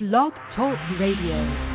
[0.00, 1.69] Blog Talk Radio.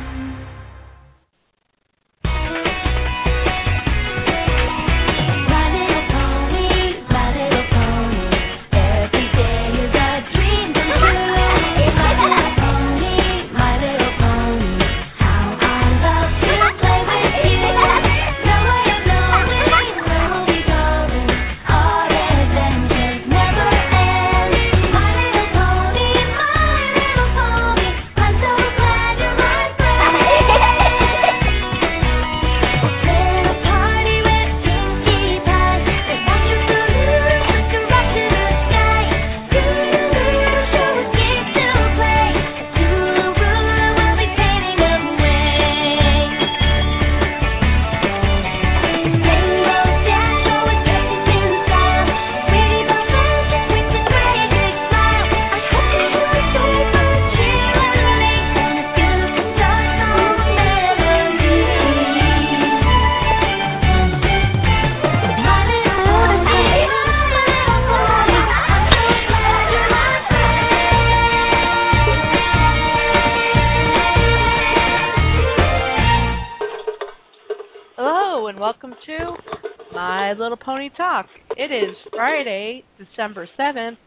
[82.56, 83.98] Friday, December 7th.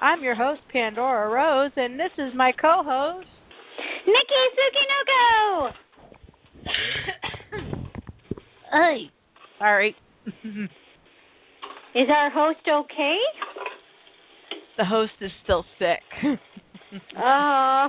[0.00, 3.26] I'm your host, Pandora Rose, and this is my co host.
[4.06, 5.72] Nikki Tsukinoko!
[8.70, 9.10] Hey.
[9.58, 9.96] Sorry.
[11.94, 13.16] Is our host okay?
[14.76, 16.02] the host is still sick.
[17.18, 17.88] Oh.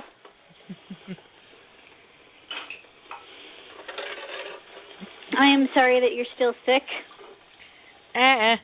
[5.38, 6.82] I am sorry that you're still sick.
[8.16, 8.56] eh.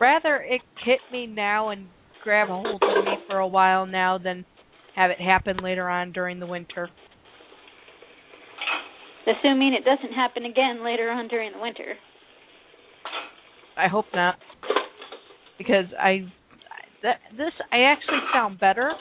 [0.00, 1.86] Rather it hit me now and
[2.22, 4.44] grab a hold of me for a while now than
[4.94, 6.88] have it happen later on during the winter.
[9.26, 11.94] Assuming it doesn't happen again later on during the winter.
[13.76, 14.36] I hope not,
[15.58, 16.26] because I
[17.02, 18.92] that this I actually sound better.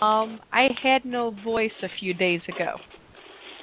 [0.00, 2.76] Um, I had no voice a few days ago.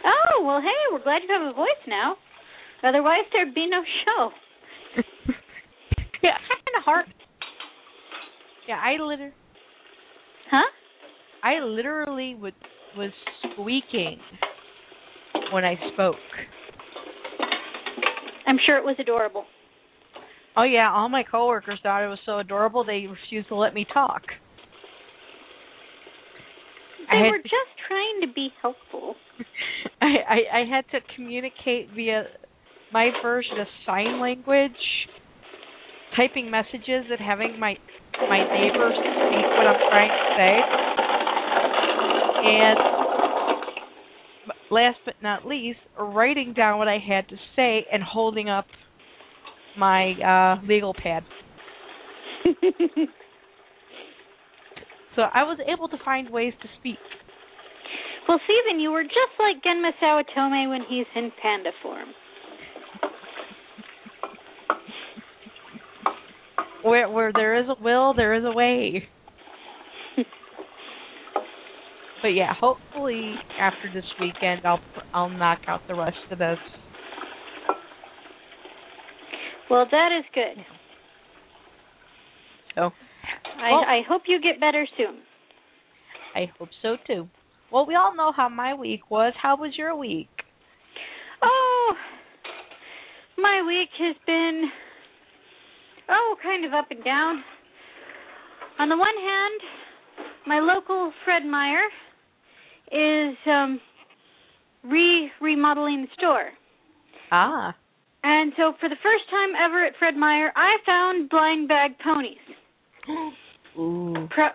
[0.05, 2.15] Oh, well, hey, we're glad you have a voice now.
[2.83, 4.31] Otherwise, there'd be no show.
[6.23, 7.05] yeah, I kind of hard.
[8.67, 9.33] Yeah, I literally.
[10.49, 10.69] Huh?
[11.43, 12.53] I literally would
[12.97, 13.11] was
[13.53, 14.19] squeaking
[15.51, 16.15] when I spoke.
[18.47, 19.45] I'm sure it was adorable.
[20.55, 23.85] Oh yeah, all my coworkers thought it was so adorable they refused to let me
[23.91, 24.21] talk.
[27.11, 29.15] They were just trying to be helpful.
[30.01, 32.25] I, I I had to communicate via
[32.93, 34.71] my version of sign language,
[36.15, 37.75] typing messages and having my
[38.29, 40.53] my neighbors speak what I'm trying to say.
[42.45, 42.77] And
[44.69, 48.67] last but not least, writing down what I had to say and holding up
[49.77, 51.23] my uh legal pad.
[55.15, 56.97] So I was able to find ways to speak.
[58.27, 62.09] well, Steven, you were just like Genma Saotome when he's in panda form.
[66.83, 69.03] Where where there is a will, there is a way.
[72.21, 74.79] But yeah, hopefully after this weekend, I'll
[75.13, 76.57] I'll knock out the rest of this.
[79.69, 80.63] Well, that is good.
[82.75, 82.91] So
[83.57, 85.19] I, Well- I hope you get better soon.
[86.35, 87.27] I hope so too.
[87.71, 89.33] Well, we all know how my week was.
[89.41, 90.29] How was your week?
[91.41, 91.93] Oh,
[93.37, 94.69] my week has been
[96.09, 97.43] oh kind of up and down.
[98.79, 99.61] On the one hand,
[100.47, 101.85] my local Fred Meyer
[102.91, 103.79] is um
[104.83, 106.49] re remodeling the store.
[107.31, 107.75] Ah,
[108.23, 112.37] And so for the first time ever at Fred Meyer, I found blind bag ponies.
[113.79, 114.49] ooh, Pro-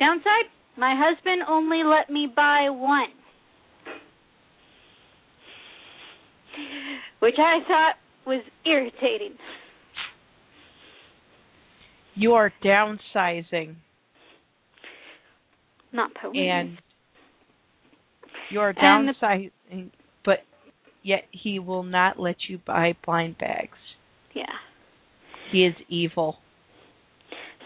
[0.00, 3.10] downside, my husband only let me buy one.
[7.18, 7.94] Which I thought
[8.26, 9.36] was irritating.
[12.14, 13.74] You are downsizing,
[15.92, 16.48] Not ponies.
[16.50, 16.78] and
[18.50, 19.90] you are And the- downsizing,
[20.24, 20.44] but
[21.02, 23.78] yet he will not let you buy blind bags.
[24.32, 24.46] yeah.
[25.50, 26.40] He is evil.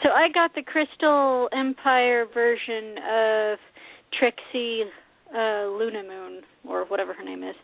[0.02, 3.58] So I got the Crystal Empire version of
[4.12, 4.84] Trixie
[5.34, 7.54] uh Luna Moon or whatever her name is.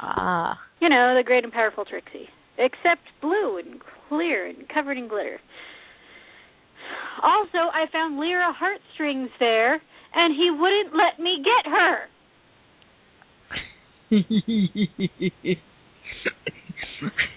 [0.00, 2.28] Ah, You know, the great and powerful Trixie.
[2.58, 5.40] Except blue and clear and covered in glitter.
[7.22, 9.80] Also, I found Lyra heartstrings there
[10.14, 12.08] and he wouldn't let me get her.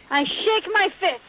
[0.10, 1.22] I shake my fist.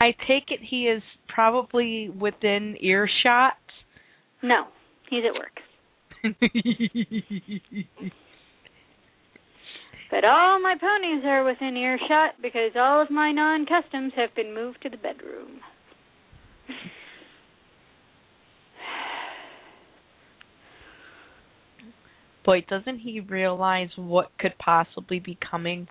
[0.00, 3.54] I take it he is probably within earshot.
[4.42, 4.66] No,
[5.08, 5.60] he's at work.
[10.10, 14.54] But all my ponies are within earshot because all of my non customs have been
[14.54, 15.60] moved to the bedroom.
[22.44, 25.88] Boy, doesn't he realize what could possibly be coming?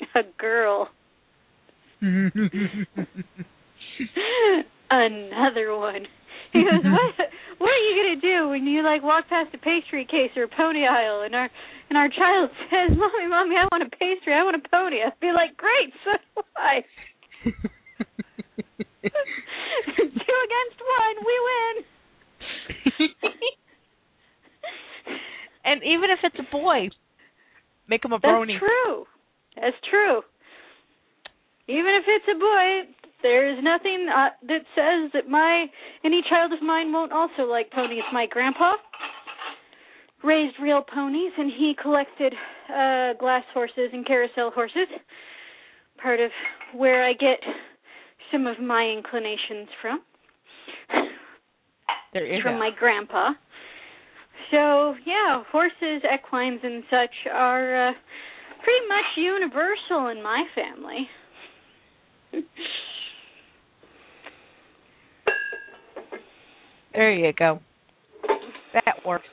[0.14, 0.88] A girl.
[4.90, 6.06] Another one.
[6.52, 10.04] He goes, What what are you gonna do when you like walk past a pastry
[10.04, 11.48] case or a pony aisle and our
[11.88, 15.18] and our child says, Mommy, Mommy, I want a pastry, I want a pony I'd
[15.20, 16.84] be like, Great, so do I.
[19.96, 21.74] Two against one, we win.
[25.64, 26.90] and even if it's a boy,
[27.88, 28.54] make him a That's brony.
[28.54, 29.06] That's true.
[29.56, 30.22] That's true.
[31.68, 35.66] Even if it's a boy, there's nothing uh, that says that my
[36.04, 38.02] any child of mine won't also like ponies.
[38.12, 38.72] My grandpa
[40.22, 42.32] raised real ponies, and he collected
[42.68, 44.88] uh glass horses and carousel horses.
[46.02, 46.30] Part of
[46.74, 47.40] where I get
[48.32, 50.00] some of my inclinations from
[52.12, 53.32] There is from my grandpa.
[54.50, 57.92] So yeah, horses, equines, and such are uh,
[58.64, 61.08] pretty much universal in my family.
[66.92, 67.60] There you go.
[68.74, 69.24] That works.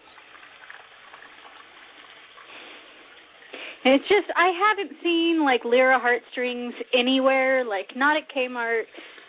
[3.85, 8.83] It's just I haven't seen like Lyra heartstrings anywhere, like not at Kmart,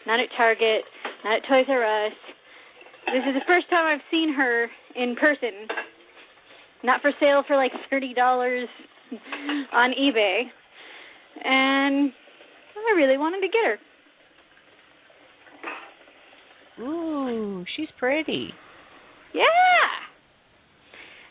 [0.07, 0.83] not at Target,
[1.25, 2.13] not at Toys R Us.
[3.07, 5.69] This is the first time I've seen her in person.
[6.83, 8.69] Not for sale for like thirty dollars
[9.73, 10.43] on eBay.
[11.45, 12.13] And
[12.77, 13.79] I really wanted to get her.
[16.81, 18.51] Ooh, she's pretty.
[19.35, 19.45] Yeah.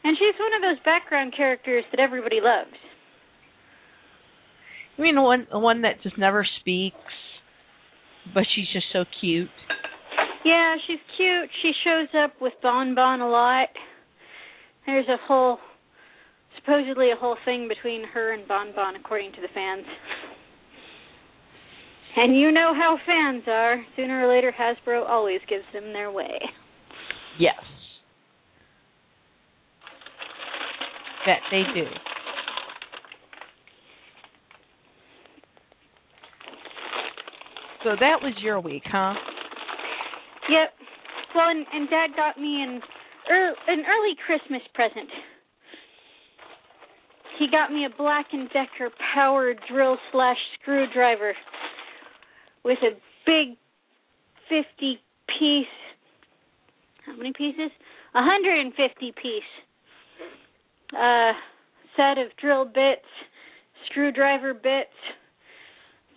[0.03, 2.75] And she's one of those background characters that everybody loves.
[4.97, 6.95] You mean the one the one that just never speaks,
[8.33, 9.49] but she's just so cute.
[10.43, 11.49] Yeah, she's cute.
[11.61, 13.67] She shows up with Bon Bon a lot.
[14.85, 15.59] There's a whole,
[16.55, 19.85] supposedly a whole thing between her and Bon Bon, according to the fans.
[22.19, 23.85] And you know how fans are.
[23.95, 26.39] Sooner or later, Hasbro always gives them their way.
[27.39, 27.53] Yes.
[31.27, 31.85] That they do.
[37.83, 39.13] So that was your week, huh?
[40.49, 40.73] Yep.
[41.35, 42.81] Well, and, and Dad got me an,
[43.29, 45.07] ear an early Christmas present.
[47.37, 51.33] He got me a Black and Decker power drill slash screwdriver
[52.67, 52.91] with a
[53.25, 53.57] big
[54.49, 54.99] fifty
[55.39, 55.65] piece.
[57.05, 57.71] How many pieces?
[58.13, 59.43] A hundred and fifty piece.
[60.93, 61.31] Uh,
[61.95, 63.07] set of drill bits,
[63.89, 64.89] screwdriver bits,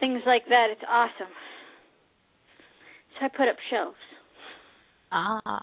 [0.00, 0.66] things like that.
[0.70, 1.32] It's awesome.
[3.18, 3.96] So I put up shelves.
[5.12, 5.62] Ah.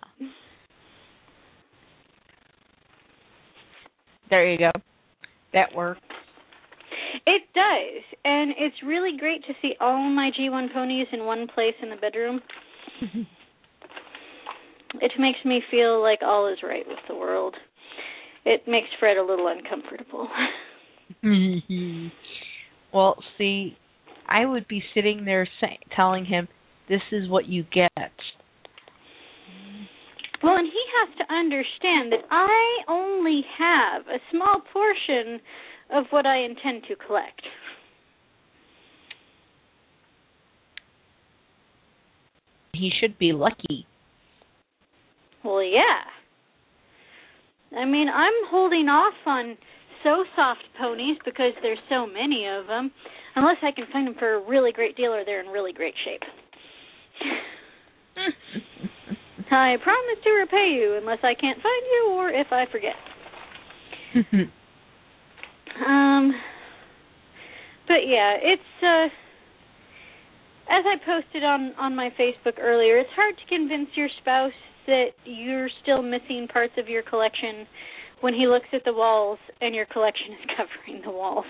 [4.29, 4.71] There you go.
[5.53, 6.01] That works.
[7.27, 11.73] It does, and it's really great to see all my G1 ponies in one place
[11.83, 12.39] in the bedroom.
[13.03, 13.21] Mm-hmm.
[15.01, 17.53] it makes me feel like all is right with the world.
[18.45, 20.29] It makes Fred a little uncomfortable.
[22.93, 23.75] well, see,
[24.25, 26.47] I would be sitting there say, telling him,
[26.87, 27.91] "This is what you get."
[30.41, 35.41] Well, and he has to understand that I only have a small portion
[35.93, 37.41] of what I intend to collect.
[42.73, 43.87] He should be lucky.
[45.43, 46.03] Well, yeah.
[47.77, 49.57] I mean, I'm holding off on
[50.03, 52.91] so soft ponies because there's so many of them,
[53.35, 55.95] unless I can find them for a really great deal or they're in really great
[56.05, 56.21] shape.
[59.51, 62.95] I promise to repay you unless I can't find you or if I forget.
[65.85, 66.33] Um
[67.87, 69.07] but yeah, it's uh
[70.69, 74.51] as I posted on on my Facebook earlier, it's hard to convince your spouse
[74.87, 77.67] that you're still missing parts of your collection
[78.21, 81.45] when he looks at the walls and your collection is covering the walls.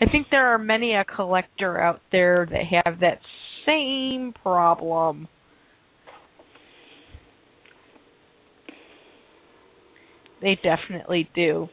[0.00, 3.20] I think there are many a collector out there that have that
[3.66, 5.28] same problem.
[10.44, 11.70] They definitely do.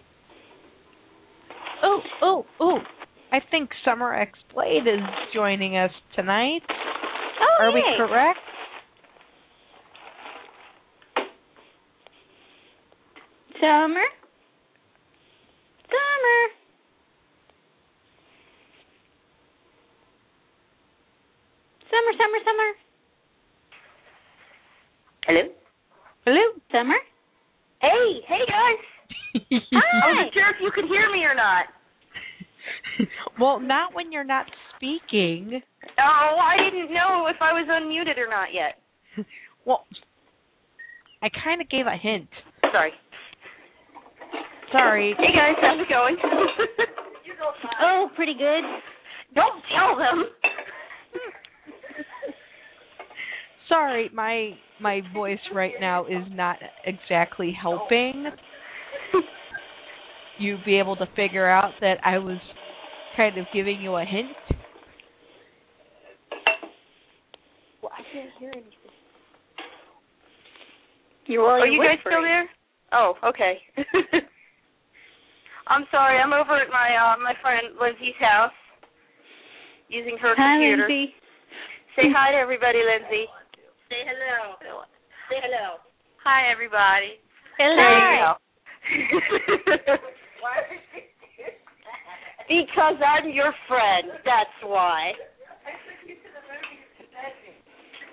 [1.84, 2.80] Oh, oh, oh.
[3.34, 5.01] I think Summer X Blade is
[5.34, 6.62] joining us tonight.
[6.70, 8.40] Oh, Are we correct?
[13.60, 14.08] Summer?
[15.90, 16.40] Summer?
[21.90, 22.72] Summer, summer, summer.
[25.25, 25.42] Hello?
[26.25, 26.62] Hello?
[26.72, 27.11] Summer?
[27.81, 28.81] Hey, hey guys.
[29.73, 30.13] I Hi.
[30.13, 31.65] wasn't sure if you could hear me or not.
[33.39, 34.45] well, not when you're not
[34.75, 35.61] speaking.
[35.97, 38.77] Oh, I didn't know if I was unmuted or not yet.
[39.65, 39.85] Well,
[41.23, 42.29] I kind of gave a hint.
[42.71, 42.91] Sorry.
[44.71, 45.15] Sorry.
[45.17, 46.17] Hey guys, how's it going?
[47.83, 48.61] Oh, pretty good.
[49.33, 50.25] Don't tell them.
[53.72, 54.51] Sorry, my
[54.82, 58.25] my voice right now is not exactly helping
[60.40, 62.38] you be able to figure out that I was
[63.16, 64.36] kind of giving you a hint.
[67.82, 68.72] Well, I can't hear anything.
[71.28, 72.50] You're Are you're you guys still there?
[72.92, 73.58] Oh, okay.
[75.68, 76.20] I'm sorry.
[76.20, 78.51] I'm over at my uh, my friend Lindsay's house
[79.88, 80.90] using her Hi, computer.
[80.90, 81.13] Lindsay.
[81.96, 83.28] Say hi to everybody, Lindsay.
[83.91, 84.55] Say hello.
[85.29, 85.83] Say hello.
[86.24, 87.19] Hi, everybody.
[87.60, 88.39] Hello.
[92.48, 94.07] because I'm your friend.
[94.24, 95.12] That's why.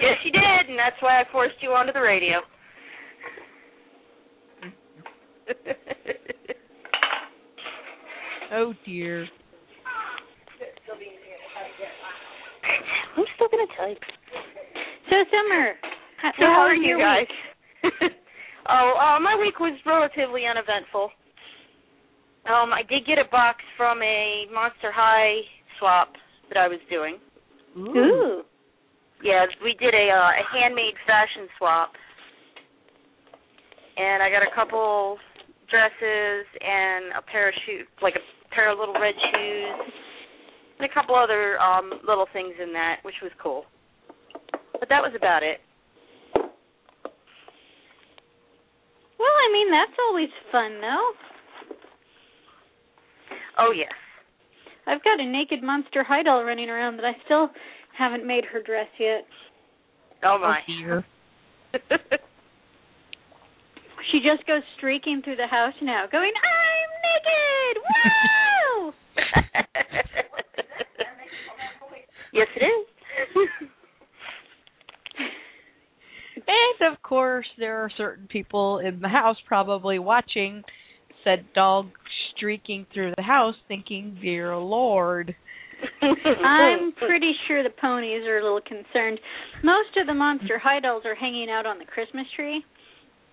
[0.00, 2.40] Yes, you did, and that's why I forced you onto the radio.
[8.50, 9.28] Oh dear.
[13.14, 13.98] I'm still gonna type.
[15.08, 15.72] So, Summer,
[16.20, 17.30] how, So how how are you guys?
[18.68, 21.08] oh, uh, my week was relatively uneventful.
[22.44, 25.40] Um, I did get a box from a Monster High
[25.78, 26.12] swap
[26.48, 27.16] that I was doing.
[27.76, 28.42] Ooh.
[29.22, 31.92] Yeah, we did a uh, a handmade fashion swap,
[33.96, 35.18] and I got a couple
[35.70, 39.92] dresses and a pair of shoes, like a pair of little red shoes,
[40.78, 43.64] and a couple other um little things in that, which was cool.
[44.80, 45.60] But that was about it.
[49.18, 51.12] Well, I mean, that's always fun, though.
[53.58, 53.92] Oh yes.
[54.86, 57.50] I've got a naked monster high doll running around that I still
[57.96, 59.26] haven't made her dress yet.
[60.22, 60.60] Oh Oh my.
[60.66, 61.04] dear.
[64.10, 67.82] She just goes streaking through the house now, going, I'm naked!
[67.84, 68.92] Woo!
[72.32, 73.68] yes, it is.
[76.48, 80.62] And of course, there are certain people in the house probably watching
[81.24, 81.88] said dog
[82.34, 85.34] streaking through the house thinking, Dear Lord.
[86.02, 89.20] I'm pretty sure the ponies are a little concerned.
[89.62, 92.64] Most of the monster high dolls are hanging out on the Christmas tree,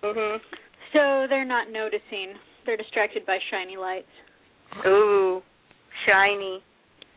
[0.03, 0.39] Mhm.
[0.93, 2.33] so they're not noticing.
[2.65, 4.11] They're distracted by shiny lights.
[4.85, 5.41] Ooh,
[6.05, 6.61] shiny.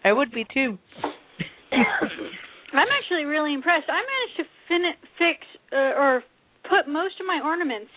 [0.05, 0.79] I would be too.
[1.73, 3.89] I'm actually really impressed.
[3.89, 6.23] I managed to fin- fix uh, or
[6.69, 7.91] put most of my ornaments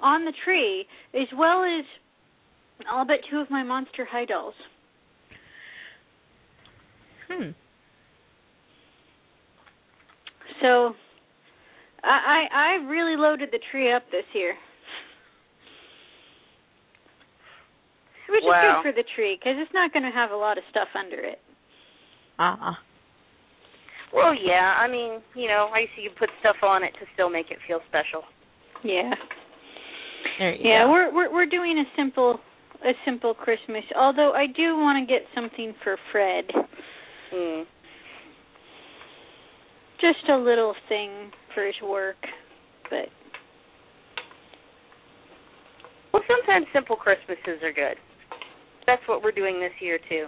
[0.00, 1.84] on the tree, as well as
[2.90, 4.54] all but two of my monster high dolls.
[7.28, 7.50] Hmm.
[10.62, 10.94] So,
[12.04, 14.54] I I, I really loaded the tree up this year,
[18.30, 18.52] which Wow.
[18.52, 20.88] is good for the tree because it's not going to have a lot of stuff
[20.94, 21.40] under it.
[22.38, 22.78] Ah.
[24.16, 24.74] Well, yeah.
[24.80, 27.58] I mean, you know, I used to put stuff on it to still make it
[27.68, 28.22] feel special.
[28.82, 29.12] Yeah.
[30.38, 30.90] There you Yeah, go.
[30.90, 32.40] we're we're we're doing a simple
[32.84, 33.84] a simple Christmas.
[33.94, 36.44] Although I do want to get something for Fred.
[37.34, 37.64] Mm.
[40.00, 42.16] Just a little thing for his work.
[42.90, 43.08] But
[46.12, 47.96] Well, sometimes simple Christmases are good.
[48.86, 50.26] That's what we're doing this year too.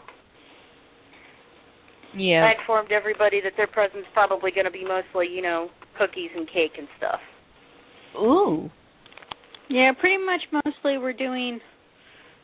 [2.17, 2.45] Yeah.
[2.45, 6.47] I informed everybody that their present's probably going to be mostly, you know, cookies and
[6.47, 7.21] cake and stuff.
[8.17, 8.71] Ooh.
[9.69, 11.61] yeah, pretty much mostly we're doing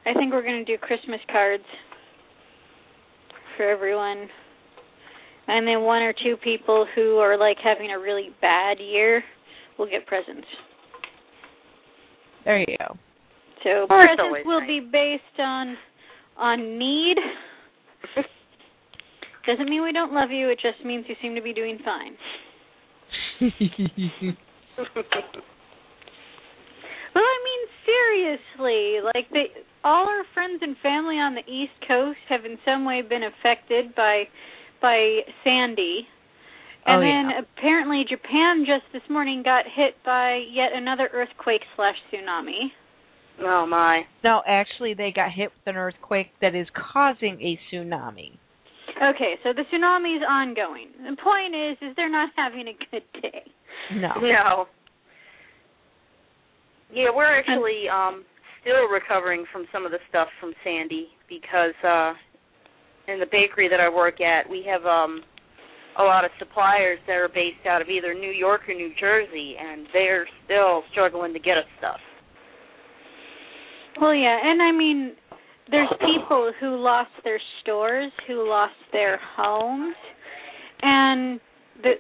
[0.07, 1.65] I think we're going to do Christmas cards
[3.57, 4.29] for everyone.
[5.47, 9.23] And then one or two people who are like having a really bad year
[9.79, 10.47] will get presents.
[12.45, 12.97] There you go.
[13.63, 14.69] So Well, presents will nice.
[14.69, 15.77] be based on
[16.37, 17.17] on need
[19.47, 20.49] Doesn't mean we don't love you.
[20.49, 22.17] It just means you seem to be doing fine.
[27.15, 29.47] Well, I mean, seriously, like they,
[29.85, 33.95] all our friends and family on the East Coast have in some way been affected
[33.95, 34.25] by
[34.83, 36.09] by Sandy.
[36.87, 37.41] Oh, and Oh, then yeah.
[37.57, 42.73] apparently Japan just this morning got hit by yet another earthquake slash tsunami.
[43.43, 44.03] oh my.
[44.25, 48.39] no, actually, they got hit with an earthquake that is causing a tsunami.
[49.03, 50.89] Okay, so the tsunami is ongoing.
[50.99, 53.43] The point is, is they're not having a good day.
[53.95, 54.15] No.
[54.21, 54.67] No.
[56.93, 58.25] Yeah, we're actually um
[58.61, 62.13] still recovering from some of the stuff from Sandy because uh
[63.09, 65.23] in the bakery that I work at, we have um
[65.99, 69.57] a lot of suppliers that are based out of either New York or New Jersey
[69.59, 72.01] and they're still struggling to get us stuff.
[74.01, 75.13] Well, yeah, and I mean,
[75.71, 79.95] there's people who lost their stores, who lost their homes,
[80.83, 81.41] and
[81.83, 81.93] the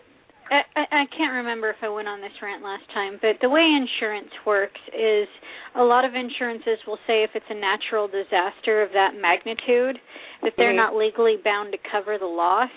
[0.50, 3.64] I, I can't remember if I went on this rant last time, but the way
[3.64, 5.26] insurance works is
[5.74, 9.98] a lot of insurances will say if it's a natural disaster of that magnitude
[10.42, 10.76] that they're Mhm.
[10.76, 12.70] not legally bound to cover the loss,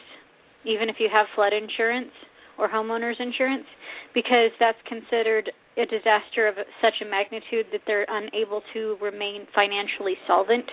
[0.64, 2.14] even if you have flood insurance
[2.58, 3.68] or homeowners insurance,
[4.14, 10.16] because that's considered a disaster of such a magnitude that they're unable to remain financially
[10.26, 10.66] solvent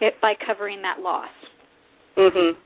[0.00, 1.30] it, by covering that loss.
[2.16, 2.56] Mhm.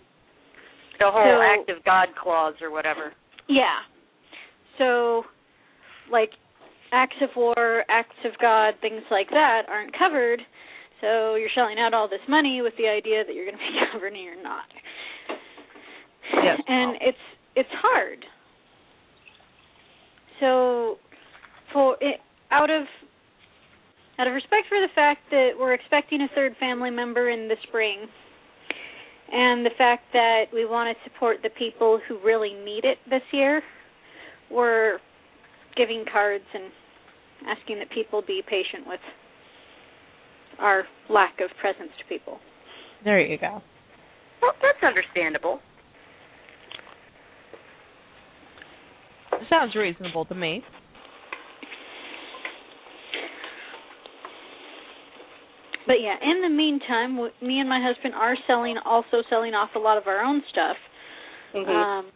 [0.99, 3.13] The whole So- act of God clause or whatever.
[3.49, 3.81] Yeah.
[4.79, 5.27] So,
[6.09, 6.33] like,
[6.93, 10.45] acts of war, acts of God, things like that aren't covered.
[11.01, 13.81] So you're shelling out all this money with the idea that you're going to be
[13.93, 14.65] covered and you're not.
[16.33, 16.61] Yes.
[16.69, 17.19] And it's
[17.55, 18.25] it's hard.
[20.41, 20.99] So,
[21.73, 22.85] for it, out of
[24.19, 27.57] out of respect for the fact that we're expecting a third family member in the
[27.67, 28.07] spring,
[29.33, 33.23] and the fact that we want to support the people who really need it this
[33.33, 33.63] year,
[34.51, 34.99] we're
[35.77, 36.65] giving cards and
[37.49, 39.01] asking that people be patient with
[40.59, 42.39] our lack of presence to people.
[43.05, 43.63] There you go.
[44.41, 45.61] Well, that's understandable.
[49.49, 50.63] Sounds reasonable to me.
[55.87, 59.71] But yeah, in the meantime, w- me and my husband are selling, also selling off
[59.75, 60.77] a lot of our own stuff
[61.55, 61.69] Mhm.
[61.69, 62.13] um,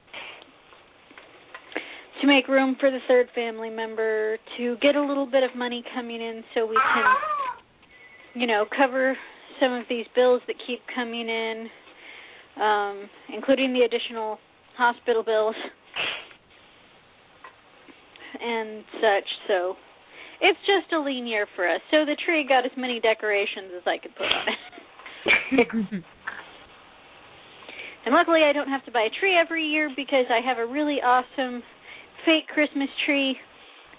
[2.20, 5.83] to make room for the third family member, to get a little bit of money
[5.94, 7.16] coming in, so we can,
[8.35, 9.18] you know, cover
[9.61, 11.70] some of these bills that keep coming in,
[12.57, 14.38] um, including the additional
[14.76, 15.57] hospital bills
[18.40, 19.29] and such.
[19.48, 19.76] So
[20.40, 21.81] it's just a lean year for us.
[21.90, 24.59] So the tree got as many decorations as I could put on it.
[28.07, 30.66] and luckily I don't have to buy a tree every year because I have a
[30.66, 31.62] really awesome
[32.25, 33.37] fake Christmas tree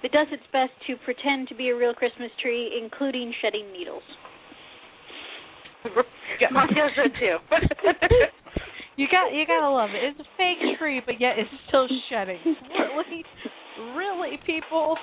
[0.03, 4.03] that does its best to pretend to be a real Christmas tree, including shedding needles.
[6.51, 7.37] Mine does it too.
[8.97, 10.03] You got you gotta love it.
[10.03, 12.39] It's a fake tree, but yet it's still shedding.
[12.97, 13.23] Really,
[13.95, 14.97] really, people.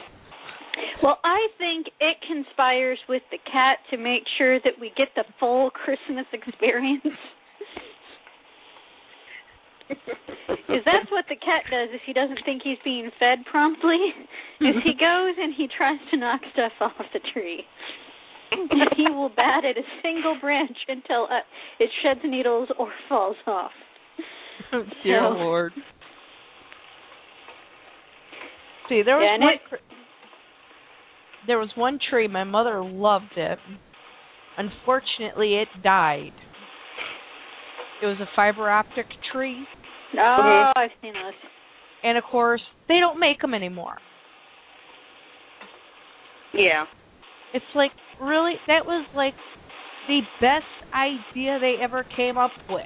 [1.03, 5.25] Well, I think it conspires with the cat to make sure that we get the
[5.39, 7.05] full Christmas experience.
[9.89, 13.99] Because that's what the cat does if he doesn't think he's being fed promptly.
[14.61, 17.65] Is he goes and he tries to knock stuff off the tree.
[18.97, 21.41] he will bat at a single branch until uh,
[21.79, 23.73] it sheds needles or falls off.
[25.03, 25.73] Dear So- Lord.
[28.89, 29.55] See, there was Yeah, one.
[29.55, 29.81] it-
[31.47, 32.29] there was one tree.
[32.29, 33.59] My mother loved it.
[34.57, 36.33] Unfortunately, it died.
[38.03, 39.65] It was a fiber optic tree,
[40.15, 40.79] Oh, mm-hmm.
[40.79, 41.33] I've seen those.
[42.03, 43.97] and of course, they don't make them anymore.
[46.53, 46.85] yeah.
[47.53, 49.35] It's like really that was like
[50.09, 52.85] the best idea they ever came up with.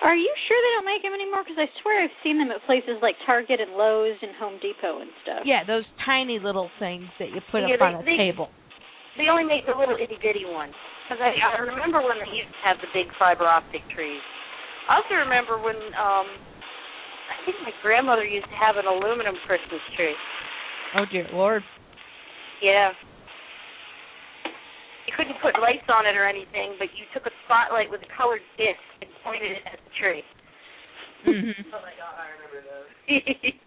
[0.00, 1.44] Are you sure they don't make them anymore?
[1.44, 5.04] Because I swear I've seen them at places like Target and Lowe's and Home Depot
[5.04, 5.44] and stuff.
[5.44, 8.48] Yeah, those tiny little things that you put Yeah, up on a they- they- table.
[9.18, 10.72] They only make the little itty bitty ones.
[11.04, 14.22] Because I, I remember when they used to have the big fiber optic trees.
[14.88, 16.28] I also remember when um
[17.28, 20.14] I think my grandmother used to have an aluminum Christmas tree.
[20.94, 21.62] Oh dear Lord.
[22.62, 22.92] Yeah.
[25.10, 28.10] You couldn't put lights on it or anything, but you took a spotlight with a
[28.16, 30.22] colored disc and pointed it at the tree.
[31.26, 31.66] Mhm.
[31.74, 33.52] Oh my god, I remember those.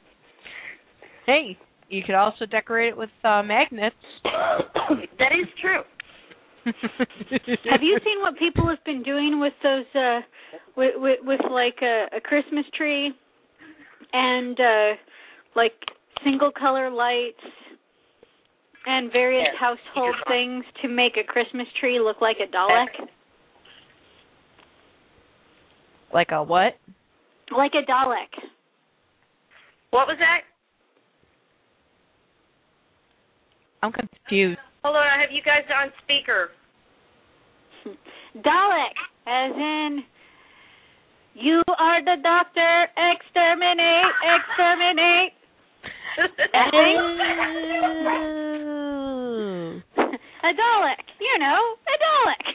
[1.25, 1.57] Hey,
[1.89, 3.95] you could also decorate it with uh, magnets.
[4.23, 5.83] that is true.
[6.65, 10.19] Have you seen what people have been doing with those uh
[10.77, 13.11] with with, with like a, a Christmas tree
[14.13, 14.95] and uh
[15.55, 15.73] like
[16.23, 17.43] single color lights
[18.85, 19.57] and various Yeah.
[19.57, 23.09] household things to make a Christmas tree look like a Dalek.
[26.11, 26.77] Like a what?
[27.49, 28.49] Like a Dalek.
[29.91, 30.41] What was that?
[33.81, 34.59] I'm confused.
[34.83, 36.51] Hold on, I have you guys on speaker.
[38.37, 38.95] Dalek,
[39.27, 40.03] as in
[41.35, 45.33] you are the doctor, exterminate, exterminate.
[48.53, 49.81] Ooh.
[49.97, 52.45] a Dalek, you know, a Dalek.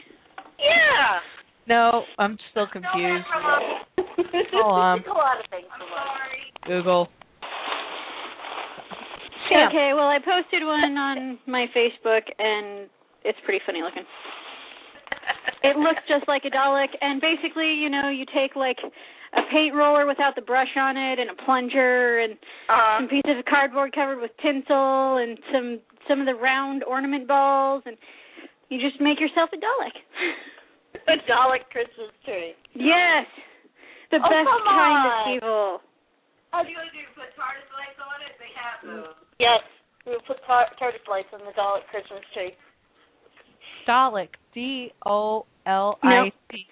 [0.59, 1.21] yeah.
[1.66, 3.27] No, I'm still confused.
[3.33, 4.35] Hold uh, on.
[4.55, 5.99] Oh, um, a lot of things from us.
[6.66, 7.09] Google.
[9.51, 9.68] Yeah.
[9.68, 12.88] Okay, well I posted one on my Facebook and
[13.25, 14.05] it's pretty funny looking.
[15.62, 18.79] It looks just like a Dalek and basically, you know, you take like
[19.37, 22.37] a paint roller without the brush on it and a plunger and
[22.69, 27.29] Uh, some pieces of cardboard covered with tinsel and some some of the round ornament
[27.29, 27.97] balls and
[28.71, 29.97] you just make yourself a Dalek.
[31.09, 32.55] a Dalek Christmas tree.
[32.75, 33.27] yes.
[34.11, 35.29] The Oh, best come kind on.
[35.29, 35.81] of evil.
[36.53, 37.05] How do you do?
[37.14, 38.33] Put TARDIS lights on it?
[38.41, 39.14] They have those.
[39.38, 39.61] Yes,
[40.07, 42.57] we will put tar- TARDIS lights on the Dalek Christmas tree.
[43.87, 44.29] Dalek.
[44.55, 46.67] D O L I C.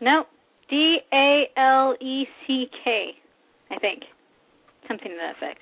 [0.00, 0.24] No.
[0.72, 3.10] D A L E C K,
[3.70, 4.04] I think.
[4.88, 5.60] Something to that effect.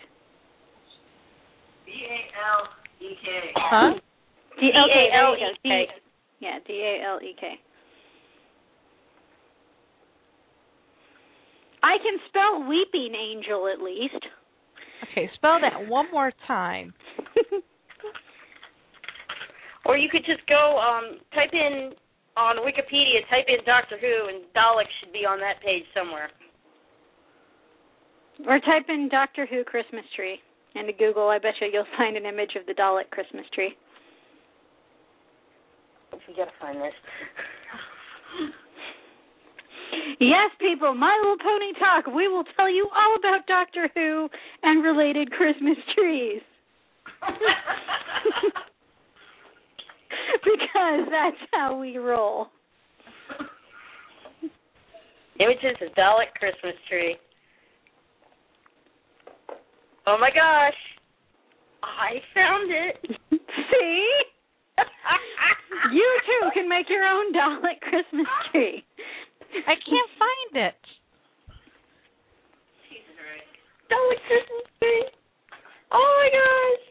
[1.85, 2.68] D A L
[3.01, 3.27] E K.
[3.57, 3.94] Huh?
[4.61, 5.53] D okay, there you go.
[5.64, 5.87] D-A-L-E-K.
[5.87, 5.92] D
[6.38, 7.55] yeah, D A L E K.
[11.83, 14.25] I can spell weeping angel at least.
[15.11, 16.94] Okay, spell that one more time.
[19.87, 21.90] Or you could just go um type in
[22.40, 26.31] on Wikipedia, type in Doctor Who, and Dalek should be on that page somewhere.
[28.48, 30.40] or type in Doctor Who Christmas tree
[30.74, 31.29] into Google.
[31.29, 33.74] I bet you you'll find an image of the Dalek Christmas tree.
[36.29, 36.94] We gotta find this.
[40.20, 42.07] Yes, people, My Little Pony Talk.
[42.14, 44.29] We will tell you all about Doctor Who
[44.62, 46.40] and related Christmas trees.
[50.90, 52.48] Because that's how we roll.
[55.38, 57.16] Images of Dalek Christmas tree.
[60.07, 60.74] Oh my gosh.
[61.83, 63.18] I found it.
[63.70, 64.11] See?
[65.92, 68.85] You too can make your own Dalek Christmas tree.
[69.66, 70.74] I can't find it.
[73.90, 75.07] Dalek Christmas tree.
[75.92, 76.89] Oh my gosh.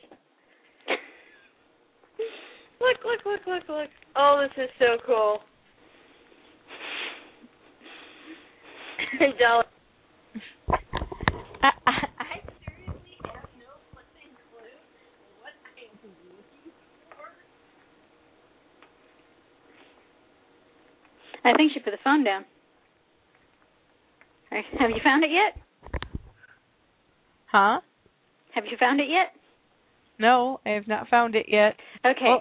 [2.80, 3.90] Look, look, look, look, look.
[4.16, 5.40] Oh, this is so cool.
[9.22, 9.64] Dalek.
[11.62, 14.80] I, I, I seriously have no flipping clue
[15.42, 15.92] what I'm
[16.32, 16.72] looking
[17.10, 17.28] for.
[21.48, 22.46] I think she put the phone down.
[24.80, 25.62] Have you found it yet?
[27.52, 27.82] huh?
[28.54, 29.34] Have you found it yet?
[30.20, 31.76] No, I have not found it yet.
[32.06, 32.36] Okay.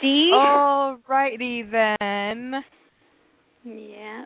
[0.00, 0.30] D.
[0.34, 2.54] Alrighty then.
[3.64, 4.24] Yeah.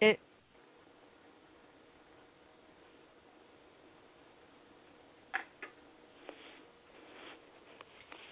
[0.00, 0.18] It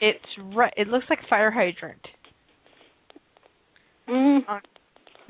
[0.01, 0.19] It's
[0.55, 0.75] right.
[0.77, 2.01] It looks like fire hydrant.
[4.09, 4.41] Mm.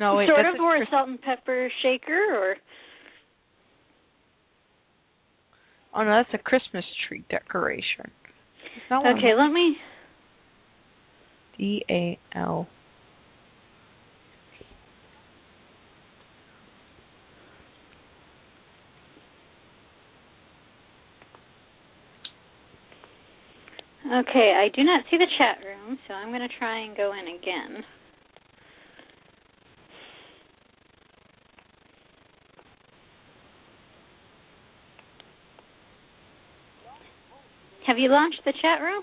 [0.01, 0.29] No, wait.
[0.29, 2.57] sort of, a or a salt and pepper shaker, or
[5.95, 8.11] Oh no, that's a Christmas tree decoration.
[8.77, 9.35] It's not one of okay.
[9.37, 9.77] Let me.
[11.57, 12.67] D A L.
[24.07, 27.13] Okay, I do not see the chat room, so I'm going to try and go
[27.13, 27.83] in again.
[37.87, 39.03] Have you launched the chat room?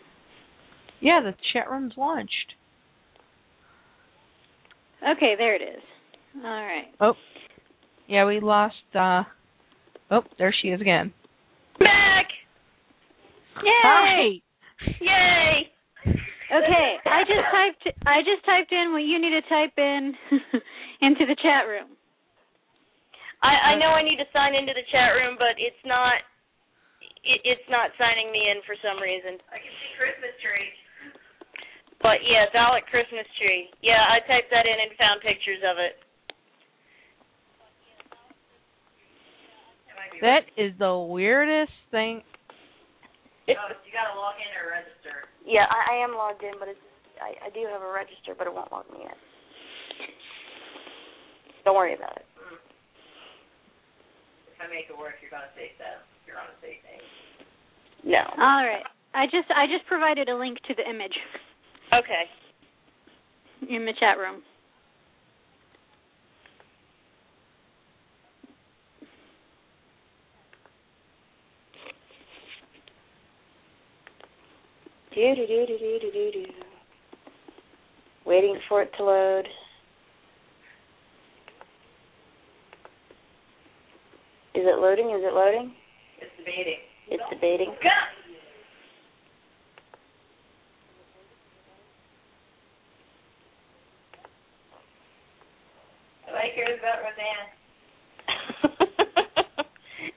[1.00, 2.54] Yeah, the chat room's launched.
[5.02, 5.82] Okay, there it is.
[6.38, 6.88] All right.
[7.00, 7.14] Oh.
[8.08, 9.24] Yeah, we lost uh
[10.12, 11.14] Oh, there she is again.
[11.80, 12.28] Back!
[13.64, 13.72] Yay!
[13.84, 14.42] Hi.
[15.00, 15.72] Yay!
[16.52, 20.14] Okay, I just typed I just typed in what you need to type in
[21.02, 21.96] into the chat room.
[23.42, 26.22] I, I know I need to sign into the chat room, but it's not.
[27.22, 29.38] It, it's not signing me in for some reason.
[29.54, 30.70] I can see Christmas tree.
[32.02, 33.70] But yeah, Dalek Christmas tree.
[33.86, 36.02] Yeah, I typed that in and found pictures of it.
[40.22, 42.22] That is the weirdest thing.
[43.50, 45.26] Oh, you gotta log in or register.
[45.42, 46.86] Yeah, I, I am logged in, but it's
[47.18, 49.18] I, I do have a register, but it won't log me in.
[51.66, 52.26] Don't worry about it.
[52.38, 52.58] Mm.
[54.54, 56.06] If I make it work, you're gonna say that.
[56.32, 57.04] You're gonna say things.
[58.06, 58.24] No.
[58.42, 58.84] All right.
[59.14, 61.18] I just I just provided a link to the image
[61.92, 62.24] Okay.
[63.70, 64.42] in the chat room.
[75.14, 76.46] Do do do do do do do do.
[78.26, 79.46] Waiting for it to load.
[84.56, 85.08] Is it loading?
[85.10, 85.74] Is it loading?
[86.42, 86.80] It's debating.
[87.10, 87.76] It's debating.
[96.28, 97.50] Nobody cares about Roseanne.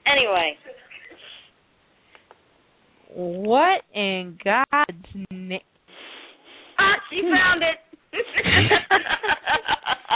[0.07, 0.57] anyway,
[3.13, 5.59] What in God's name?
[6.79, 7.77] ah, she found it.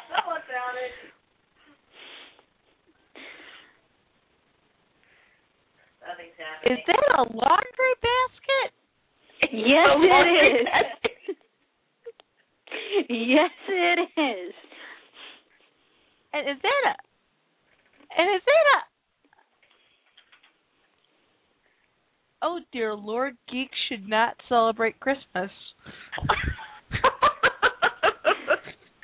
[0.09, 0.91] Someone found it.
[6.01, 6.28] Nothing's happening.
[6.65, 8.71] Is that a laundry basket?
[9.51, 10.27] Yes, it
[11.29, 11.35] is.
[13.09, 14.53] yes, it is.
[16.33, 16.95] And is that a?
[18.19, 18.79] And is that a?
[22.41, 25.25] Oh dear Lord, geeks should not celebrate Christmas.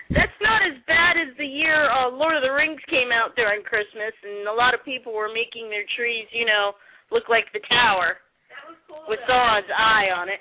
[0.09, 3.63] That's not as bad as the year uh, Lord of the Rings came out during
[3.63, 6.71] Christmas, and a lot of people were making their trees, you know,
[7.11, 8.17] look like the tower
[9.07, 10.39] with Sauron's eye on it.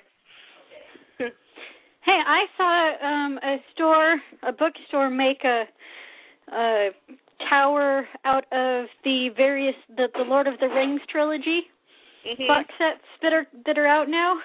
[2.05, 5.65] Hey, I saw um a store, a bookstore make a
[6.53, 6.91] a
[7.49, 11.63] tower out of the various the, the Lord of the Rings trilogy
[12.27, 12.49] Mhm.
[12.49, 14.39] box sets that are that are out now.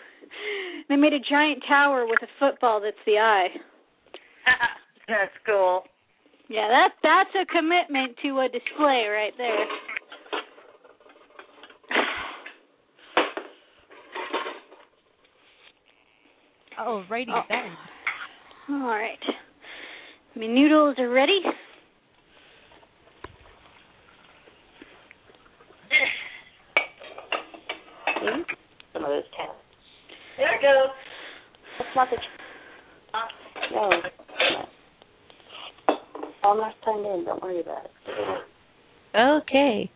[0.88, 3.50] They made a giant tower with a football that's the eye.
[5.08, 5.86] That's cool.
[6.50, 9.66] Yeah, that that's a commitment to a display right there.
[16.80, 17.42] Oh, righty Oh.
[17.50, 17.78] then.
[18.70, 19.20] All right.
[20.36, 21.42] My noodles are ready.
[28.94, 29.56] Some of those towels.
[30.38, 30.94] There it goes.
[31.78, 32.18] That's not the.
[33.14, 33.28] Ah.
[33.72, 33.92] No.
[33.92, 34.16] it's
[35.88, 36.00] not.
[36.44, 37.26] Almost turned in.
[37.26, 37.92] Don't worry about it.
[39.16, 39.92] Okay.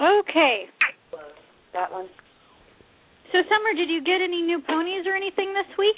[0.00, 0.64] Okay.
[1.72, 2.08] That one.
[3.34, 5.96] So, Summer, did you get any new ponies or anything this week?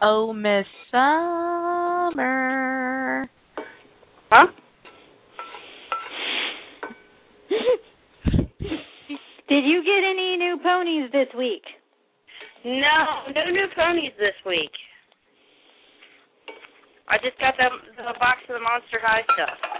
[0.00, 2.18] Oh, Miss Summer.
[4.28, 4.46] Huh?
[9.48, 11.62] Did you get any new ponies this week?
[12.64, 14.72] No, no new ponies this week.
[17.08, 19.71] I just got the the box of the Monster High stuff.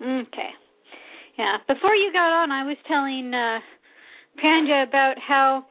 [0.00, 0.50] Okay.
[1.38, 1.56] Yeah.
[1.66, 3.60] Before you got on, I was telling uh
[4.40, 5.64] Panda about how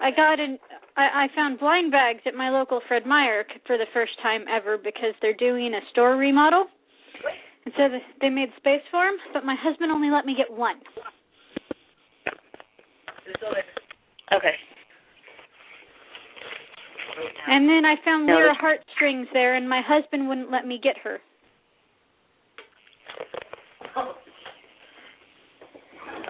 [0.00, 0.58] I got an
[0.96, 4.76] I, I found blind bags at my local Fred Meyer for the first time ever
[4.76, 6.66] because they're doing a store remodel.
[7.64, 10.50] And so th- they made space for them, but my husband only let me get
[10.50, 10.80] one.
[14.32, 14.54] Okay.
[17.48, 21.18] And then I found Lyra heartstrings there, and my husband wouldn't let me get her.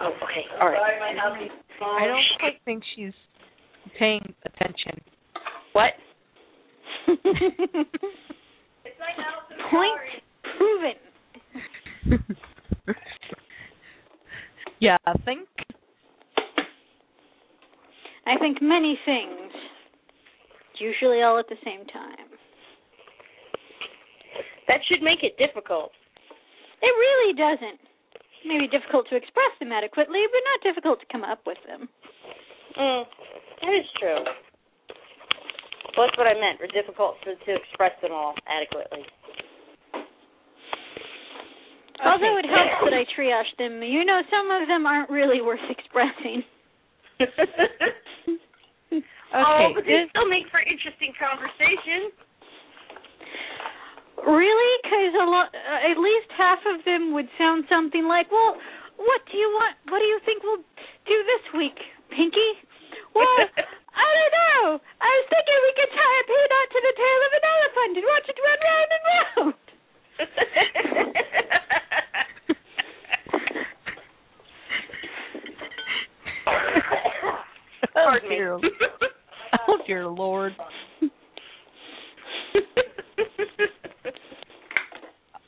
[0.00, 0.44] Oh, okay.
[0.60, 0.78] All right.
[0.78, 1.50] Sorry, my house is
[1.82, 3.12] I don't quite think she's
[3.98, 5.00] paying attention.
[5.72, 5.92] What?
[7.08, 9.44] It's my house.
[9.50, 10.00] I'm Point
[10.56, 12.26] proven.
[14.80, 15.48] yeah, I think.
[18.26, 19.52] I think many things,
[20.78, 22.28] usually all at the same time.
[24.68, 25.90] That should make it difficult.
[26.80, 27.89] It really doesn't.
[28.46, 31.88] Maybe difficult to express them adequately, but not difficult to come up with them.
[32.78, 33.04] Mm,
[33.62, 34.24] that is true.
[35.96, 36.60] Well, that's what I meant.
[36.60, 39.04] We're difficult to, to express them all adequately.
[42.00, 45.60] Although it helps that I triage them, you know, some of them aren't really worth
[45.68, 46.42] expressing.
[47.20, 49.04] okay.
[49.36, 52.08] oh, but they still make for interesting conversation.
[54.30, 54.72] Really?
[54.82, 58.56] Because a lot, uh, at least half of them would sound something like, "Well,
[58.96, 59.76] what do you want?
[59.88, 60.62] What do you think we'll
[61.06, 61.78] do this week,
[62.10, 62.52] Pinky?
[63.14, 63.26] Well,
[63.96, 64.80] I don't know.
[65.00, 68.06] I was thinking we could tie a peanut to the tail of an elephant and
[68.06, 69.54] watch it run round and round.
[77.94, 78.36] Pardon me.
[78.36, 78.58] dear.
[79.68, 80.54] Oh dear Lord.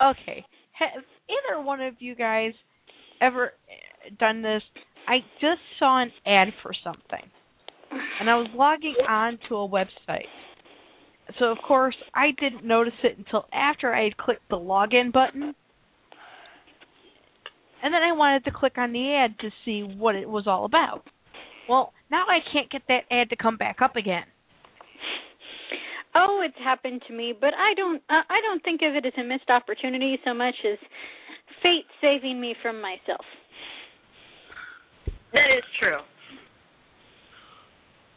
[0.03, 0.45] Okay.
[0.73, 2.53] Have either one of you guys
[3.21, 3.53] ever
[4.19, 4.63] done this?
[5.07, 7.31] I just saw an ad for something,
[8.21, 10.27] and I was logging on to a website.
[11.39, 15.55] So of course I didn't notice it until after I had clicked the login button.
[17.85, 20.65] And then I wanted to click on the ad to see what it was all
[20.65, 21.05] about.
[21.69, 24.25] Well, now I can't get that ad to come back up again.
[26.15, 28.03] Oh, it's happened to me, but I don't.
[28.11, 30.79] Uh, I don't think of it as a missed opportunity so much as
[31.63, 33.25] fate saving me from myself.
[35.33, 35.99] that is true.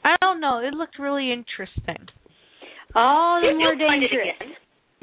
[0.04, 0.60] I don't know.
[0.60, 2.08] It looked really interesting.
[2.94, 4.36] All the You'll more find it dangerous.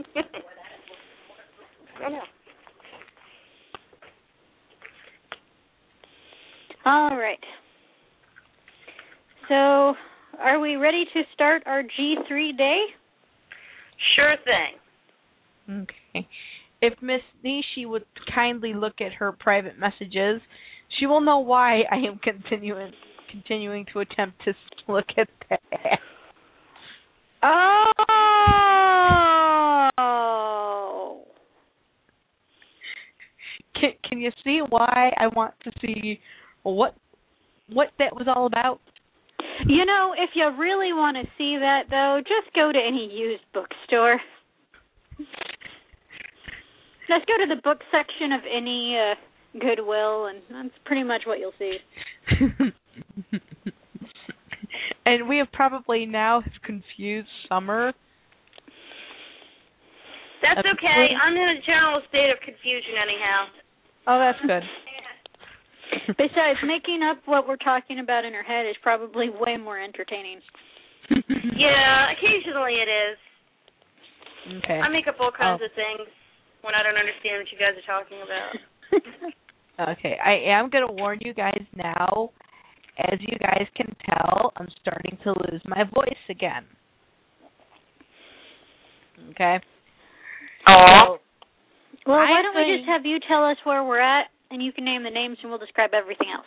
[0.07, 0.25] again.
[2.05, 2.23] I know.
[6.85, 7.39] All right.
[9.49, 9.95] So,
[10.41, 12.81] are we ready to start our G3 day?
[14.17, 15.85] Sure thing.
[16.15, 16.29] Okay.
[16.81, 20.41] If Miss Nishi would kindly look at her private messages,
[20.99, 22.93] she will know why I am continuing
[23.31, 24.53] continuing to attempt to
[24.89, 25.99] look at that.
[27.45, 27.89] Oh.
[33.81, 36.21] Can can you see why I want to see
[36.63, 36.95] what
[37.69, 38.81] what that was all about?
[39.67, 43.45] You know, if you really want to see that, though, just go to any used
[43.55, 44.21] bookstore.
[47.09, 49.15] Just go to the book section of any uh,
[49.61, 51.77] Goodwill, and that's pretty much what you'll see.
[55.07, 57.93] and we have probably now have confused summer.
[60.43, 61.15] That's That's okay.
[61.23, 63.47] I'm in a general state of confusion anyhow.
[64.09, 64.63] Oh, that's good.
[66.19, 70.41] Besides, making up what we're talking about in her head is probably way more entertaining.
[71.57, 73.19] Yeah, occasionally it is.
[74.63, 74.81] Okay.
[74.81, 75.67] I make up all kinds Oh.
[75.67, 76.09] of things
[76.63, 79.33] when I don't understand what you guys are talking about.
[79.81, 82.31] Okay, I am going to warn you guys now.
[82.99, 86.65] As you guys can tell, I'm starting to lose my voice again.
[89.31, 89.59] Okay.
[90.69, 91.17] Oh.
[92.07, 94.73] well, why I don't we just have you tell us where we're at, and you
[94.73, 96.47] can name the names, and we'll describe everything else.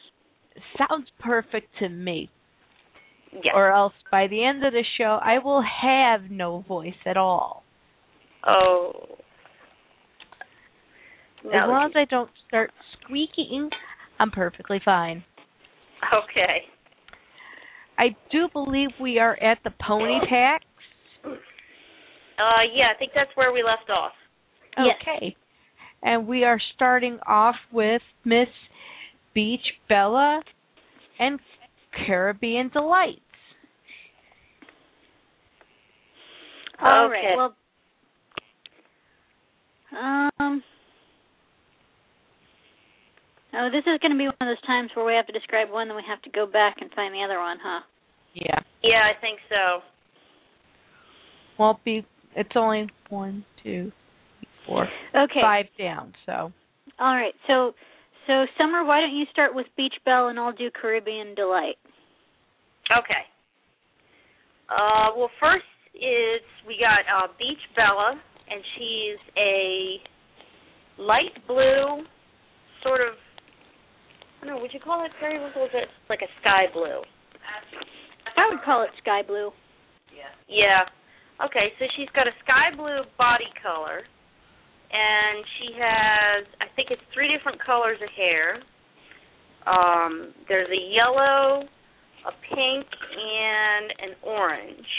[0.78, 2.30] Sounds perfect to me.
[3.44, 3.52] Yeah.
[3.54, 7.64] Or else by the end of the show, I will have no voice at all.
[8.48, 8.92] oh.
[11.44, 13.70] As long as I don't start squeaking,
[14.20, 15.24] I'm perfectly fine.
[16.12, 16.64] Okay.
[18.00, 20.66] I do believe we are at the pony tax.
[21.24, 24.14] Uh, yeah, I think that's where we left off.
[24.78, 25.34] Yes.
[26.06, 26.14] Okay.
[26.14, 28.48] And we are starting off with Miss
[29.34, 30.42] Beach Bella
[31.20, 31.40] and
[32.06, 33.22] Caribbean Delights.
[36.82, 37.14] All Okay.
[37.14, 37.38] right.
[37.38, 37.56] Well,
[40.40, 40.64] um.
[43.58, 45.72] Oh, this is going to be one of those times where we have to describe
[45.72, 47.80] one, then we have to go back and find the other one, huh?
[48.34, 48.60] Yeah.
[48.84, 49.82] Yeah, I think so.
[51.58, 54.05] Won't be it's only one, two, three,
[54.66, 55.42] four, Okay.
[55.42, 56.52] five down, so
[57.00, 57.34] All right.
[57.48, 57.74] So,
[58.28, 61.78] so Summer, why don't you start with Beach Bell, and I'll do Caribbean Delight.
[62.92, 63.24] Okay.
[64.70, 72.04] Uh, well, first is we got uh, Beach Bella, and she's a light blue,
[72.84, 73.14] sort of.
[74.42, 74.62] I don't know.
[74.62, 77.02] Would you call it very little bit like a sky blue?
[78.38, 79.50] I would call it sky blue.
[80.14, 80.30] Yeah.
[80.48, 81.46] Yeah.
[81.46, 84.04] Okay, so she's got a sky blue body color,
[84.92, 88.62] and she has, I think it's three different colors of hair.
[89.66, 91.64] Um, there's a yellow,
[92.26, 94.92] a pink, and an orange.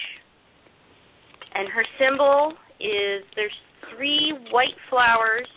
[1.54, 3.56] And her symbol is there's
[3.96, 5.48] three white flowers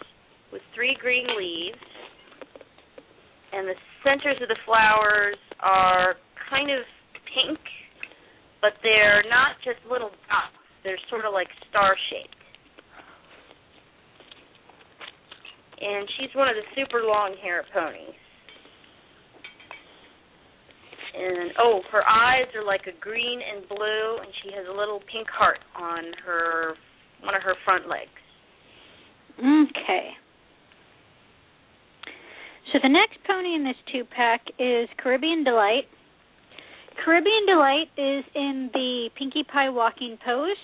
[0.51, 1.77] with three green leaves,
[3.51, 6.15] and the centers of the flowers are
[6.49, 6.85] kind of
[7.33, 7.59] pink,
[8.61, 10.55] but they're not just little dots.
[10.83, 12.38] They're sort of like star shaped.
[15.81, 18.15] And she's one of the super long hair ponies.
[21.15, 25.01] And oh, her eyes are like a green and blue, and she has a little
[25.11, 26.75] pink heart on her
[27.23, 28.09] one of her front legs.
[29.39, 30.11] Okay.
[32.71, 35.87] So the next pony in this two pack is Caribbean Delight.
[37.03, 40.57] Caribbean Delight is in the Pinkie Pie walking pose.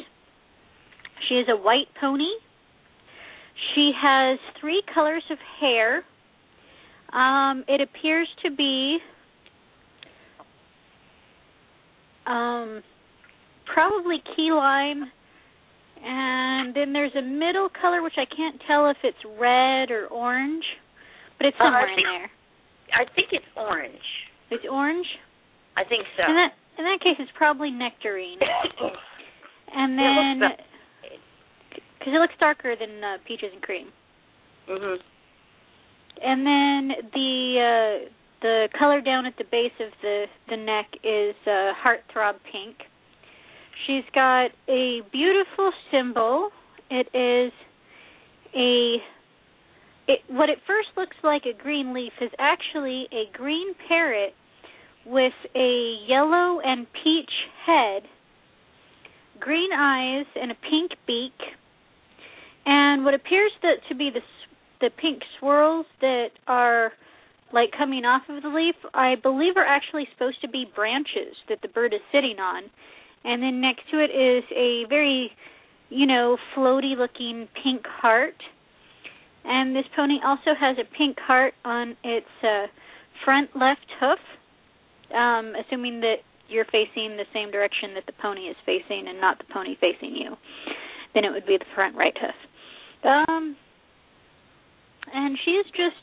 [1.27, 2.29] She is a white pony.
[3.73, 6.03] She has three colors of hair.
[7.13, 8.97] Um, it appears to be
[12.25, 12.81] um,
[13.73, 15.03] probably key lime,
[16.03, 20.65] and then there's a middle color which I can't tell if it's red or orange,
[21.37, 22.31] but it's Uh, somewhere in there.
[22.93, 24.05] I think it's orange.
[24.51, 25.07] It's orange.
[25.77, 26.23] I think so.
[26.27, 28.39] In that in that case, it's probably nectarine.
[29.77, 30.49] And then,
[32.05, 33.87] because it looks darker than uh, peaches and cream.
[34.69, 34.97] mhm.
[36.21, 38.09] And then the uh,
[38.41, 42.77] the color down at the base of the the neck is uh, heartthrob pink.
[43.85, 46.51] She's got a beautiful symbol.
[46.89, 47.51] It is
[48.55, 48.97] a
[50.07, 54.35] it what it first looks like a green leaf is actually a green parrot
[55.05, 57.31] with a yellow and peach
[57.65, 58.03] head,
[59.39, 61.33] green eyes, and a pink beak,
[62.65, 64.21] and what appears to, to be the
[64.81, 66.91] the pink swirls that are
[67.53, 71.59] like coming off of the leaf, I believe are actually supposed to be branches that
[71.61, 72.63] the bird is sitting on.
[73.23, 75.31] And then next to it is a very,
[75.89, 78.35] you know, floaty looking pink heart.
[79.45, 82.67] And this pony also has a pink heart on its uh,
[83.23, 84.19] front left hoof,
[85.15, 86.17] um, assuming that
[86.49, 90.15] you're facing the same direction that the pony is facing and not the pony facing
[90.15, 90.35] you.
[91.13, 92.35] Then it would be the front right hoof.
[93.03, 93.55] Um,
[95.13, 95.95] and she's just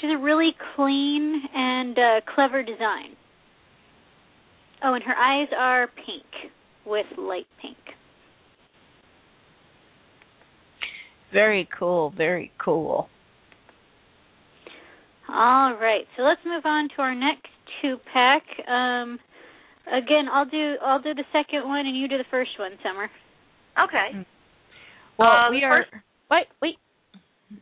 [0.00, 3.16] she's a really clean and uh, clever design.
[4.82, 6.52] Oh, and her eyes are pink
[6.86, 7.76] with light pink.
[11.32, 13.08] Very cool, very cool.
[15.28, 17.48] All right, so let's move on to our next
[17.80, 18.42] two pack.
[18.68, 19.18] Um,
[19.90, 23.10] again, I'll do I'll do the second one, and you do the first one, Summer.
[23.82, 24.24] Okay.
[25.18, 25.84] Well, Uh, we are.
[25.84, 26.76] first- Wait, wait.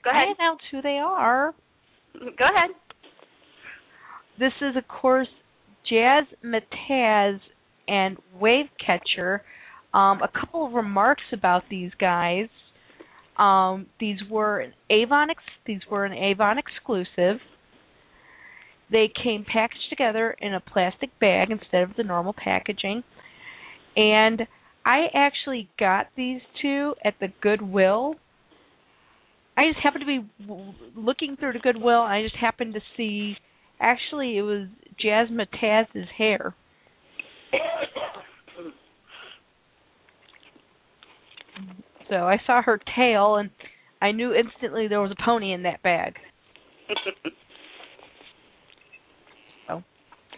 [0.05, 0.37] Go I ahead.
[0.39, 1.55] announced who they are.
[2.15, 2.71] Go ahead.
[4.39, 5.29] This is, of course,
[5.89, 7.41] Jazz Mataz
[7.89, 9.43] and Wave Catcher.
[9.93, 12.49] Um, a couple of remarks about these guys.
[13.37, 15.31] Um, these were Avon.
[15.31, 17.41] Ex- these were an Avon exclusive.
[18.91, 23.03] They came packaged together in a plastic bag instead of the normal packaging.
[23.97, 24.43] And
[24.85, 28.17] I actually got these two at the Goodwill.
[29.57, 30.27] I just happened to be
[30.97, 33.37] looking through the Goodwill, and I just happened to see.
[33.81, 34.69] Actually, it was
[35.01, 36.55] Jazz Mataz's hair.
[42.09, 43.51] So I saw her tail, and
[44.01, 46.15] I knew instantly there was a pony in that bag.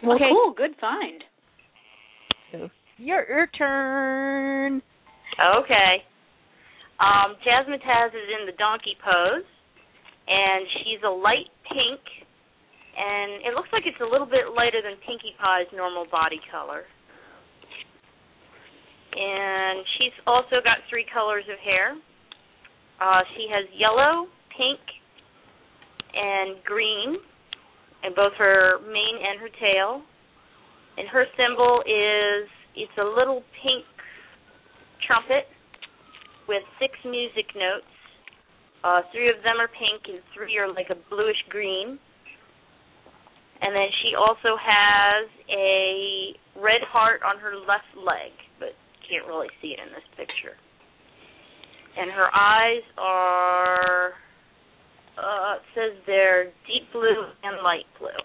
[0.03, 0.25] Well, Okay.
[0.29, 1.23] cool, good find.
[2.51, 4.81] So your your turn.
[5.63, 6.03] Okay.
[6.99, 9.43] Um, Jazz Mataz is in the donkey pose,
[10.27, 11.99] and she's a light pink,
[12.95, 16.87] and it looks like it's a little bit lighter than Pinkie Pie's normal body color.
[19.15, 21.95] And she's also got three colors of hair.
[22.99, 24.79] Uh, she has yellow, pink,
[26.15, 27.19] and green
[28.03, 30.01] in both her mane and her tail.
[30.97, 33.83] And her symbol is it's a little pink
[35.07, 35.47] trumpet
[36.47, 37.89] with six music notes.
[38.83, 41.97] Uh, three of them are pink and three are like a bluish green.
[43.61, 48.77] And then she also has a red heart on her left leg, but
[49.09, 50.57] can't really see it in this picture.
[51.97, 54.13] And her eyes are,
[55.17, 58.21] uh, it says they're deep blue and light blue.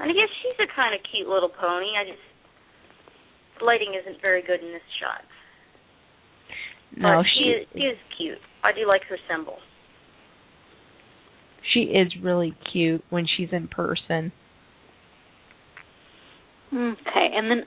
[0.00, 1.94] And I guess she's a kind of cute little pony.
[1.94, 2.26] I just
[3.64, 5.22] lighting isn't very good in this shot.
[6.96, 8.38] No, but she she is, she is cute.
[8.62, 9.56] I do like her symbol.
[11.72, 14.32] she is really cute when she's in person.
[16.72, 17.64] Okay, and then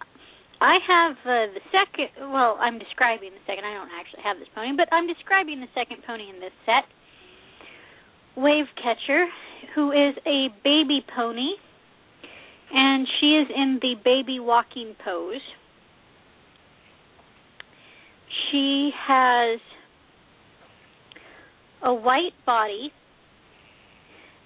[0.62, 2.32] I have uh, the second.
[2.32, 3.66] Well, I'm describing the second.
[3.66, 6.86] I don't actually have this pony, but I'm describing the second pony in this set.
[8.36, 9.28] Wave Catcher,
[9.76, 11.52] who is a baby pony,
[12.74, 15.42] and she is in the baby walking pose.
[18.52, 19.60] She has
[21.84, 22.92] a white body,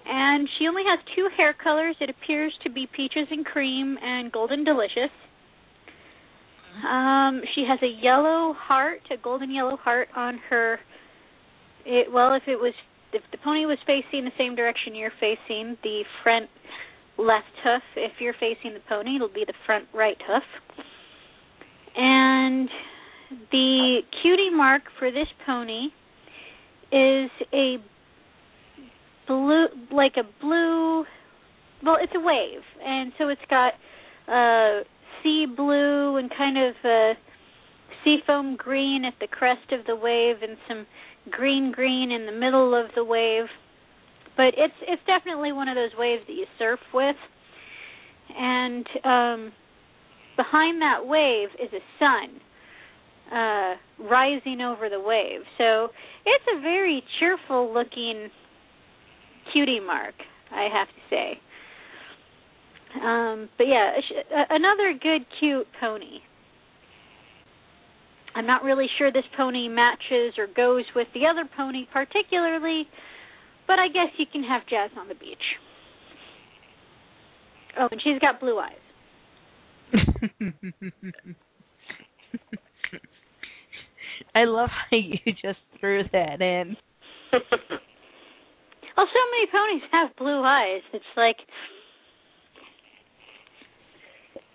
[0.06, 1.96] and she only has two hair colors.
[2.00, 5.10] It appears to be peaches and cream and golden delicious.
[6.86, 10.78] Um, she has a yellow heart, a golden yellow heart on her.
[11.84, 12.74] It well, if it was
[13.12, 16.48] if the pony was facing the same direction you're facing, the front
[17.18, 17.82] left hoof.
[17.96, 20.42] If you're facing the pony, it'll be the front right hoof.
[21.96, 22.68] And
[23.52, 25.86] the cutie mark for this pony
[26.92, 27.76] is a
[29.26, 31.04] blue, like a blue.
[31.82, 33.74] Well, it's a wave, and so it's got
[34.28, 34.82] uh,
[35.22, 37.14] sea blue and kind of uh,
[38.04, 40.86] seafoam green at the crest of the wave, and some
[41.30, 43.46] green green in the middle of the wave.
[44.36, 47.16] But it's it's definitely one of those waves that you surf with.
[48.36, 49.52] And um
[50.36, 52.40] behind that wave is a sun
[53.32, 53.74] uh
[54.10, 55.40] rising over the wave.
[55.58, 55.88] So
[56.26, 58.28] it's a very cheerful looking
[59.52, 60.14] cutie mark,
[60.50, 61.40] I have to say.
[63.02, 63.92] Um but yeah,
[64.50, 66.20] another good cute pony.
[68.34, 72.86] I'm not really sure this pony matches or goes with the other pony particularly,
[73.66, 75.38] but I guess you can have Jazz on the beach.
[77.78, 78.76] Oh, and she's got blue eyes.
[84.40, 86.76] I love how you just threw that in.
[88.96, 90.82] Oh, so many ponies have blue eyes.
[90.92, 91.36] It's like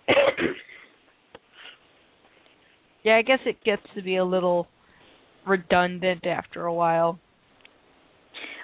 [3.02, 4.68] Yeah, I guess it gets to be a little
[5.48, 7.18] redundant after a while.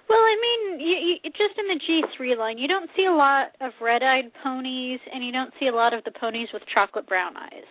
[0.09, 3.49] Well, I mean, you, you, just in the G3 line, you don't see a lot
[3.61, 7.37] of red-eyed ponies, and you don't see a lot of the ponies with chocolate brown
[7.37, 7.67] eyes.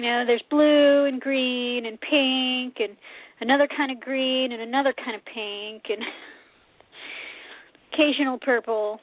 [0.00, 2.96] You know, there's blue and green and pink and
[3.42, 6.00] another kind of green and another kind of pink and
[7.92, 8.98] occasional purple.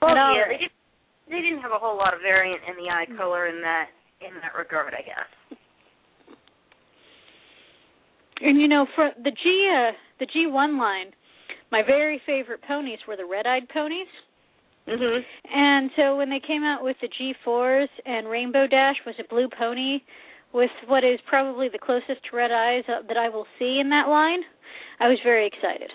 [0.00, 3.48] Well, yeah, they, they didn't have a whole lot of variant in the eye color
[3.48, 3.86] in that
[4.20, 5.58] in that regard, I guess.
[8.42, 9.90] And you know, for the G uh,
[10.20, 11.10] the G1 line,
[11.72, 14.06] my very favorite ponies were the red-eyed ponies.
[14.86, 15.24] Mhm.
[15.50, 19.48] And so when they came out with the G4s and Rainbow Dash was a blue
[19.48, 20.00] pony
[20.52, 23.88] with what is probably the closest to red eyes uh, that I will see in
[23.90, 24.40] that line,
[25.00, 25.90] I was very excited.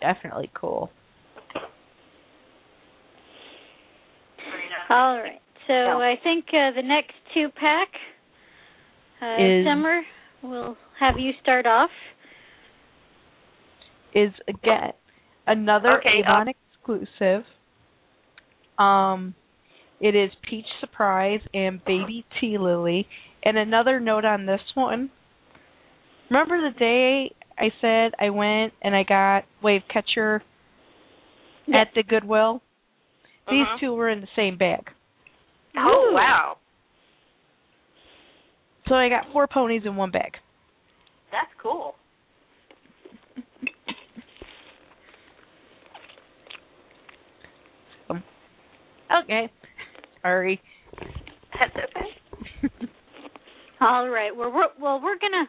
[0.00, 0.90] Definitely cool.
[4.90, 5.40] All right.
[5.66, 7.88] So I think uh, the next two pack,
[9.22, 10.02] uh, Is- Summer,
[10.42, 11.90] will have you start off.
[14.14, 14.92] Is again
[15.46, 17.44] another Okay, Avon exclusive.
[18.78, 19.34] Um,
[20.00, 23.06] it is Peach Surprise and Baby Tea Lily.
[23.44, 25.10] And another note on this one.
[26.30, 30.42] Remember the day I said I went and I got Wave Catcher
[31.74, 32.62] at the Goodwill?
[33.50, 33.80] These Mhm.
[33.80, 34.90] two were in the same bag.
[35.76, 36.14] Oh Ooh.
[36.14, 36.58] wow,
[38.88, 40.38] So I got four ponies in one bag.
[41.30, 41.96] that's cool.
[49.24, 49.50] Okay.
[50.22, 50.60] Sorry.
[51.58, 52.76] That's okay.
[53.80, 54.34] All right.
[54.34, 55.48] Well, we're well, we're gonna,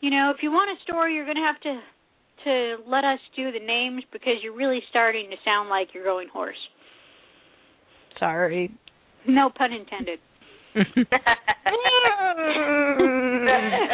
[0.00, 1.80] you know, if you want a story, you're gonna have to
[2.44, 6.28] to let us do the names because you're really starting to sound like you're going
[6.32, 6.56] hoarse.
[8.18, 8.70] Sorry.
[9.26, 10.18] No pun intended.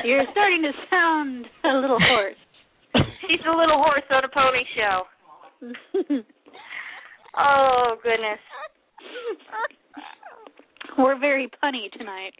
[0.04, 2.36] you're starting to sound a little hoarse.
[3.28, 5.02] He's a little horse on a pony show.
[7.38, 8.38] Oh goodness.
[10.98, 12.32] we're very punny tonight.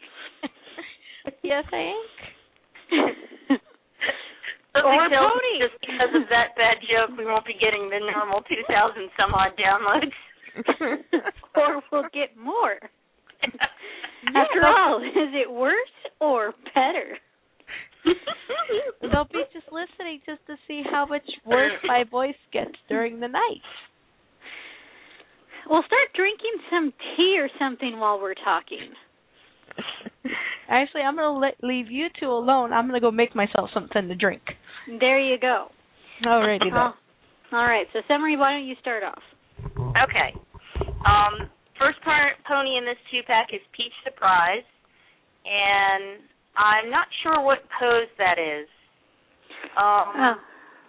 [1.43, 3.59] yes, I am.
[4.75, 5.63] Or tells pony.
[5.63, 9.55] just because of that bad joke, we won't be getting the normal 2,000 some odd
[9.55, 10.11] downloads.
[11.55, 12.75] or we'll get more.
[14.35, 17.17] After all, is it worse or better?
[19.01, 23.27] They'll be just listening just to see how much worse my voice gets during the
[23.27, 23.63] night.
[25.69, 28.93] We'll start drinking some tea or something while we're talking.
[30.69, 32.71] Actually, I'm gonna let, leave you two alone.
[32.73, 34.41] I'm gonna go make myself something to drink.
[34.99, 35.67] There you go.
[36.23, 36.73] Alrighty then.
[36.73, 36.93] Oh,
[37.51, 37.87] all right.
[37.93, 39.21] So, Summer, why don't you start off?
[40.03, 40.33] Okay.
[41.05, 41.49] Um,
[41.79, 44.65] first part pony in this two pack is Peach Surprise,
[45.45, 46.21] and
[46.57, 48.67] I'm not sure what pose that is.
[49.77, 50.35] Um, Oh,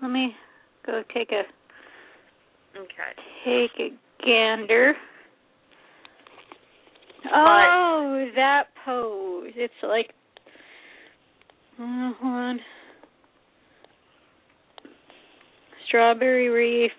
[0.02, 0.34] let me
[0.84, 1.42] go take a
[2.76, 3.12] Okay.
[3.44, 4.94] take a gander.
[7.32, 9.52] Oh, but, that pose.
[9.56, 10.10] It's like.
[11.78, 12.60] Oh, hold on.
[15.86, 16.92] Strawberry Reef.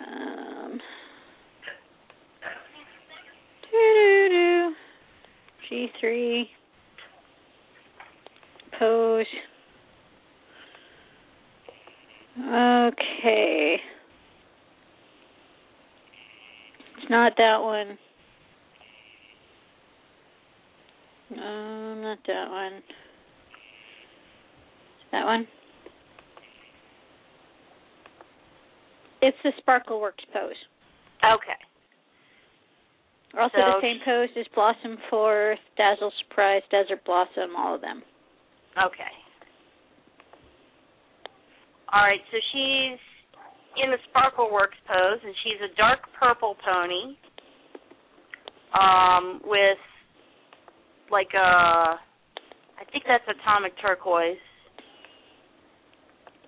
[0.00, 0.80] Um.
[3.70, 4.72] Doo doo
[5.70, 5.86] doo.
[6.02, 6.44] G3.
[8.78, 9.26] Pose.
[12.38, 13.59] Okay.
[17.10, 17.98] Not that one.
[21.36, 22.82] No, not that one.
[25.12, 25.46] That one.
[29.22, 30.54] It's the Sparkle Works pose.
[31.22, 31.58] Okay.
[33.38, 38.02] Also So the same pose as Blossom Forth, Dazzle Surprise, Desert Blossom, all of them.
[38.78, 39.12] Okay.
[41.92, 42.98] All right, so she's
[43.76, 47.14] in the Sparkle Works pose, and she's a dark purple pony
[48.74, 49.78] um, with
[51.10, 54.38] like a, I think that's atomic turquoise,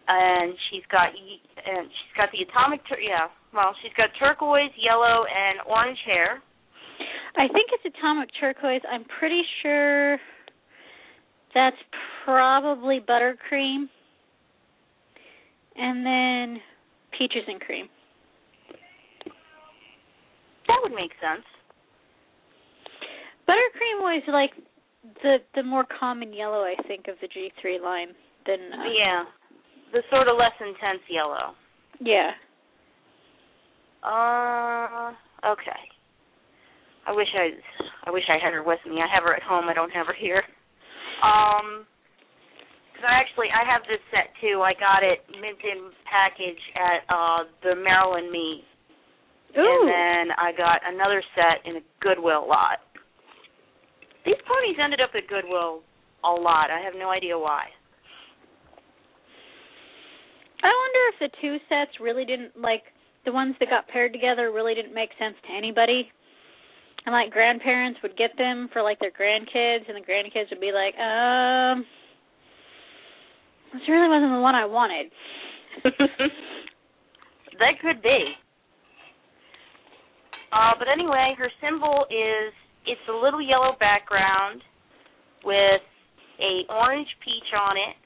[0.08, 5.24] and she's got and she's got the atomic tur- yeah, well, she's got turquoise, yellow,
[5.26, 6.42] and orange hair.
[7.36, 8.82] I think it's atomic turquoise.
[8.90, 10.18] I'm pretty sure
[11.54, 11.76] that's
[12.24, 13.86] probably buttercream.
[15.76, 16.60] And then
[17.18, 17.88] peaches and cream.
[20.68, 21.44] That would make sense.
[23.48, 24.50] Buttercream was like
[25.22, 28.08] the the more common yellow I think of the G3 line
[28.46, 29.24] than uh, Yeah,
[29.92, 31.54] the sort of less intense yellow.
[32.00, 32.30] yeah.
[34.02, 35.12] Uh,
[35.46, 35.78] okay.
[37.06, 37.50] I wish I,
[38.06, 39.00] I wish I had her with me.
[39.00, 39.66] I have her at home.
[39.68, 40.42] I don't have her here.
[41.22, 41.84] Um,
[43.04, 44.62] I actually I have this set too.
[44.62, 48.64] I got it mint in package at uh the Maryland meet,
[49.56, 49.62] Ooh.
[49.62, 52.80] and then I got another set in a Goodwill lot.
[54.24, 55.82] These ponies ended up at Goodwill
[56.24, 56.70] a lot.
[56.70, 57.66] I have no idea why.
[60.62, 62.86] I wonder if the two sets really didn't like
[63.24, 66.06] the ones that got paired together really didn't make sense to anybody.
[67.04, 70.70] And like grandparents would get them for like their grandkids and the grandkids would be
[70.70, 71.84] like, um
[73.72, 75.10] this really wasn't the one I wanted.
[77.58, 78.34] that could be.
[80.52, 82.52] Uh, but anyway, her symbol is
[82.84, 84.60] it's a little yellow background
[85.44, 85.82] with
[86.40, 87.96] a orange peach on it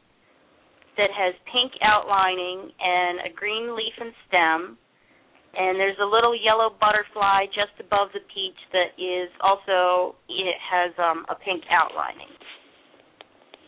[0.97, 4.79] that has pink outlining and a green leaf and stem.
[5.57, 10.93] And there's a little yellow butterfly just above the peach that is also it has
[11.01, 12.29] um a pink outlining.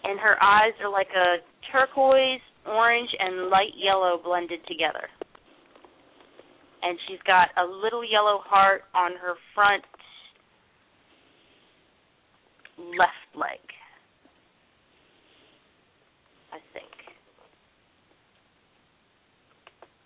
[0.04, 1.36] And her eyes are like a
[1.72, 5.08] turquoise, orange, and light yellow blended together
[6.82, 9.82] and she's got a little yellow heart on her front
[12.78, 13.60] left leg.
[16.52, 16.86] I think.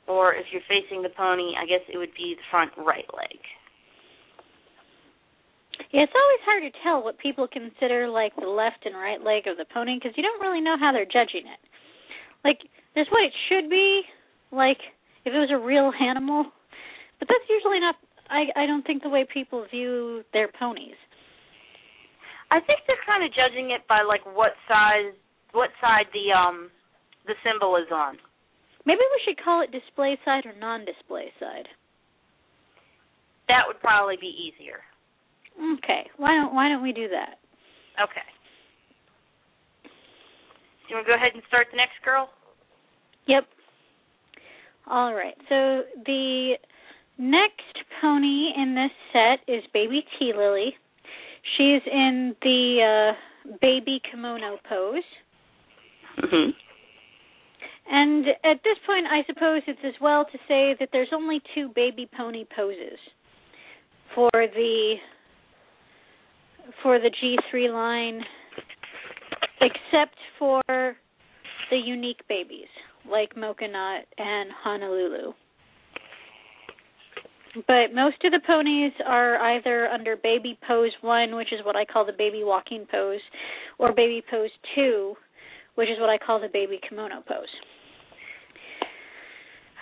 [0.09, 3.39] Or if you're facing the pony, I guess it would be the front right leg.
[5.93, 9.47] Yeah, it's always hard to tell what people consider like the left and right leg
[9.47, 11.61] of the pony because you don't really know how they're judging it.
[12.45, 12.59] Like,
[12.95, 14.03] there's what it should be,
[14.51, 14.81] like
[15.25, 16.47] if it was a real animal,
[17.19, 17.97] but that's usually not.
[18.31, 20.97] I I don't think the way people view their ponies.
[22.51, 25.13] I think they're kind of judging it by like what size,
[25.53, 26.71] what side the um
[27.27, 28.17] the symbol is on.
[28.85, 31.69] Maybe we should call it display side or non-display side.
[33.47, 34.81] That would probably be easier.
[35.79, 37.39] Okay, why don't why don't we do that?
[38.03, 38.27] Okay.
[39.85, 42.29] Do you want to go ahead and start the next girl?
[43.27, 43.45] Yep.
[44.91, 45.37] All right.
[45.49, 46.55] So the
[47.19, 50.75] next pony in this set is Baby Tea Lily.
[51.57, 55.03] She's in the uh, baby kimono pose.
[56.19, 56.51] Mm-hmm.
[57.91, 61.71] And at this point, I suppose it's as well to say that there's only two
[61.75, 62.99] baby pony poses
[64.15, 64.95] for the
[66.83, 68.23] for the G3 line,
[69.61, 72.69] except for the unique babies
[73.11, 75.33] like Mocha Nut and Honolulu.
[77.67, 81.85] But most of the ponies are either under baby pose 1, which is what I
[81.85, 83.21] call the baby walking pose,
[83.79, 85.15] or baby pose 2,
[85.75, 87.49] which is what I call the baby kimono pose.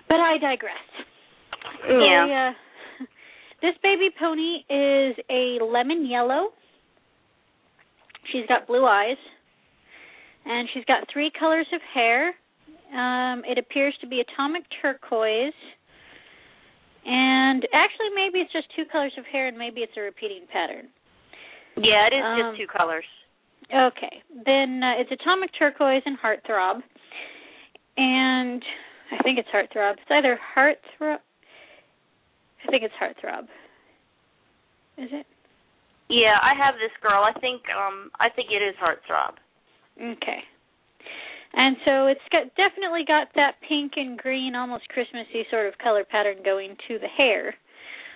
[0.09, 0.73] But I digress.
[1.89, 2.27] Yeah.
[2.27, 3.05] The, uh,
[3.63, 6.49] this baby pony is a lemon yellow.
[8.33, 9.17] She's got blue eyes.
[10.47, 12.35] And she's got three colors of hair.
[12.95, 15.53] Um, it appears to be atomic turquoise.
[17.05, 20.89] And actually, maybe it's just two colors of hair, and maybe it's a repeating pattern.
[21.77, 23.05] Yeah, it is Um, just two colors.
[23.73, 26.83] Okay, then uh, it's atomic turquoise and heartthrob,
[27.97, 28.63] and
[29.13, 29.93] I think it's heartthrob.
[29.93, 31.19] It's either heartthrob.
[32.67, 33.45] I think it's heartthrob.
[34.99, 35.27] Is it?
[36.11, 37.23] Yeah, I have this girl.
[37.23, 39.39] I think um I think it is heartthrob.
[39.97, 40.43] Okay.
[41.55, 46.05] And so it's got definitely got that pink and green, almost Christmassy sort of color
[46.05, 47.55] pattern going to the hair.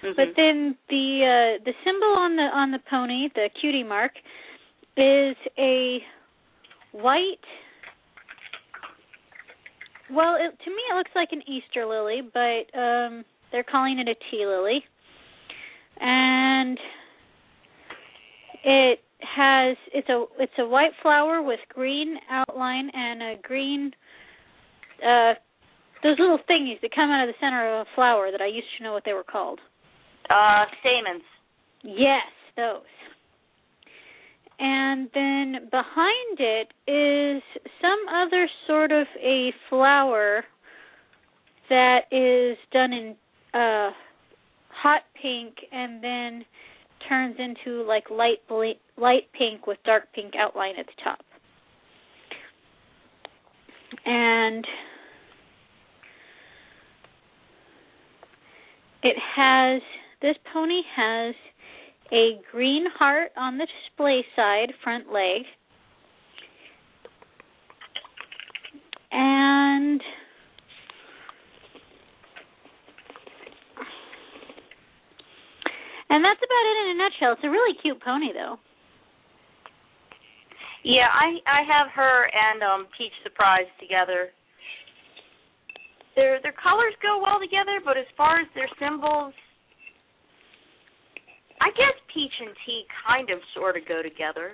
[0.03, 0.17] Mhm.
[0.17, 4.13] But then the uh the symbol on the on the pony, the cutie mark,
[4.97, 6.03] is a
[6.93, 7.47] white
[10.11, 14.09] well, it, to me it looks like an Easter lily, but um they're calling it
[14.09, 14.85] a tea lily.
[16.01, 16.77] And
[18.65, 23.93] it has it's a it's a white flower with green outline and a green
[25.03, 25.35] uh
[26.03, 28.67] those little thingies that come out of the center of a flower that I used
[28.79, 29.61] to know what they were called.
[30.31, 31.23] uh stamens.
[31.83, 32.25] Yes,
[32.57, 32.83] those.
[34.59, 37.43] And then behind it is
[37.81, 40.45] some other sort of a flower
[41.69, 43.17] that is done in
[43.53, 43.91] uh
[44.71, 46.45] hot pink and then
[47.09, 51.19] turns into like light ble- light pink with dark pink outline at the top.
[54.07, 54.67] And
[59.03, 59.83] it has
[60.23, 61.35] this pony has
[62.13, 65.43] a green heart on the display side front leg
[69.11, 70.01] and
[76.11, 77.33] and that's about it in a nutshell.
[77.33, 78.59] It's a really cute pony though.
[80.85, 84.29] Yeah, I I have her and um Peach Surprise together.
[86.17, 89.35] Their their colors go well together, but as far as their symbols,
[91.61, 94.53] I guess Peach and tea kind of sort of go together.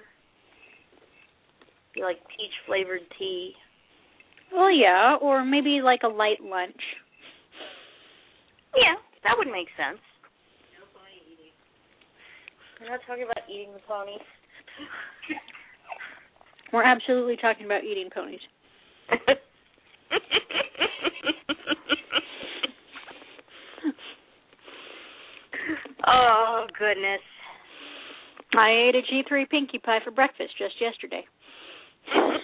[1.95, 3.53] You like peach flavored tea.
[4.53, 6.81] Well, yeah, or maybe like a light lunch.
[8.77, 8.95] Yeah,
[9.25, 10.01] that would make sense.
[12.81, 14.19] We're not talking about eating the ponies.
[16.73, 18.41] We're absolutely talking about eating ponies.
[26.07, 27.21] oh goodness.
[28.57, 31.27] I ate a G3 Pinkie Pie for breakfast just yesterday.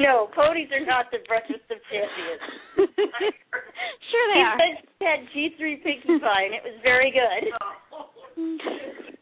[0.00, 2.40] no, ponies are not the breakfast of champions.
[2.76, 4.58] sure they She are.
[4.58, 7.52] said she had G3 Pinkie Pie, and it was very good.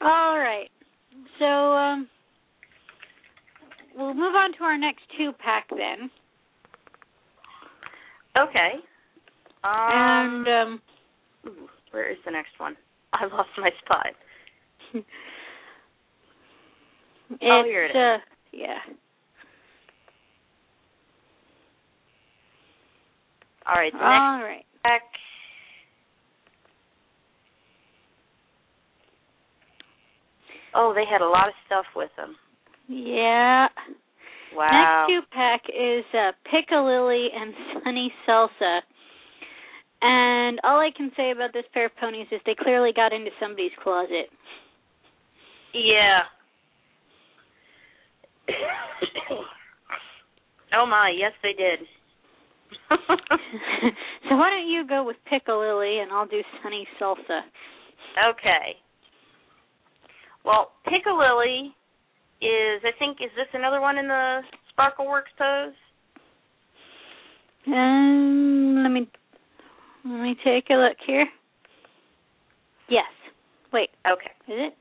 [0.00, 0.68] All right.
[1.38, 2.08] So um
[3.96, 6.10] we'll move on to our next two pack then.
[8.36, 8.72] Okay.
[9.64, 10.82] Um, and um
[11.46, 12.76] ooh, where is the next one?
[13.12, 14.06] I lost my spot.
[17.30, 17.96] it's Oh, here it is.
[17.96, 18.18] uh
[18.52, 18.78] yeah.
[23.66, 24.64] All right, All right.
[24.84, 25.02] pack.
[30.74, 32.36] Oh, they had a lot of stuff with them.
[32.88, 33.66] Yeah.
[34.54, 35.06] Wow.
[35.08, 37.54] Next two pack is uh Piccalilli and
[37.84, 38.80] Sunny Salsa.
[40.02, 43.30] And all I can say about this pair of ponies is they clearly got into
[43.40, 44.28] somebody's closet.
[45.72, 46.20] Yeah.
[50.74, 51.80] Oh my, yes they did.
[54.28, 57.40] so why don't you go with Piccalilli and I'll do Sunny Salsa.
[58.30, 58.76] okay.
[60.44, 61.68] Well, Piccalilli
[62.40, 64.40] is I think is this another one in the
[64.76, 65.74] Sparkleworks pose?
[67.66, 69.08] Um, let me
[70.04, 71.26] let me take a look here.
[72.88, 73.04] Yes.
[73.72, 74.30] Wait, Okay.
[74.52, 74.74] is it?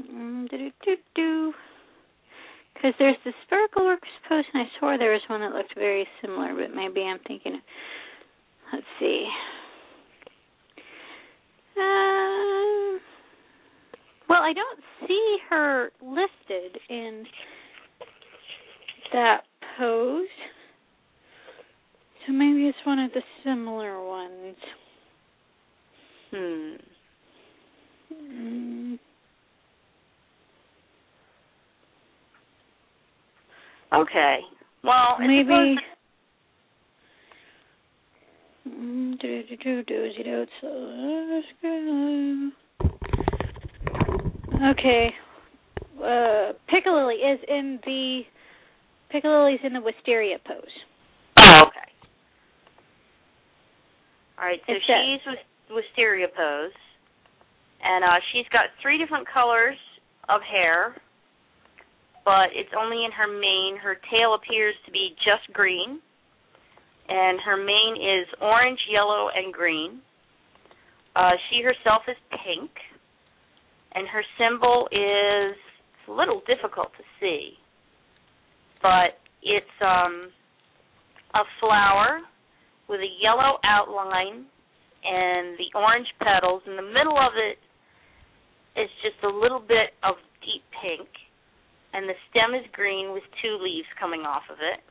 [0.00, 1.52] Mm, do do do.
[2.74, 6.54] Because there's the Sparkleworks post, and I swore there was one that looked very similar,
[6.54, 7.60] but maybe I'm thinking.
[8.72, 9.28] Let's see.
[11.78, 13.00] Um.
[14.28, 17.24] Well, I don't see her listed in
[19.12, 19.42] that
[19.78, 20.26] pose.
[22.26, 24.56] So maybe it's one of the similar ones.
[26.30, 26.74] Hmm.
[28.12, 28.98] Mm.
[34.00, 34.38] Okay.
[34.82, 35.76] Well, Maybe.
[38.68, 40.10] Mm, do, do, do, do,
[44.70, 45.12] Okay.
[45.98, 48.22] Uh, Piccalilli is in the
[49.10, 50.56] Piccalilli's in the wisteria pose.
[51.36, 51.78] Oh, okay.
[54.38, 55.38] All right, so It's she's with
[55.70, 56.72] wisteria pose,
[57.82, 59.76] and uh, she's got three different colors
[60.28, 60.96] of hair,
[62.24, 63.76] but it's only in her mane.
[63.76, 66.00] Her tail appears to be just green,
[67.08, 70.00] and her mane is orange, yellow, and green.
[71.16, 72.70] Uh, she herself is pink,
[73.94, 77.52] and her symbol is it's a little difficult to see,
[78.82, 80.28] but it's um,
[81.34, 82.20] a flower
[82.88, 84.44] with a yellow outline
[85.04, 86.62] and the orange petals.
[86.66, 87.58] In the middle of it
[88.80, 91.08] is just a little bit of deep pink,
[91.94, 94.82] and the stem is green with two leaves coming off of it.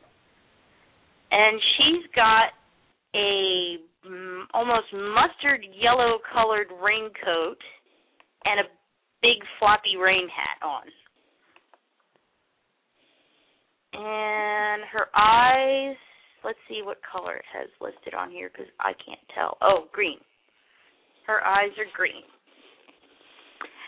[1.32, 2.56] And she's got
[3.14, 3.78] a
[4.08, 7.60] mm, almost mustard yellow colored raincoat
[8.46, 8.72] and a
[9.22, 10.88] big floppy rain hat on.
[13.94, 15.96] And her eyes,
[16.44, 19.58] let's see what color it has listed on here because I can't tell.
[19.62, 20.18] Oh, green.
[21.28, 22.24] Her eyes are green.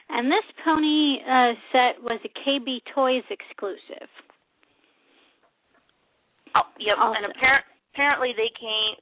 [0.09, 4.07] And this pony uh, set was a KB Toys exclusive.
[6.55, 6.95] Oh, yep.
[6.99, 7.23] Awesome.
[7.23, 8.95] And appar- apparently they came,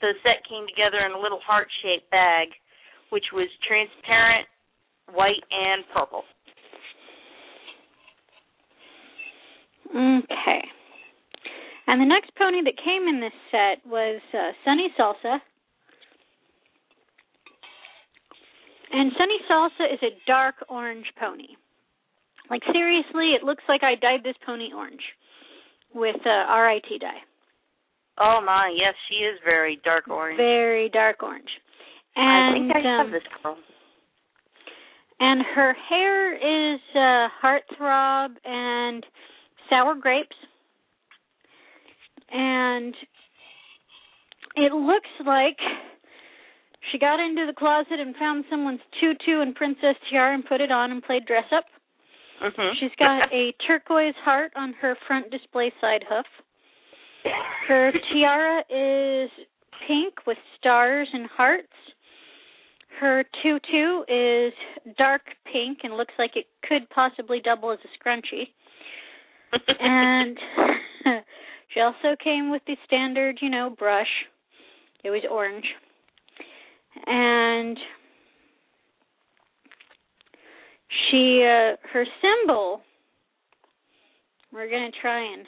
[0.00, 2.48] the set came together in a little heart-shaped bag,
[3.10, 4.46] which was transparent,
[5.14, 6.24] white, and purple.
[9.88, 10.62] Okay.
[11.86, 15.38] And the next pony that came in this set was uh, Sunny Salsa.
[18.92, 21.56] And Sunny Salsa is a dark orange pony.
[22.50, 25.02] Like seriously, it looks like I dyed this pony orange
[25.94, 27.22] with uh, RIT dye.
[28.20, 30.36] Oh my, yes, she is very dark orange.
[30.36, 31.48] Very dark orange.
[32.14, 33.56] And I think I have um, this girl.
[35.18, 36.34] and her hair
[36.74, 39.04] is uh, heartthrob and
[39.70, 40.36] sour grapes.
[42.30, 42.94] And
[44.56, 45.56] it looks like
[46.90, 50.72] she got into the closet and found someone's tutu and princess tiara and put it
[50.72, 51.64] on and played dress up.
[52.42, 52.74] Mm-hmm.
[52.80, 56.26] She's got a turquoise heart on her front display side hoof.
[57.68, 59.30] Her tiara is
[59.86, 61.68] pink with stars and hearts.
[63.00, 64.52] Her tutu is
[64.98, 68.48] dark pink and looks like it could possibly double as a scrunchie.
[69.80, 70.38] And
[71.74, 74.08] she also came with the standard, you know, brush.
[75.04, 75.66] It was orange.
[77.06, 77.78] And
[81.10, 82.82] she uh her symbol
[84.52, 85.46] we're going to try and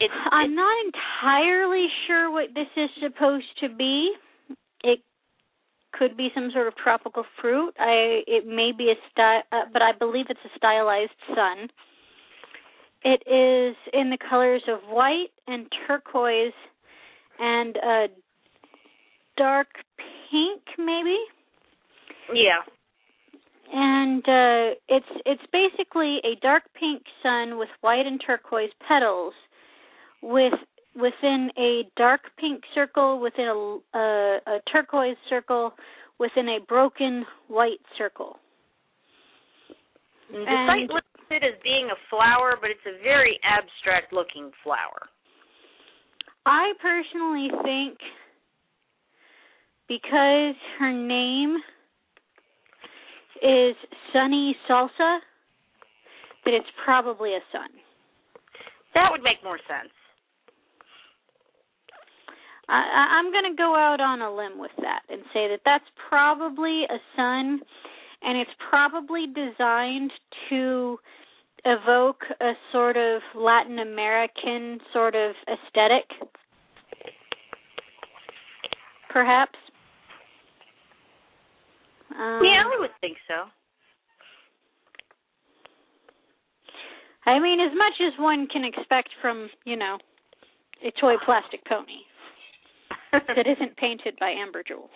[0.00, 4.12] it's, I'm not entirely sure what this is supposed to be.
[4.82, 5.00] It
[5.92, 7.74] could be some sort of tropical fruit.
[7.78, 11.68] I it may be a style, uh, but I believe it's a stylized sun.
[13.04, 16.52] It is in the colors of white and turquoise
[17.38, 18.06] and uh
[19.36, 19.68] dark
[20.30, 21.18] pink maybe.
[22.32, 22.60] yeah.
[23.72, 29.34] And uh it's it's basically a dark pink sun with white and turquoise petals
[30.22, 30.52] with
[30.94, 35.72] within a dark pink circle within a, a, a turquoise circle
[36.18, 38.36] within a broken white circle.
[40.30, 45.08] The site lists it as being a flower, but it's a very abstract looking flower.
[46.46, 47.98] I personally think
[49.88, 51.56] because her name
[53.42, 53.76] is
[54.12, 55.18] Sunny Salsa
[56.44, 57.68] that it's probably a sun.
[58.94, 59.92] That would make more sense.
[62.68, 65.84] I, I'm going to go out on a limb with that and say that that's
[66.08, 67.60] probably a sun,
[68.22, 70.10] and it's probably designed
[70.48, 70.98] to
[71.64, 76.04] evoke a sort of Latin American sort of aesthetic,
[79.10, 79.58] perhaps.
[82.14, 83.44] Um, yeah, I would think so.
[87.26, 89.98] I mean, as much as one can expect from, you know,
[90.84, 92.04] a toy plastic pony.
[93.12, 94.90] that isn't painted by Amber Jewel.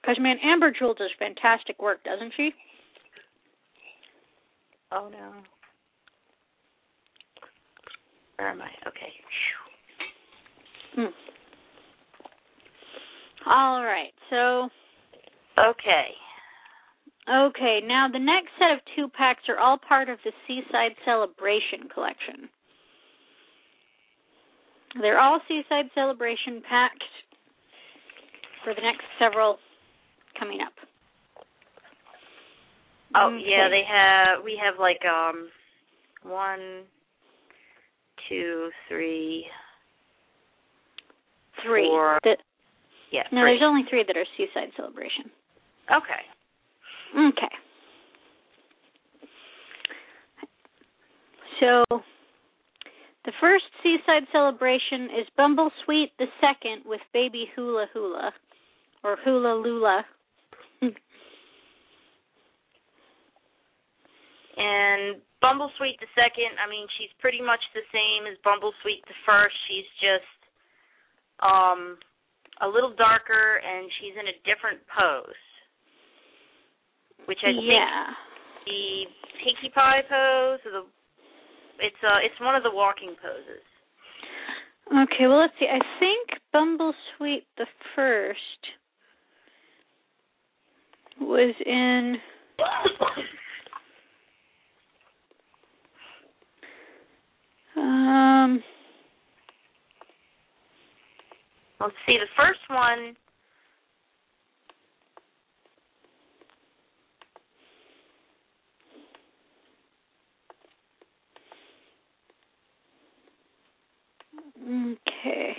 [0.00, 2.50] Because man, Amber Jewel does fantastic work, doesn't she?
[4.92, 5.32] oh no.
[8.36, 8.70] Where am I?
[8.88, 9.12] Okay.
[10.94, 11.12] Hmm.
[13.46, 14.12] All right.
[14.30, 14.68] So,
[15.68, 16.08] Okay.
[17.28, 21.88] okay, now the next set of two packs are all part of the Seaside Celebration
[21.92, 22.48] collection.
[25.00, 27.06] They're all Seaside Celebration packs
[28.64, 29.58] for the next several
[30.38, 30.72] coming up.
[33.14, 34.44] Oh yeah, they have.
[34.44, 35.48] We have like um,
[36.22, 36.82] one,
[38.28, 39.46] two, three,
[41.64, 41.88] three.
[41.88, 42.18] four.
[42.24, 42.38] That,
[43.10, 43.22] Yeah.
[43.32, 43.50] no, three.
[43.52, 45.30] there's only three that are Seaside Celebration.
[45.90, 46.22] Okay.
[47.28, 47.54] Okay.
[51.60, 51.84] So
[53.24, 58.32] The first seaside celebration is Bumble Sweet the second with Baby Hula Hula
[59.04, 60.04] or Hula Lula.
[64.60, 69.00] And Bumble Bumblesweet the second, I mean, she's pretty much the same as Bumble Bumblesweet
[69.08, 69.56] the first.
[69.68, 70.38] She's just
[71.40, 71.96] um
[72.60, 75.49] a little darker and she's in a different pose.
[77.26, 78.06] Which I think yeah.
[78.66, 79.04] the
[79.44, 80.84] Pinkie Pie pose or the
[81.78, 83.64] it's uh it's one of the walking poses.
[84.88, 85.66] Okay, well let's see.
[85.66, 88.38] I think Bumble Sweet the first
[91.20, 92.16] was in
[97.76, 98.62] um
[101.80, 103.16] Let's see, the first one
[114.62, 115.56] Okay.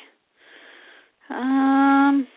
[1.29, 2.27] Um.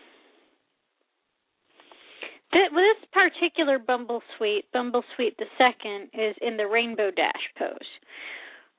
[2.53, 7.89] Th- this particular Bumble Sweet, Bumble Sweet the second, is in the Rainbow Dash pose.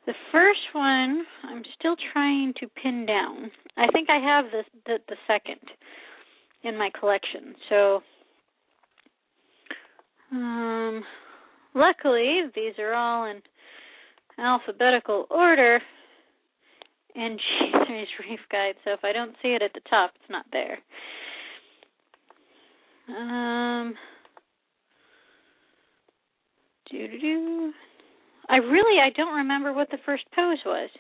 [0.07, 3.51] The first one, I'm still trying to pin down.
[3.77, 5.61] I think I have the the, the second
[6.63, 7.55] in my collection.
[7.69, 8.03] So,
[10.33, 11.05] um,
[11.75, 13.43] luckily these are all in
[14.39, 15.81] alphabetical order
[17.17, 20.47] and Cheater's Reef Guide, so if I don't see it at the top, it's not
[20.53, 20.79] there.
[23.09, 23.95] Um,
[26.91, 27.73] doo doo.
[28.49, 30.91] I really I don't remember what the first pose was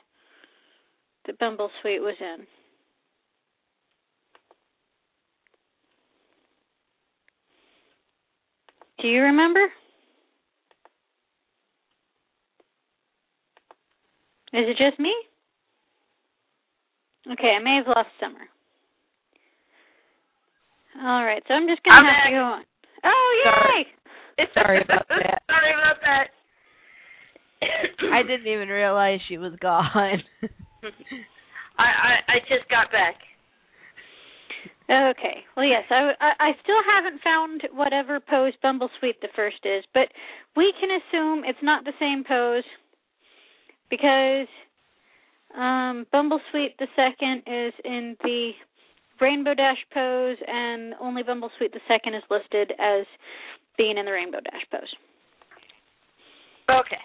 [1.26, 2.46] that Bumble Sweet was in.
[9.02, 9.64] Do you remember?
[14.52, 15.12] Is it just me?
[17.32, 18.46] Okay, I may have lost Summer.
[21.02, 22.26] All right, so I'm just gonna I'm have back.
[22.26, 22.64] to go on.
[23.04, 24.46] Oh yay!
[24.54, 25.42] Sorry about that.
[25.46, 26.28] Sorry about that.
[28.12, 29.84] I didn't even realize she was gone.
[31.78, 33.16] I, I I just got back.
[34.88, 35.42] Okay.
[35.56, 39.84] Well, yes, I, I, I still haven't found whatever pose Bumble Sweet the first is,
[39.92, 40.08] but
[40.54, 42.62] we can assume it's not the same pose
[43.90, 44.46] because
[45.56, 48.50] um, Bumble Sweet the second is in the
[49.20, 53.06] Rainbow Dash pose, and only Bumble Sweet the second is listed as
[53.78, 54.94] being in the Rainbow Dash pose.
[56.68, 57.02] Okay.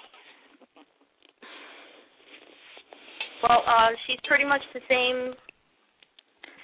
[3.44, 5.34] Well, uh, she's pretty much the same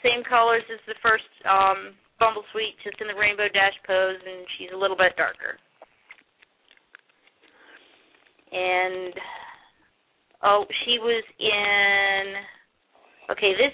[0.03, 4.45] same colors as the first um, Bumble Sweet, just in the Rainbow Dash pose, and
[4.57, 5.57] she's a little bit darker.
[8.51, 9.13] And
[10.43, 12.33] oh, she was in.
[13.31, 13.73] Okay, this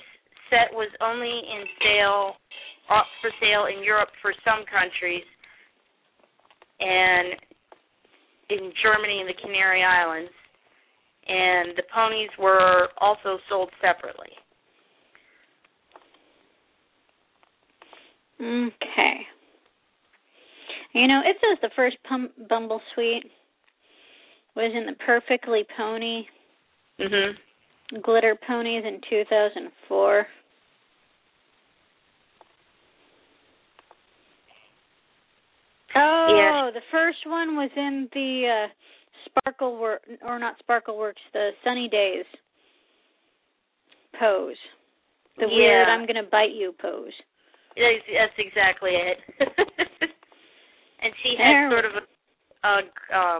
[0.49, 2.35] set was only in sale,
[3.21, 5.23] for sale in Europe for some countries,
[6.79, 7.33] and
[8.49, 10.31] in Germany and the Canary Islands,
[11.27, 14.29] and the ponies were also sold separately.
[18.39, 19.25] Okay.
[20.93, 23.23] You know, it says the first pum- Bumble Sweet
[24.55, 26.25] was in the Perfectly Pony
[26.99, 27.37] Mhm.
[28.01, 30.27] Glitter Ponies in 2004.
[35.95, 38.67] Oh, the first one was in the uh
[39.25, 42.25] Sparkle Work or not Sparkle Works, the Sunny Days
[44.19, 44.57] pose.
[45.37, 47.13] The weird I'm going to bite you pose.
[47.75, 49.17] That's, that's exactly it.
[51.01, 52.81] and she There sort of a, a
[53.17, 53.39] uh,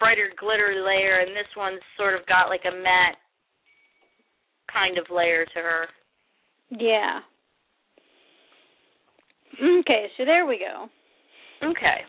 [0.00, 3.20] brighter glitter layer, and this one's sort of got like a matte
[4.72, 5.86] kind of layer to her.
[6.70, 7.20] Yeah.
[9.62, 10.88] Okay, so there we go.
[11.62, 12.00] Okay.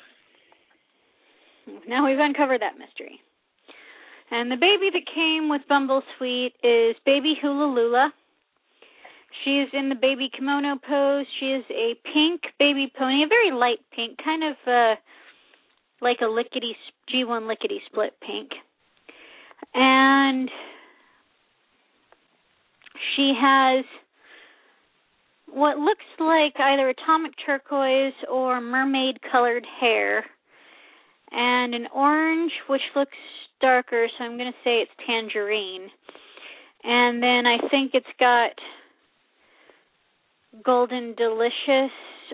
[1.88, 3.20] Now we've uncovered that mystery.
[4.32, 8.14] And the baby that came with Bumble Sweet is baby Hula Lula.
[9.44, 11.26] She is in the baby kimono pose.
[11.40, 14.96] She is a pink baby pony, a very light pink, kind of uh
[16.02, 16.76] like a lickety
[17.14, 18.52] G1 lickety split pink.
[19.74, 20.50] And
[23.16, 23.86] she has
[25.48, 30.26] what looks like either atomic turquoise or mermaid colored hair
[31.32, 33.18] and an orange which looks
[33.60, 35.90] darker so i'm going to say it's tangerine
[36.84, 38.52] and then i think it's got
[40.64, 41.92] golden delicious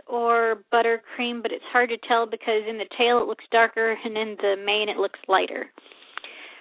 [0.08, 4.18] or buttercream but it's hard to tell because in the tail it looks darker and
[4.18, 5.68] in the mane it looks lighter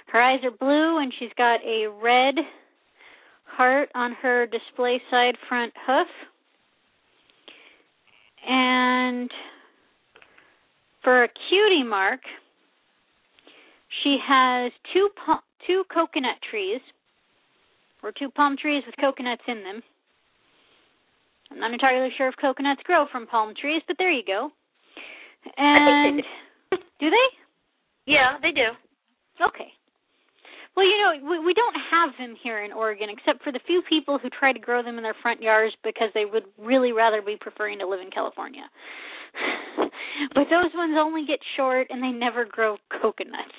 [0.09, 2.35] her eyes are blue and she's got a red
[3.57, 6.09] heart on her display side front hoof.
[8.47, 9.31] And
[11.03, 12.21] for a cutie mark,
[14.03, 15.09] she has two
[15.67, 16.81] two coconut trees,
[18.03, 19.83] or two palm trees with coconuts in them.
[21.51, 24.51] I'm not entirely sure if coconuts grow from palm trees, but there you go.
[25.57, 26.23] And
[27.01, 28.13] do they?
[28.13, 28.75] Yeah, they do.
[29.45, 29.73] Okay.
[30.77, 33.83] Well, you know, we, we don't have them here in Oregon, except for the few
[33.89, 37.23] people who try to grow them in their front yards because they would really rather
[37.23, 38.65] be preferring to live in California.
[40.35, 43.57] but those ones only get short and they never grow coconuts.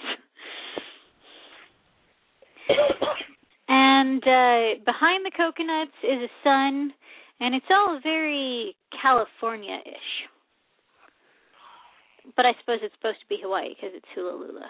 [3.67, 6.93] and uh behind the coconuts is a sun,
[7.39, 10.29] and it's all very California-ish.
[12.35, 14.67] But I suppose it's supposed to be Hawaii because it's Hulalula.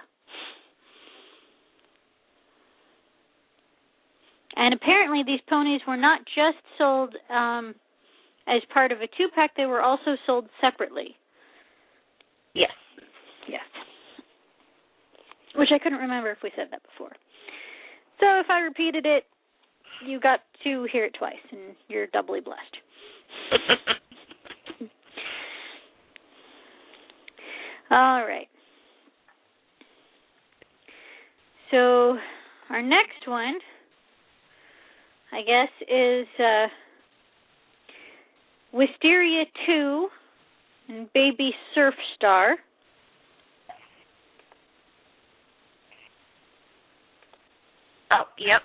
[4.55, 7.75] And apparently, these ponies were not just sold um,
[8.47, 11.15] as part of a two pack, they were also sold separately.
[12.53, 12.71] Yes.
[13.47, 13.61] Yes.
[15.55, 17.11] Which I couldn't remember if we said that before.
[18.19, 19.25] So if I repeated it,
[20.05, 22.59] you got to hear it twice, and you're doubly blessed.
[27.89, 28.47] All right.
[31.71, 32.17] So
[32.69, 33.55] our next one,
[35.31, 36.67] I guess, is uh,
[38.73, 40.07] Wisteria 2
[40.89, 42.55] and Baby Surf Star.
[48.11, 48.61] oh, yep.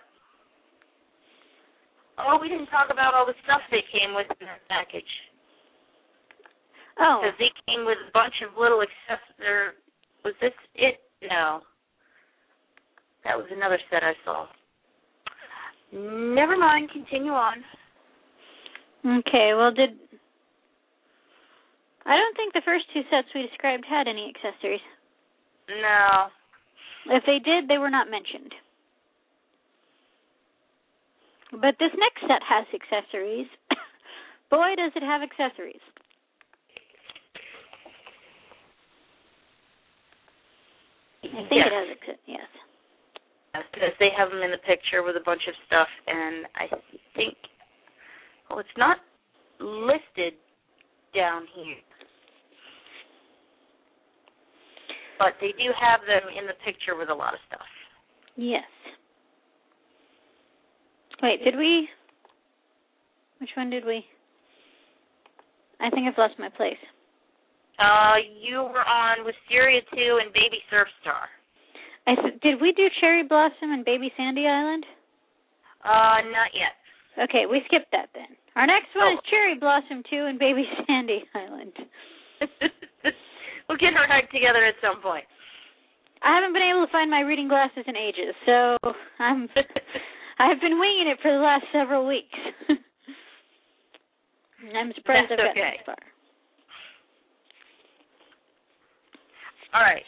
[2.25, 5.09] Oh, we didn't talk about all the stuff they came with in that package.
[7.01, 9.75] Oh, Because they came with a bunch of little accessories.
[10.25, 11.01] Was this it?
[11.23, 11.61] No.
[13.25, 14.47] That was another set I saw.
[15.93, 16.91] Never mind.
[16.93, 17.59] Continue on.
[19.05, 19.53] okay.
[19.55, 19.91] Well, did
[22.05, 24.81] I don't think the first two sets we described had any accessories.
[25.69, 26.29] No.
[27.07, 28.53] If they did, they were not mentioned.
[31.63, 33.47] But this next set has accessories.
[34.51, 35.81] Boy, does it have accessories.
[41.23, 41.71] I think Yes.
[41.71, 42.27] it has accessories.
[42.27, 42.51] Yes.
[43.73, 46.67] Because they have them in the picture with a bunch of stuff, and I
[47.15, 47.37] think,
[48.51, 48.99] well, it's not
[49.61, 50.35] listed
[51.15, 51.77] down here.
[55.19, 57.69] But they do have them in the picture with a lot of stuff.
[58.35, 58.65] Yes.
[61.23, 61.89] Wait, did we?
[63.39, 64.05] Which one did we?
[65.81, 66.79] I think I've lost my place.
[67.79, 71.27] Uh, you were on Wisteria 2 and Baby Surf Star.
[72.07, 74.85] I th- did we do Cherry Blossom and Baby Sandy Island?
[75.85, 76.75] Uh, not yet.
[77.25, 78.37] Okay, we skipped that then.
[78.55, 79.15] Our next one Oh.
[79.15, 81.73] is Cherry Blossom 2 and Baby Sandy Island.
[83.69, 85.25] we'll get her hyped together at some point.
[86.23, 88.79] I haven't been able to find my reading glasses in ages, so
[89.19, 89.49] I'm
[90.39, 92.39] I've been winging it for the last several weeks.
[94.77, 95.97] I'm surprised That's I've gotten this far.
[99.75, 100.05] All right.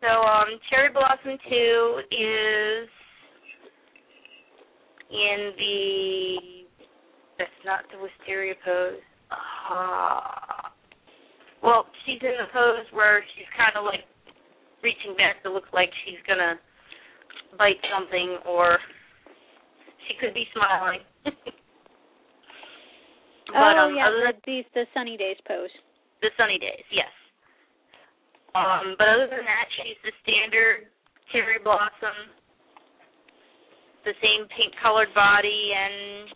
[0.00, 2.88] So, um, Cherry Blossom 2 is
[5.10, 6.64] in the.
[7.38, 9.00] That's not the wisteria pose.
[9.30, 10.72] Uh,
[11.62, 14.04] well, she's in the pose where she's kind of like
[14.82, 16.56] reaching back to look like she's gonna
[17.58, 18.78] bite something, or
[20.06, 21.00] she could be smiling.
[21.24, 21.34] but
[23.54, 25.70] oh um, yeah, the, the the sunny days pose.
[26.22, 27.10] the sunny days, yes.
[28.54, 30.90] Um, but other than that, she's the standard
[31.30, 32.34] cherry blossom,
[34.04, 36.34] the same pink colored body and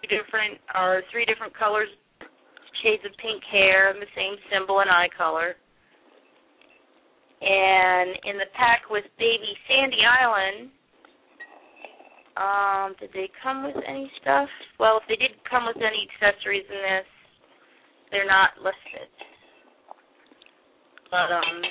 [0.00, 1.88] two different or three different colors,
[2.82, 5.56] shades of pink hair, and the same symbol and eye color.
[7.40, 10.70] And in the pack with baby Sandy Island,
[12.36, 14.48] um, did they come with any stuff?
[14.78, 17.06] Well, if they did come with any accessories in this,
[18.10, 19.08] they're not listed.
[21.10, 21.62] But um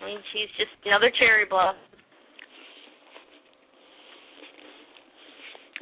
[0.00, 1.90] I mean she's just another cherry blossom.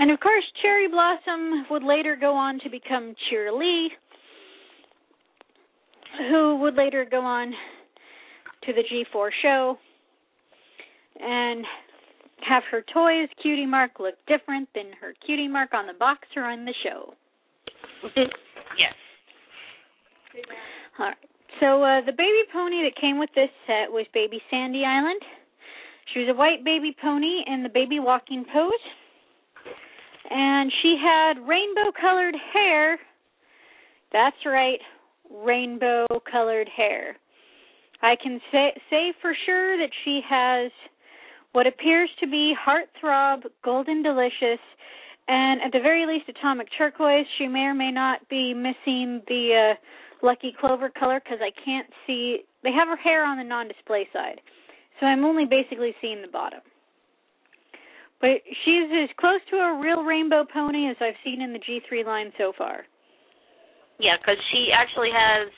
[0.01, 3.89] And of course, Cherry Blossom would later go on to become Cheerilee,
[6.31, 7.53] who would later go on
[8.65, 9.79] to the G4 show
[11.21, 11.65] and
[12.49, 16.45] have her toys cutie mark look different than her cutie mark on the box or
[16.45, 17.15] on the show.
[18.15, 18.95] yes.
[20.99, 21.17] All right.
[21.61, 25.21] So uh, the baby pony that came with this set was Baby Sandy Island.
[26.13, 28.73] She was a white baby pony in the baby walking pose.
[30.31, 32.99] And she had rainbow colored hair.
[34.13, 34.79] That's right,
[35.31, 37.17] rainbow colored hair.
[38.03, 40.71] I can say say for sure that she has
[41.53, 44.61] what appears to be heartthrob, golden delicious,
[45.27, 47.27] and at the very least atomic turquoise.
[47.39, 51.89] She may or may not be missing the uh, lucky clover color because I can't
[52.07, 52.41] see.
[52.63, 54.41] They have her hair on the non-display side,
[55.01, 56.61] so I'm only basically seeing the bottom.
[58.21, 62.05] But she's as close to a real rainbow pony as I've seen in the G3
[62.05, 62.85] line so far.
[63.99, 65.51] Yeah, because she actually has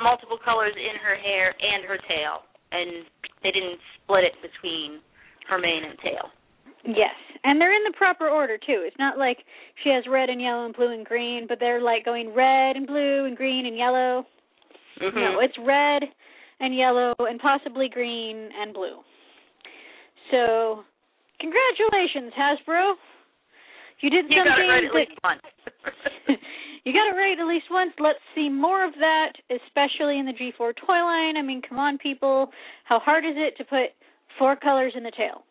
[0.00, 3.04] multiple colors in her hair and her tail, and
[3.42, 5.00] they didn't split it between
[5.48, 6.30] her mane and tail.
[6.84, 8.84] Yes, and they're in the proper order too.
[8.86, 9.38] It's not like
[9.82, 12.86] she has red and yellow and blue and green, but they're like going red and
[12.86, 14.24] blue and green and yellow.
[15.02, 15.18] Mm-hmm.
[15.18, 16.02] No, it's red
[16.60, 19.00] and yellow and possibly green and blue.
[20.30, 20.84] So,
[21.40, 22.94] congratulations, Hasbro.
[24.00, 25.42] You did you something right at that least once.
[26.88, 27.92] You got it right at least once.
[28.00, 31.36] Let's see more of that, especially in the G4 toy line.
[31.36, 32.48] I mean, come on, people.
[32.84, 33.92] How hard is it to put
[34.38, 35.44] four colors in the tail?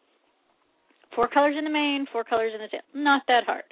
[1.16, 2.82] Four colors in the mane, four colors in the tail.
[2.96, 3.64] Not that hard.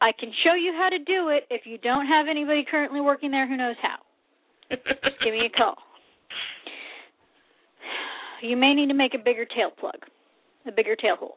[0.00, 3.30] I can show you how to do it if you don't have anybody currently working
[3.30, 3.96] there who knows how.
[4.70, 4.82] Just
[5.22, 5.74] give me a call.
[8.40, 10.00] You may need to make a bigger tail plug,
[10.66, 11.36] a bigger tail hole.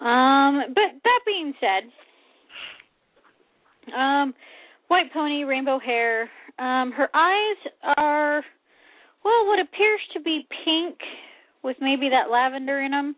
[0.00, 1.90] Um, but that being said,
[3.96, 4.34] um,
[4.88, 6.22] white pony, rainbow hair.
[6.58, 7.56] Um, her eyes
[7.96, 8.44] are,
[9.24, 10.96] well, what appears to be pink
[11.62, 13.16] with maybe that lavender in them.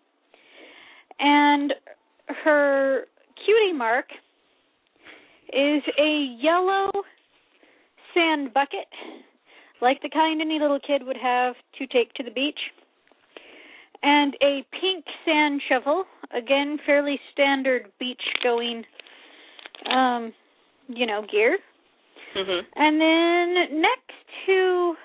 [1.19, 1.75] And
[2.45, 3.05] her
[3.45, 4.07] cutie mark
[5.53, 6.91] is a yellow
[8.15, 8.89] sand bucket,
[9.81, 12.59] like the kind any little kid would have to take to the beach.
[14.03, 16.05] And a pink sand shovel,
[16.37, 18.85] again, fairly standard beach going
[19.91, 20.33] um,
[20.89, 21.59] you know, gear.
[22.35, 22.61] mhm.
[22.75, 24.15] And then next
[24.47, 24.97] to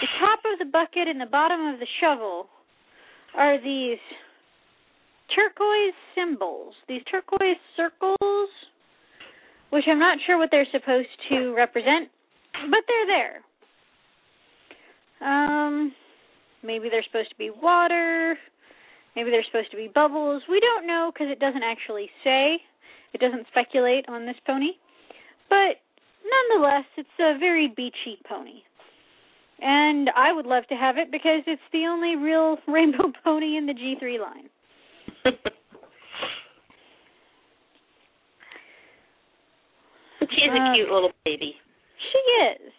[0.00, 2.48] the top of the bucket and the bottom of the shovel
[3.34, 3.98] are these
[5.34, 8.48] turquoise symbols, these turquoise circles,
[9.70, 12.08] which I'm not sure what they're supposed to represent,
[12.70, 13.42] but they're there.
[15.20, 15.92] Um,
[16.62, 18.38] maybe they're supposed to be water.
[19.16, 20.42] Maybe they're supposed to be bubbles.
[20.48, 22.58] We don't know because it doesn't actually say.
[23.12, 24.72] It doesn't speculate on this pony.
[25.48, 25.80] But
[26.24, 28.62] nonetheless, it's a very beachy pony.
[29.60, 33.66] And I would love to have it because it's the only real rainbow pony in
[33.66, 34.48] the G3 line.
[40.20, 41.54] She's a Uh, cute little baby.
[42.12, 42.72] She is.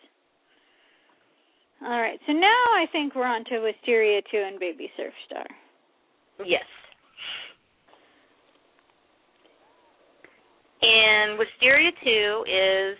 [1.82, 5.46] All right, so now I think we're on to Wisteria 2 and Baby Surf Star.
[6.46, 6.64] Yes.
[10.81, 12.97] And Wisteria 2 is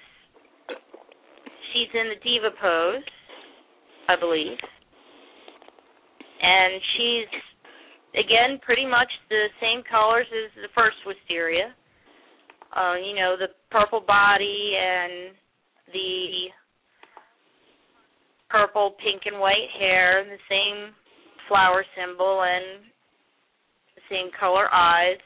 [1.72, 3.04] she's in the diva pose,
[4.10, 4.58] I believe.
[6.42, 7.32] And she's
[8.20, 11.74] again pretty much the same colors as the first Wisteria.
[12.76, 15.36] Uh, you know, the purple body and
[15.92, 16.50] the
[18.50, 20.94] purple, pink and white hair and the same
[21.48, 22.86] flower symbol and
[23.96, 25.22] the same color eyes,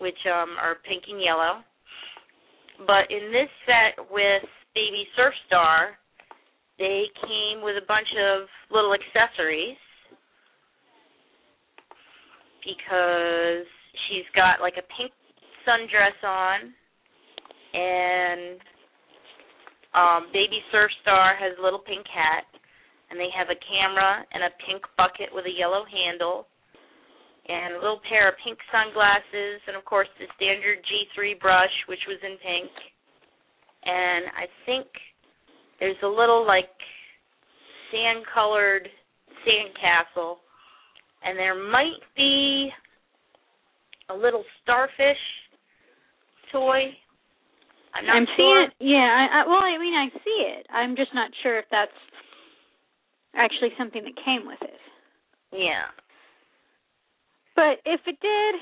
[0.00, 1.62] which um are pink and yellow.
[2.84, 4.44] But in this set with
[4.74, 5.96] Baby Surf Star,
[6.78, 9.80] they came with a bunch of little accessories
[12.60, 13.64] because
[14.06, 15.12] she's got like a pink
[15.64, 16.74] sundress on
[17.72, 18.60] and
[19.94, 22.44] um Baby Surf Star has a little pink hat
[23.10, 26.46] and they have a camera and a pink bucket with a yellow handle
[27.48, 32.02] and a little pair of pink sunglasses, and of course the standard G3 brush, which
[32.08, 32.70] was in pink.
[33.86, 34.86] And I think
[35.78, 36.70] there's a little like
[37.92, 38.88] sand colored
[39.44, 40.38] sand castle,
[41.22, 42.70] and there might be
[44.10, 45.22] a little starfish
[46.52, 46.90] toy.
[47.94, 48.34] I'm not I'm sure.
[48.36, 48.70] seeing it.
[48.80, 50.66] Yeah, I, I well, I mean, I see it.
[50.70, 51.94] I'm just not sure if that's
[53.34, 54.80] actually something that came with it.
[55.52, 55.86] Yeah.
[57.56, 58.54] But if it did,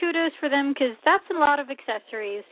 [0.00, 2.44] kudos for them because that's a lot of accessories.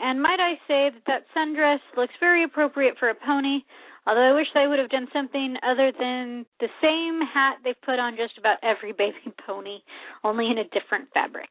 [0.00, 3.60] And might I say that that sundress looks very appropriate for a pony.
[4.06, 8.00] Although I wish they would have done something other than the same hat they've put
[8.00, 9.78] on just about every baby pony,
[10.24, 11.50] only in a different fabric.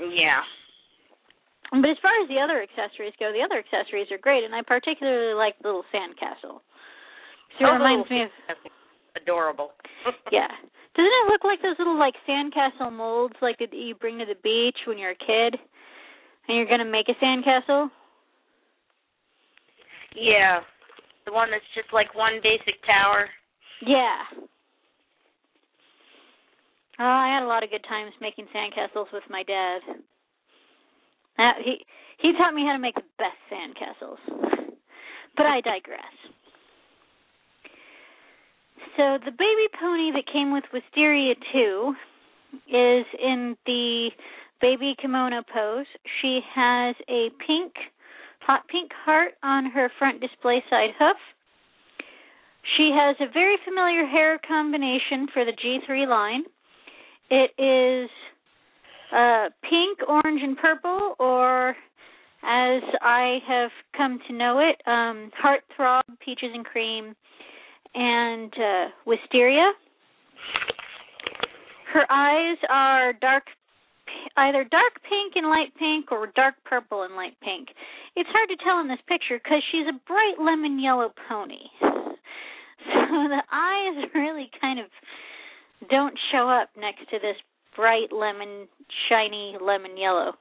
[0.00, 0.42] Yeah.
[1.70, 4.62] But as far as the other accessories go, the other accessories are great, and I
[4.66, 6.58] particularly like the little sandcastle.
[7.58, 8.30] So it Oh, reminds me of
[9.20, 9.70] Adorable.
[10.32, 10.48] yeah.
[10.94, 14.38] Doesn't it look like those little like sandcastle molds like that you bring to the
[14.42, 15.58] beach when you're a kid
[16.48, 17.90] and you're gonna make a sandcastle?
[20.14, 20.60] Yeah.
[21.26, 23.28] The one that's just like one basic tower.
[23.84, 24.22] Yeah.
[27.00, 29.80] Oh, I had a lot of good times making sandcastles with my dad.
[31.38, 31.84] Uh, he
[32.18, 34.22] he taught me how to make the best sandcastles.
[35.36, 36.14] But I digress.
[38.96, 41.94] So the baby pony that came with Wisteria 2
[42.68, 44.10] is in the
[44.60, 45.86] baby kimono pose.
[46.20, 47.72] She has a pink,
[48.40, 51.16] hot pink heart on her front display side hoof.
[52.76, 56.44] She has a very familiar hair combination for the G3 line.
[57.30, 58.10] It is
[59.12, 61.70] uh, pink, orange, and purple, or
[62.42, 67.14] as I have come to know it, um, heartthrob, peaches and cream,
[67.94, 69.72] and uh, wisteria.
[71.92, 73.44] Her eyes are dark,
[74.36, 77.68] either dark pink and light pink, or dark purple and light pink.
[78.16, 81.70] It's hard to tell in this picture because she's a bright lemon yellow pony.
[82.84, 84.86] So the eyes really kind of
[85.88, 87.36] don't show up next to this
[87.74, 88.68] bright lemon,
[89.08, 90.32] shiny lemon yellow.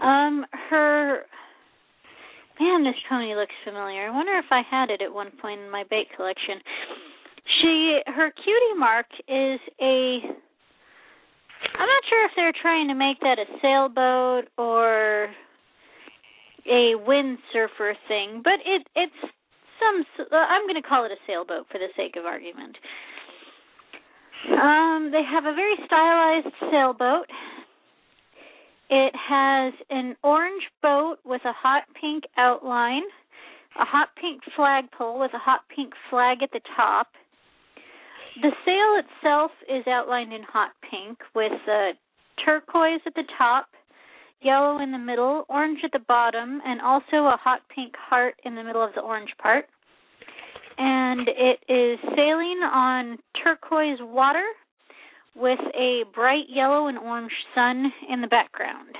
[0.00, 1.22] Um, her
[2.60, 4.08] man, this pony looks familiar.
[4.08, 6.60] I wonder if I had it at one point in my bait collection.
[7.60, 10.18] She, her cutie mark is a.
[11.78, 15.28] I'm not sure if they're trying to make that a sailboat or
[16.66, 19.32] a windsurfer thing, but it it's
[19.80, 20.04] some.
[20.18, 22.76] Uh, I'm going to call it a sailboat for the sake of argument.
[24.50, 27.26] Um, they have a very stylized sailboat.
[28.88, 33.02] It has an orange boat with a hot pink outline,
[33.80, 37.08] a hot pink flagpole with a hot pink flag at the top.
[38.42, 41.92] The sail itself is outlined in hot pink with uh,
[42.44, 43.68] turquoise at the top,
[44.40, 48.54] yellow in the middle, orange at the bottom, and also a hot pink heart in
[48.54, 49.66] the middle of the orange part.
[50.78, 54.44] And it is sailing on turquoise water
[55.36, 58.96] with a bright yellow and orange sun in the background.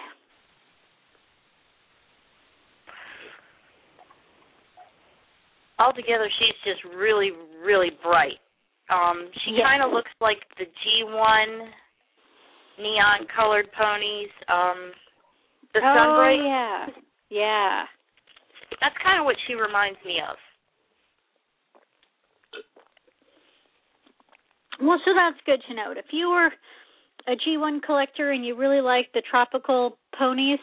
[5.79, 7.33] Altogether, she's just really,
[7.63, 8.39] really bright.
[8.89, 9.67] Um, she Yes.
[9.67, 11.73] kind of looks like the G1
[12.79, 14.31] neon colored ponies.
[14.49, 14.93] Um,
[15.75, 16.41] the oh Sunbright.
[16.43, 16.87] yeah,
[17.29, 17.87] yeah.
[18.81, 20.37] That's kind of what she reminds me of.
[24.81, 25.97] Well, so that's good to note.
[25.97, 26.51] If you were
[27.27, 30.59] a G1 collector and you really like the tropical ponies,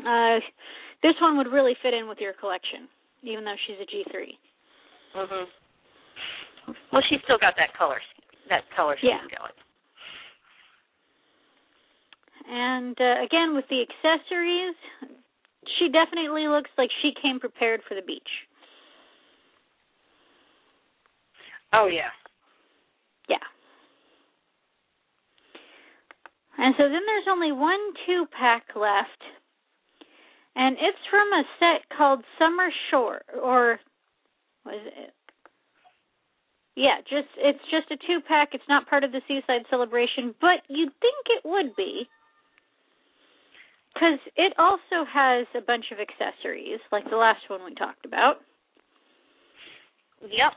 [0.00, 0.38] uh,
[1.02, 2.88] this one would really fit in with your collection,
[3.22, 4.38] even though she's a G3.
[5.14, 5.48] Mhm.
[6.92, 8.00] Well, she's still got that color,
[8.48, 9.38] that color scheme Yeah.
[9.38, 9.52] going.
[12.46, 14.74] And uh, again, with the accessories,
[15.78, 18.28] she definitely looks like she came prepared for the beach.
[21.72, 22.10] Oh yeah.
[23.30, 23.46] Yeah.
[26.58, 29.22] And so then there's only one two pack left.
[30.56, 33.78] And it's from a set called Summer Shore or
[34.64, 35.14] what is it?
[36.76, 38.50] Yeah, just it's just a two pack.
[38.52, 42.08] It's not part of the Seaside Celebration, but you'd think it would be.
[43.94, 48.40] Cuz it also has a bunch of accessories like the last one we talked about.
[50.22, 50.52] Yep.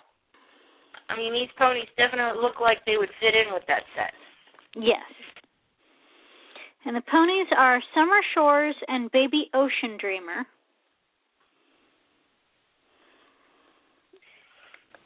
[1.10, 4.14] I mean, these ponies definitely look like they would fit in with that set.
[4.76, 5.02] Yes.
[6.86, 10.46] And the ponies are Summer Shores and Baby Ocean Dreamer.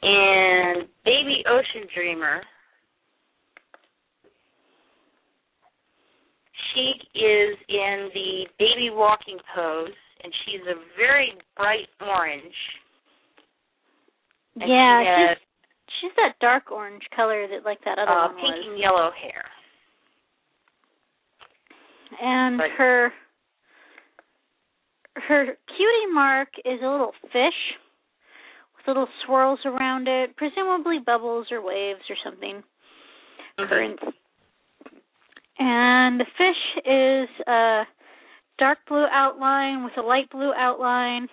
[0.02, 2.42] And Baby Ocean Dreamer,
[6.74, 9.90] she is in the baby walking pose,
[10.22, 12.42] and she's a very bright orange.
[14.56, 15.38] And yeah, she has
[16.00, 18.66] she's that dark orange color that like that other uh, one pink was.
[18.68, 19.44] and yellow hair.
[22.20, 22.70] And Right.
[22.72, 23.12] her
[25.16, 25.44] her
[25.76, 27.76] cutie mark is a little fish
[28.76, 32.62] with little swirls around it, presumably bubbles or waves or something.
[33.58, 34.02] Currents.
[35.58, 37.82] And the fish is a
[38.58, 41.26] dark blue outline with a light blue outline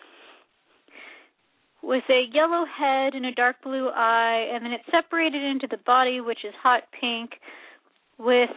[1.86, 5.78] with a yellow head and a dark blue eye, and then it's separated into the
[5.86, 7.32] body, which is hot pink,
[8.18, 8.50] with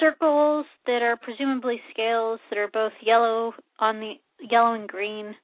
[0.00, 4.14] circles that are presumably scales that are both yellow on the
[4.50, 5.34] yellow and green,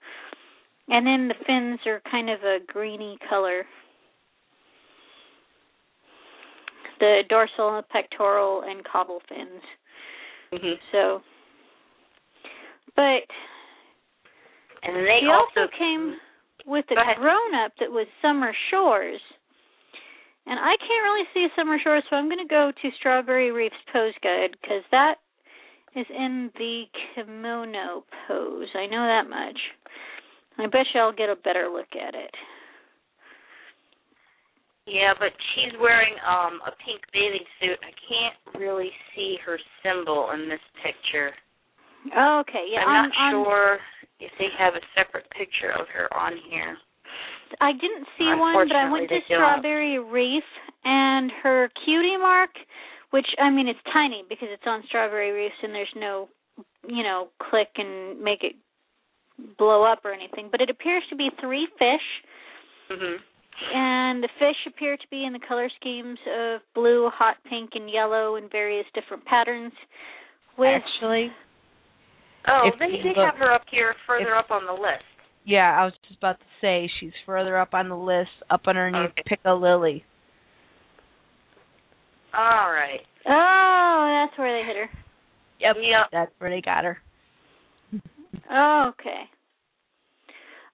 [0.89, 3.65] and then the fins are kind of a greeny color.
[7.03, 9.63] the dorsal, pectoral, and caudal fins.
[10.53, 11.21] hmm So,
[12.95, 13.27] but
[14.85, 16.15] And they also, also came
[16.67, 19.21] with a grown up that was Summer Shores.
[20.47, 23.77] And I can't really see Summer Shores, so I'm going to go to Strawberry Reef's
[23.93, 25.15] pose guide because that
[25.95, 26.85] is in the
[27.15, 28.69] kimono pose.
[28.75, 29.59] I know that much.
[30.59, 32.35] I bet you I'll get a better look at it.
[34.87, 37.79] Yeah, but she's wearing um a pink bathing suit.
[37.87, 41.31] I can't really see her symbol in this picture.
[42.07, 43.79] Okay, yeah, I'm on, not on, sure
[44.23, 46.77] if they have a separate picture of her on here.
[47.61, 49.43] I didn't see one, but I went to Unfortunately, they don't.
[49.43, 50.45] Strawberry Reef
[50.85, 52.51] and her cutie mark,
[53.11, 56.29] which I mean it's tiny because it's on Strawberry Reefs and there's no,
[56.89, 58.57] you know, click and make it
[59.59, 60.49] blow up or anything.
[60.51, 62.09] But it appears to be three fish,
[62.91, 63.21] Mhm.
[63.75, 67.91] and the fish appear to be in the color schemes of blue, hot pink, and
[67.91, 69.75] yellow in various different patterns.
[70.57, 71.33] With Actually,
[72.49, 75.05] Oh, If they you they look- have her up here further up on the list.
[75.45, 79.11] yeah, I was just about to say she's further up on the list, up underneath
[79.19, 79.23] Okay.
[79.37, 80.03] Piccalilli.
[82.35, 83.01] All right.
[83.27, 84.91] oh, that's where they hit her.
[85.61, 86.07] Yep, Yep.
[86.11, 86.99] that's where they got her.
[88.51, 89.29] Okay.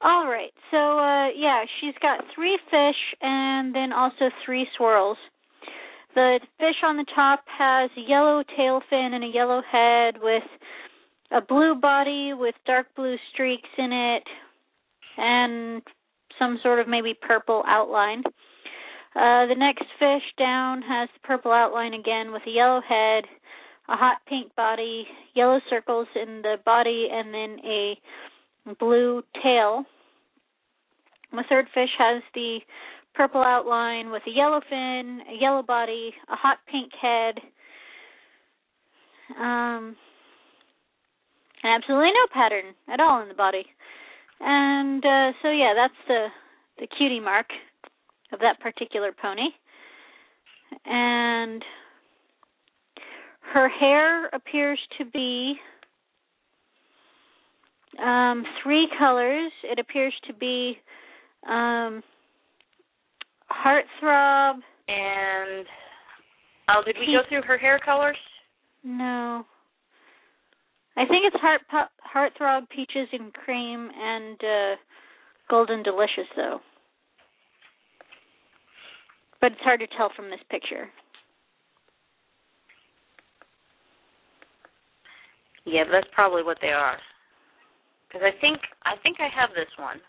[0.01, 0.53] All right.
[0.71, 5.19] So uh yeah, she's got three fish and then also three swirls.
[6.15, 10.45] The fish on the top has a yellow tail fin and a yellow head with
[11.31, 14.23] a blue body with dark blue streaks in it
[15.17, 15.83] and
[16.39, 18.23] some sort of maybe purple outline.
[19.15, 23.25] Uh the next fish down has the purple outline again with a yellow head,
[23.89, 27.99] a hot pink body, yellow circles in the body, and then a
[28.79, 29.85] blue tail.
[31.33, 32.61] The third fish has the
[33.15, 37.41] purple outline with a yellow fin, a yellow body, a hot pink head,
[39.39, 39.97] um,
[41.65, 43.65] absolutely no pattern at all in the body.
[44.41, 46.27] And uh, so yeah, that's the
[46.79, 47.47] the cutie mark
[48.33, 49.49] of that particular pony.
[50.85, 51.65] And
[53.53, 55.55] her hair appears to be
[58.03, 59.51] um, three colors.
[59.65, 60.77] It appears to be
[61.49, 62.03] um,
[63.51, 64.57] heartthrob.
[64.89, 65.67] And
[66.69, 68.17] oh, did we go through her hair colors?
[68.85, 69.45] No,
[70.99, 71.61] I think it's heart
[72.03, 74.75] heartthrob, peaches and cream, and uh,
[75.49, 76.59] golden delicious though.
[79.41, 80.89] But it's hard to tell from this picture.
[85.65, 86.99] Yeah, that's probably what they are.
[88.09, 90.01] Because I think I think I have this one.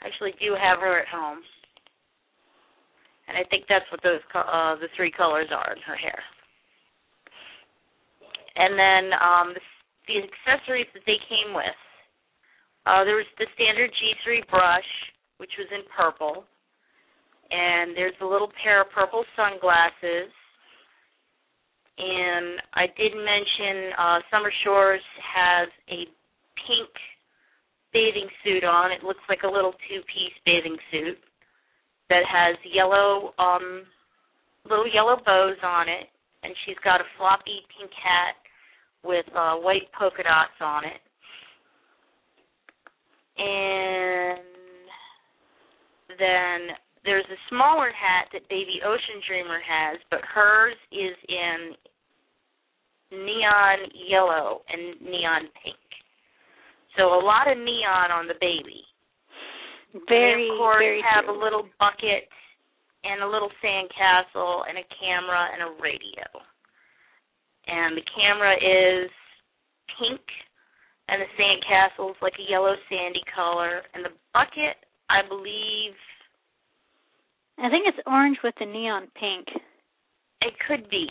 [0.00, 1.38] I actually do have her at home,
[3.26, 6.22] and I think that's what those uh, the three colors are in her hair.
[8.56, 9.62] And then um, the,
[10.06, 11.78] the accessories that they came with.
[12.86, 14.90] Uh, there was the standard G3 brush,
[15.38, 16.44] which was in purple,
[17.50, 20.28] and there's a little pair of purple sunglasses.
[21.96, 26.04] And I did mention uh, Summer Shores has a
[26.66, 26.90] pink
[27.92, 28.92] bathing suit on.
[28.92, 31.18] It looks like a little two-piece bathing suit
[32.10, 33.84] that has yellow, um,
[34.68, 36.10] little yellow bows on it,
[36.42, 38.43] and she's got a floppy pink hat
[39.04, 41.00] with uh, white polka dots on it.
[43.36, 44.40] And
[46.18, 51.74] then there's a smaller hat that Baby Ocean Dreamer has, but hers is in
[53.12, 53.78] neon
[54.08, 55.76] yellow and neon pink.
[56.96, 58.82] So a lot of neon on the baby.
[60.08, 61.34] Very, and of course very have true.
[61.34, 62.26] a little bucket
[63.04, 66.24] and a little sand castle and a camera and a radio.
[67.66, 69.10] And the camera is
[69.98, 70.20] pink
[71.08, 74.76] and the sand castle's like a yellow sandy color and the bucket
[75.10, 75.92] I believe
[77.58, 79.46] I think it's orange with the neon pink,
[80.42, 81.08] it could be.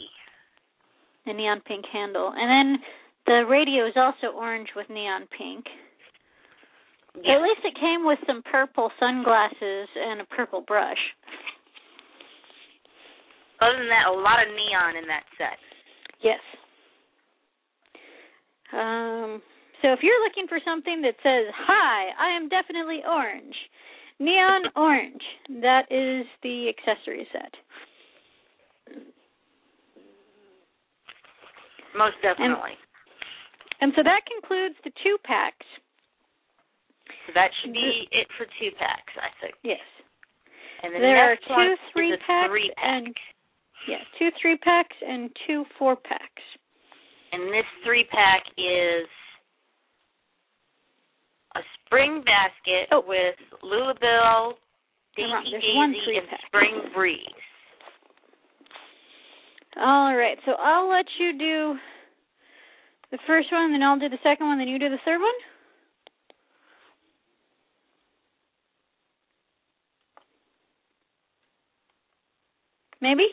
[1.26, 2.84] the neon pink handle, and then
[3.26, 5.66] the radio is also orange with neon pink.
[7.16, 7.38] Yeah.
[7.38, 11.00] At least it came with some purple sunglasses and a purple brush.
[13.62, 15.58] Other than that, a lot of neon in that set.
[16.24, 16.40] Yes.
[18.72, 19.42] Um,
[19.82, 23.56] so if you're looking for something that says, Hi, I am definitely orange,
[24.20, 25.22] neon orange,
[25.62, 27.54] that is the accessory set.
[31.96, 32.74] Most definitely.
[33.82, 35.68] And so that concludes the two packs.
[37.28, 39.54] so that should be it for two packs, I think.
[39.64, 39.84] Yes.
[40.82, 42.84] And the there are next one two three is a packs three pack.
[42.84, 43.16] and
[43.88, 46.42] Yeah, two three packs and two four packs.
[47.32, 49.08] And this three pack is
[51.56, 53.02] a spring basket Oh.
[53.06, 54.54] with Lulabelle,
[55.18, 55.44] You're wrong.
[55.44, 56.40] Dainty There's one Daisy, and pack.
[56.48, 57.20] Spring Breeze.
[59.78, 61.80] All right, so I'll let you do
[63.12, 65.34] the first one, then I'll do the second one, then you do the third one.
[73.02, 73.26] Maybe?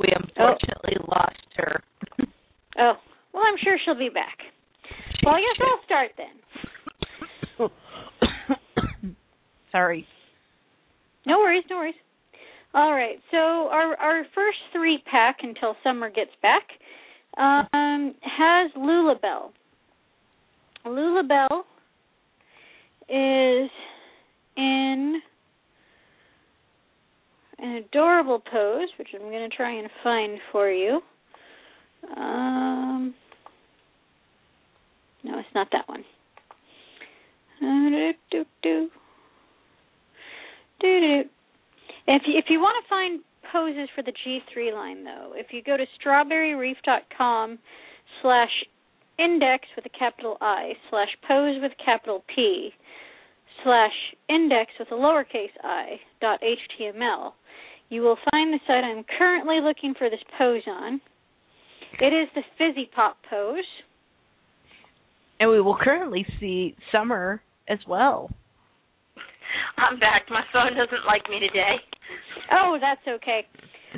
[0.00, 1.82] We unfortunately lost her.
[2.78, 2.94] Oh,
[3.34, 4.38] well, I'm sure she'll be back.
[5.24, 6.40] Well, I guess I'll start then.
[9.72, 10.06] Sorry.
[11.26, 11.96] No worries, no worries.
[12.72, 16.62] All right, so our our first three pack until summer gets back
[17.36, 19.50] um, has Lulabelle.
[20.86, 21.64] Lulabelle
[23.08, 23.70] is
[24.56, 25.20] in
[27.62, 31.00] an adorable pose, which I'm going to try and find for you.
[32.16, 33.14] Um,
[35.24, 36.04] no, it's not that one.
[37.62, 37.90] Uh.
[42.12, 43.20] If you, if you want to find
[43.52, 47.58] poses for the G3 line, though, if you go to strawberryreef.com
[48.22, 48.50] slash
[49.18, 52.70] index with a capital I slash pose with capital P
[53.62, 53.92] slash
[54.28, 57.32] index with a lowercase i dot html,
[57.90, 61.00] you will find the site I'm currently looking for this pose on.
[62.00, 63.66] It is the Fizzy Pop pose.
[65.40, 68.30] And we will currently see Summer as well.
[69.76, 70.22] I'm back.
[70.30, 71.76] My phone doesn't like me today.
[72.52, 73.46] Oh, that's okay.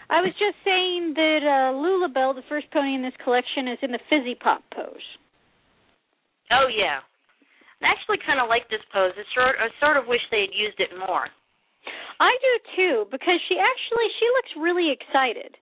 [0.09, 3.93] I was just saying that uh, Lulabelle, the first pony in this collection, is in
[3.93, 5.05] the Fizzy Pop pose.
[6.51, 7.01] Oh yeah.
[7.83, 9.13] I actually kind of like this pose.
[9.19, 11.29] It's sort I sort of wish they had used it more.
[12.21, 15.57] I do too because she actually she looks really excited.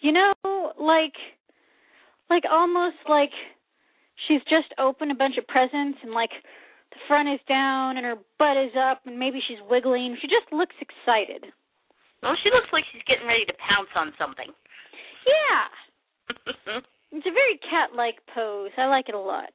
[0.00, 1.16] You know, like
[2.28, 3.34] like almost like
[4.28, 6.30] she's just opened a bunch of presents and like
[6.90, 10.16] the front is down and her butt is up and maybe she's wiggling.
[10.20, 11.50] She just looks excited.
[12.22, 14.52] Well, she looks like she's getting ready to pounce on something.
[15.26, 16.80] Yeah.
[17.12, 18.70] It's a very cat-like pose.
[18.78, 19.50] I like it a lot.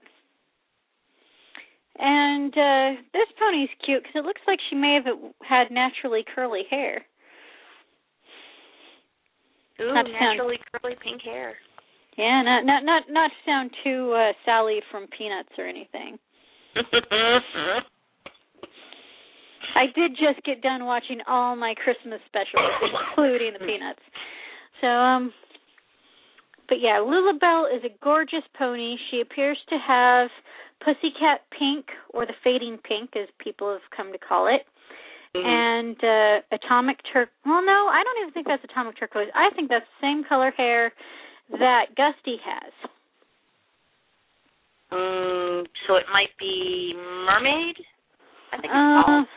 [1.97, 5.05] And uh this pony's cute because it looks like she may have
[5.47, 7.05] had naturally curly hair.
[9.81, 11.55] Ooh, Not to sound- naturally curly pink hair.
[12.17, 16.17] Yeah, not not not not to sound too uh Sally from Peanuts or anything.
[19.75, 22.71] I did just get done watching all my Christmas specials,
[23.11, 23.99] including the Peanuts.
[24.79, 25.33] So, um,
[26.69, 28.95] but yeah, Lulabelle is a gorgeous pony.
[29.11, 30.29] She appears to have
[30.83, 34.61] pussycat pink, or the fading pink, as people have come to call it,
[35.33, 37.29] and uh, atomic turk.
[37.45, 39.27] Well, no, I don't even think that's atomic turquoise.
[39.35, 40.93] I think that's the same color hair
[41.51, 42.71] that Gusty has.
[44.91, 47.75] Um, so it might be mermaid.
[48.53, 49.27] I think it's Uh, called.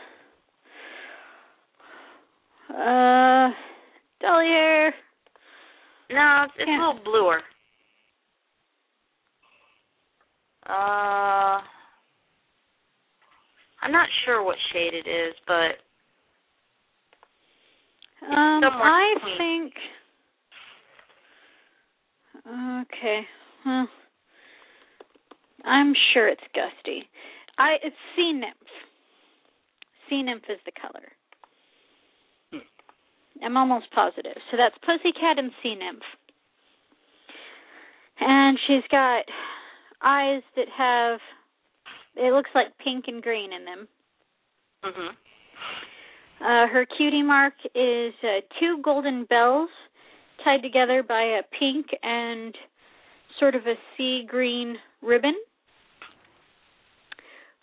[2.69, 3.49] uh,
[4.21, 4.95] dolly hair.
[6.11, 6.77] No, it's, it's yeah.
[6.77, 7.41] a little bluer.
[10.69, 11.61] Uh,
[13.81, 15.79] I'm not sure what shade it is, but
[18.21, 19.37] Um, I between.
[19.37, 19.73] think.
[22.91, 23.27] Okay.
[23.65, 23.87] Well,
[25.65, 27.07] I'm sure it's Gusty.
[27.57, 28.55] I it's Sea Nymph.
[30.09, 31.11] Sea Nymph is the color.
[33.41, 34.35] I'm almost positive.
[34.51, 36.03] So that's Pussycat and Sea Nymph.
[38.19, 39.23] And she's got
[40.03, 41.19] eyes that have
[42.15, 43.87] it looks like pink and green in them.
[44.83, 45.09] mhm.
[46.41, 49.69] Uh, her cutie mark is uh, two golden bells
[50.43, 52.57] tied together by a pink and
[53.39, 55.35] sort of a sea green ribbon.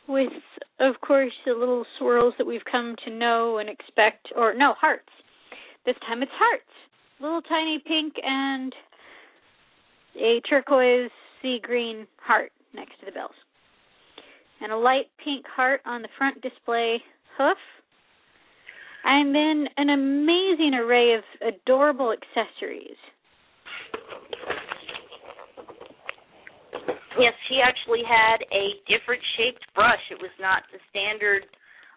[0.08, 0.32] With,
[0.78, 5.08] of course, the little swirls that we've come to know and expect, or no, hearts.
[5.84, 6.70] This time it's hearts.
[7.18, 8.72] Little tiny pink and
[10.20, 11.10] a turquoise
[11.46, 13.38] sea green heart next to the bells.
[14.60, 16.98] And a light pink heart on the front display
[17.38, 17.58] hoof
[19.04, 22.98] and then an amazing array of adorable accessories.
[27.16, 30.02] Yes, she actually had a different shaped brush.
[30.10, 31.46] It was not the standard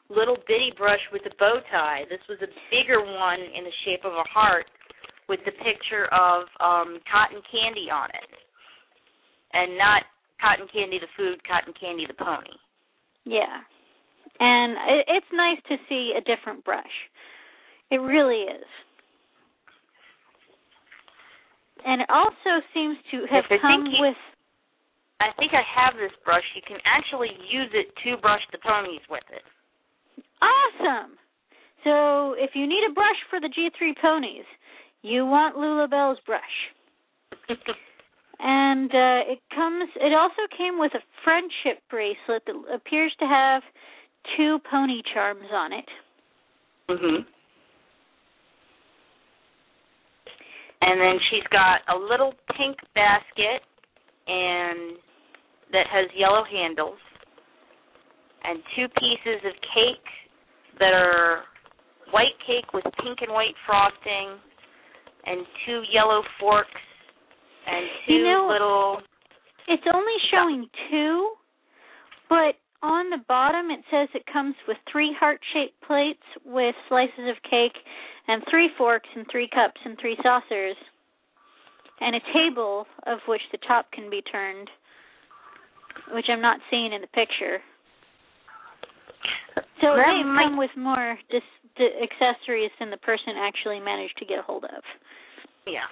[0.10, 2.06] little bitty brush with a bow tie.
[2.10, 4.66] This was a bigger one in the shape of a heart
[5.28, 8.49] with the picture of um cotton candy on it.
[9.54, 10.04] And not
[10.42, 12.54] cotton candy the food, cotton candy the pony.
[13.26, 13.62] Yeah.
[14.40, 16.86] And it, it's nice to see a different brush.
[17.92, 18.66] It really is.
[21.86, 24.18] And it also seems to have Yes, come you- with
[25.22, 26.44] I think I have this brush.
[26.56, 29.44] You can actually use it to brush the ponies with it.
[30.42, 31.18] awesome.
[31.84, 34.46] So if you need a brush for the G3 ponies,
[35.02, 36.56] you want Lulabelle's brush.
[38.40, 39.90] And uh, it comes.
[39.98, 43.62] It also came with a friendship bracelet that appears to have
[44.38, 45.90] two pony charms on it.
[46.90, 47.26] mhm.
[50.82, 53.62] And then she's got a little pink basket
[54.28, 54.98] and
[55.72, 56.98] that has yellow handles
[58.44, 60.08] and two pieces of cake
[60.80, 61.44] that are
[62.12, 64.40] white cake with pink and white frosting
[65.26, 66.82] and two yellow forks
[67.70, 69.02] and two You know- little
[69.68, 71.38] It's only showing two,
[72.28, 77.42] but on the bottom it says it comes with three heart-shaped plates with slices of
[77.44, 77.78] cake
[78.28, 80.76] and three forks and three cups and three saucers
[82.02, 84.70] and a table of which the top can be turned,
[86.14, 87.62] which I'm not seeing in the picture.
[89.82, 91.44] So That have might- come with more dis-
[91.76, 94.84] d- accessories than the person actually managed to get a hold of.
[95.68, 95.88] yeah.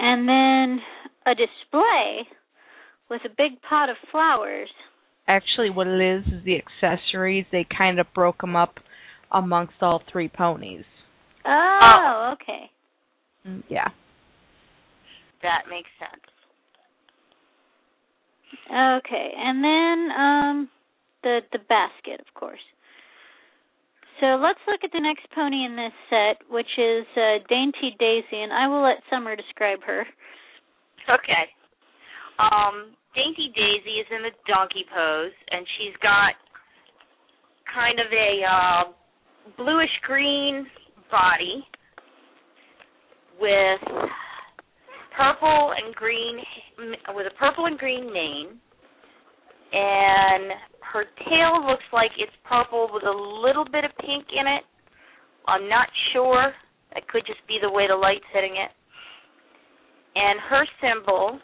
[0.00, 0.80] And then
[1.26, 2.28] a display
[3.10, 4.68] with a big pot of flowers.
[5.26, 7.44] Actually, what it is is the accessories.
[7.52, 8.74] They kind of broke them up
[9.32, 10.84] amongst all three ponies.
[11.44, 12.70] Oh, okay.
[13.46, 13.88] Mm, Yeah.
[15.42, 16.22] That makes sense.
[18.66, 19.30] Okay.
[19.36, 20.68] And then um
[21.22, 22.60] the the basket, of course.
[24.20, 28.42] So let's look at the next pony in this set, which is uh, Dainty Daisy,
[28.42, 30.06] and I will let Summer describe her.
[31.08, 31.44] Okay.
[32.38, 36.34] Um, Dainty Daisy is in the donkey pose, and she's got
[37.72, 38.82] kind of a uh,
[39.56, 40.66] bluish green
[41.10, 41.64] body
[43.40, 43.80] with
[45.16, 46.38] purple and green,
[47.14, 48.58] with a purple and green mane,
[49.72, 50.52] and
[50.92, 54.64] her tail looks like it's purple with a little bit of pink in it.
[55.46, 56.52] I'm not sure.
[56.94, 58.72] That could just be the way the light's hitting it
[60.18, 61.38] and her symbol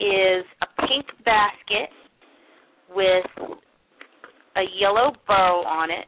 [0.00, 1.90] is a pink basket
[2.94, 3.26] with
[4.56, 6.06] a yellow bow on it,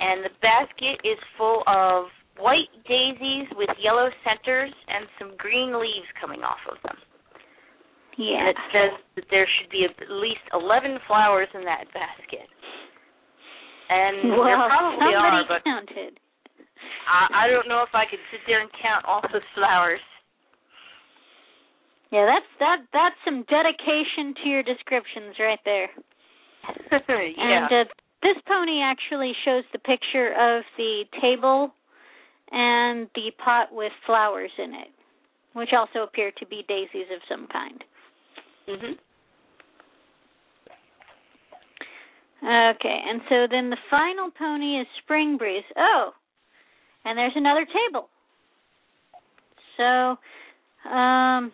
[0.00, 2.06] and the basket is full of
[2.38, 6.96] white daisies with yellow centers and some green leaves coming off of them.
[8.18, 8.46] Yeah.
[8.46, 12.46] And it says that there should be at least 11 flowers in that basket.
[13.90, 16.18] And there well, probably somebody are, but counted.
[17.04, 20.00] I, I don't know if I could sit there and count all those flowers.
[22.10, 25.90] Yeah, that's that that's some dedication to your descriptions right there.
[26.92, 27.66] yeah.
[27.66, 27.84] And uh,
[28.22, 31.74] this pony actually shows the picture of the table
[32.52, 34.88] and the pot with flowers in it,
[35.52, 37.82] which also appear to be daisies of some kind.
[38.68, 38.98] Mhm.
[42.42, 45.64] Okay, and so then the final pony is Spring Breeze.
[45.76, 46.10] Oh,
[47.04, 48.08] and there's another table.
[49.76, 50.18] So,
[50.90, 51.52] um,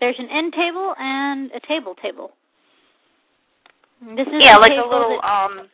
[0.00, 2.30] there's an end table and a table table.
[4.00, 5.68] This is Yeah, the like a little that- um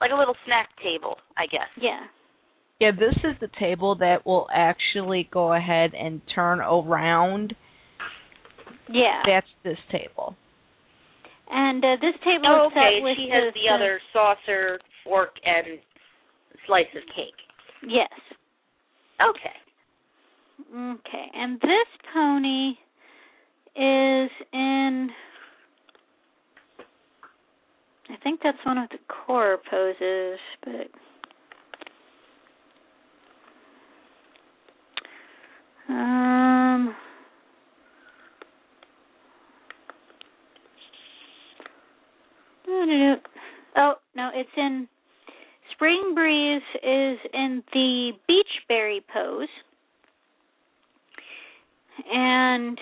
[0.00, 1.68] like a little snack table, I guess.
[1.76, 2.06] yeah.
[2.78, 7.54] Yeah, this is the table that will actually go ahead and turn around.
[8.88, 9.22] Yeah.
[9.26, 10.36] That's this table.
[11.50, 13.00] And uh, this table Oh, is set okay.
[13.02, 15.78] with She has the other saucer, fork, and
[16.66, 17.34] slice of cake.
[17.86, 18.10] Yes.
[19.20, 19.56] Okay.
[20.74, 21.26] Okay.
[21.34, 22.70] And this pony
[23.76, 25.10] is in
[28.08, 30.88] I think that's one of the core poses, but
[35.92, 36.94] um
[42.68, 44.88] Oh, no, it's in
[45.72, 49.48] Spring Breeze is in the Beachberry pose.
[52.12, 52.78] And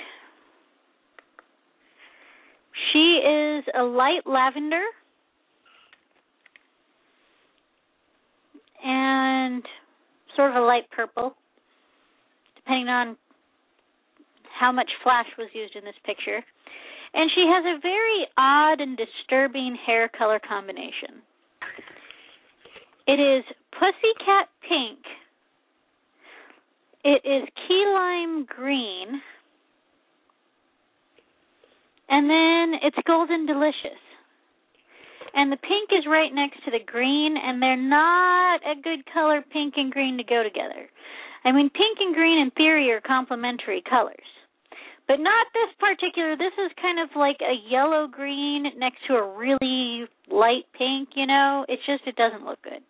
[2.92, 4.82] she is a light lavender
[8.84, 9.62] and
[10.36, 11.34] sort of a light purple,
[12.56, 13.16] depending on
[14.58, 16.44] how much flash was used in this picture.
[17.14, 21.22] And she has a very odd and disturbing hair color combination.
[23.06, 24.98] It is pussycat pink.
[27.04, 29.20] It is key lime green.
[32.08, 34.00] And then it's golden delicious.
[35.34, 39.44] and the pink is right next to the green, and they're not a good color,
[39.52, 40.88] pink and green, to go together.
[41.44, 44.16] I mean, pink and green in theory are complementary colors,
[45.06, 46.36] but not this particular.
[46.36, 51.10] This is kind of like a yellow green next to a really light pink.
[51.14, 52.80] You know, it's just it doesn't look good.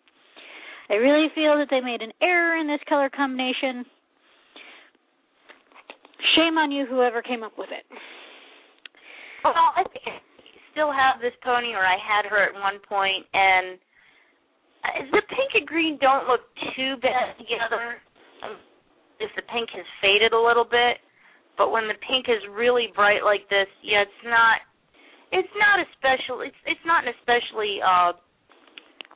[0.89, 3.85] I really feel that they made an error in this color combination.
[6.35, 7.83] Shame on you, whoever came up with it.
[9.43, 9.83] Well, I
[10.71, 13.77] still have this pony, or I had her at one point, and
[14.83, 16.41] uh, the pink and green don't look
[16.75, 18.01] too bad together.
[18.43, 18.57] Um,
[19.19, 20.97] if the pink has faded a little bit,
[21.57, 24.59] but when the pink is really bright like this, yeah, it's not.
[25.31, 26.47] It's not especially.
[26.47, 28.13] It's it's not an especially uh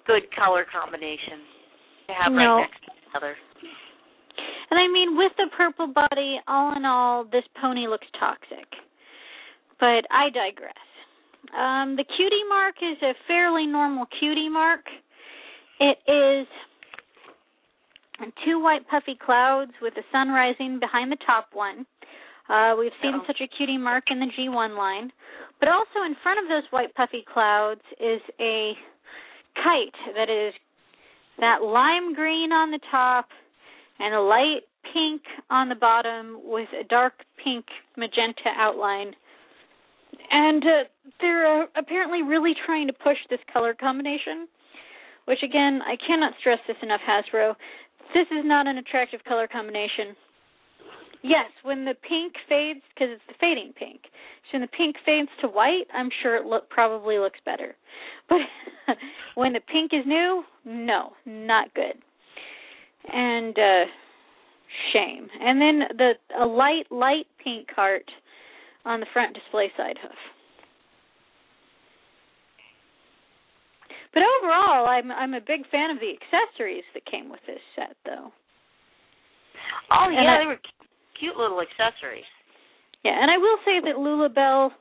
[0.08, 1.46] good color combination
[2.08, 2.38] to have No.
[2.38, 3.36] right next to each other.
[4.72, 8.66] And I mean, with the purple body, all in all, this pony looks toxic.
[9.80, 10.86] But I digress.
[11.56, 14.82] Um, the cutie mark is a fairly normal cutie mark.
[15.80, 16.48] It is
[18.46, 21.86] two white puffy clouds with the sun rising behind the top one.
[22.50, 23.24] Uh, we've seen Oh.
[23.26, 25.12] such a cutie mark in the G1 line.
[25.60, 28.78] But also in front of those white puffy clouds is a
[29.56, 30.54] kite that is
[31.38, 33.30] that lime green on the top
[34.00, 34.64] and a light
[34.94, 37.14] pink on the bottom with a dark
[37.44, 37.66] pink
[37.98, 39.16] magenta outline.
[40.32, 40.84] And uh,
[41.22, 44.48] they're uh, apparently really trying to push this color combination,
[45.26, 47.56] which again, I cannot stress this enough, Hasbro.
[48.14, 50.16] This is not an attractive color combination.
[51.22, 54.02] Yes, when the pink fades, because it's the fading pink.
[54.52, 57.76] So when the pink fades to white, I'm sure it look probably looks better.
[58.30, 58.96] But
[59.36, 61.96] when the pink is new, no, not good.
[63.12, 63.86] And uh
[64.94, 65.28] shame.
[65.42, 68.10] And then the a light light pink heart
[68.86, 70.12] on the front display side hoof.
[74.14, 77.96] But overall, I'm I'm a big fan of the accessories that came with this set,
[78.06, 78.32] though.
[79.92, 80.60] Oh And yeah, I- they were
[81.20, 82.28] cute little accessories.
[83.04, 84.72] Yeah, and I will say that Lula Bell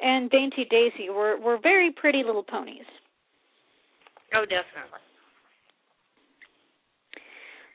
[0.00, 2.86] and Dainty Daisy were were very pretty little ponies.
[4.34, 5.00] Oh, definitely.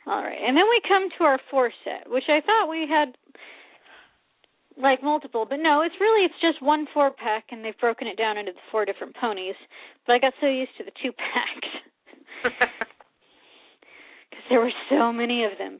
[0.06, 3.15] All right, and then we come to our four set, which I thought we had
[4.77, 8.18] like multiple, but no, it's really it's just one four pack, and they've broken it
[8.18, 9.56] down into the four different ponies.
[10.06, 11.69] But I got so used to the two packs
[12.44, 12.60] because
[14.49, 15.77] there were so many of them.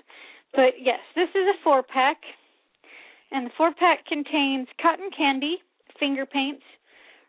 [0.54, 2.18] But yes, this is a four pack,
[3.32, 5.58] and the four pack contains cotton candy,
[6.00, 6.64] finger paints,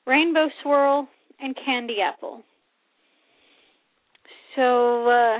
[0.06, 1.08] rainbow swirl,
[1.40, 2.42] and candy apple.
[4.56, 5.38] So, uh,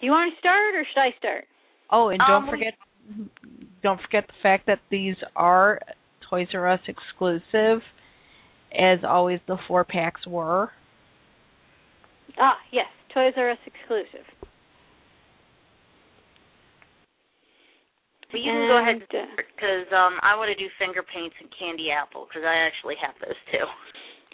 [0.00, 1.44] you want to start or should I start?
[1.90, 2.74] Oh, and don't Um, we- forget
[3.82, 5.80] don't forget the fact that these are
[6.20, 7.82] Toys R Us exclusive,
[8.72, 10.70] as always the four packs were.
[12.38, 14.26] Ah, yes, Toys R Us exclusive.
[18.30, 21.50] But you can go ahead uh, because um, I want to do finger paints and
[21.58, 23.66] candy apple because I actually have those too.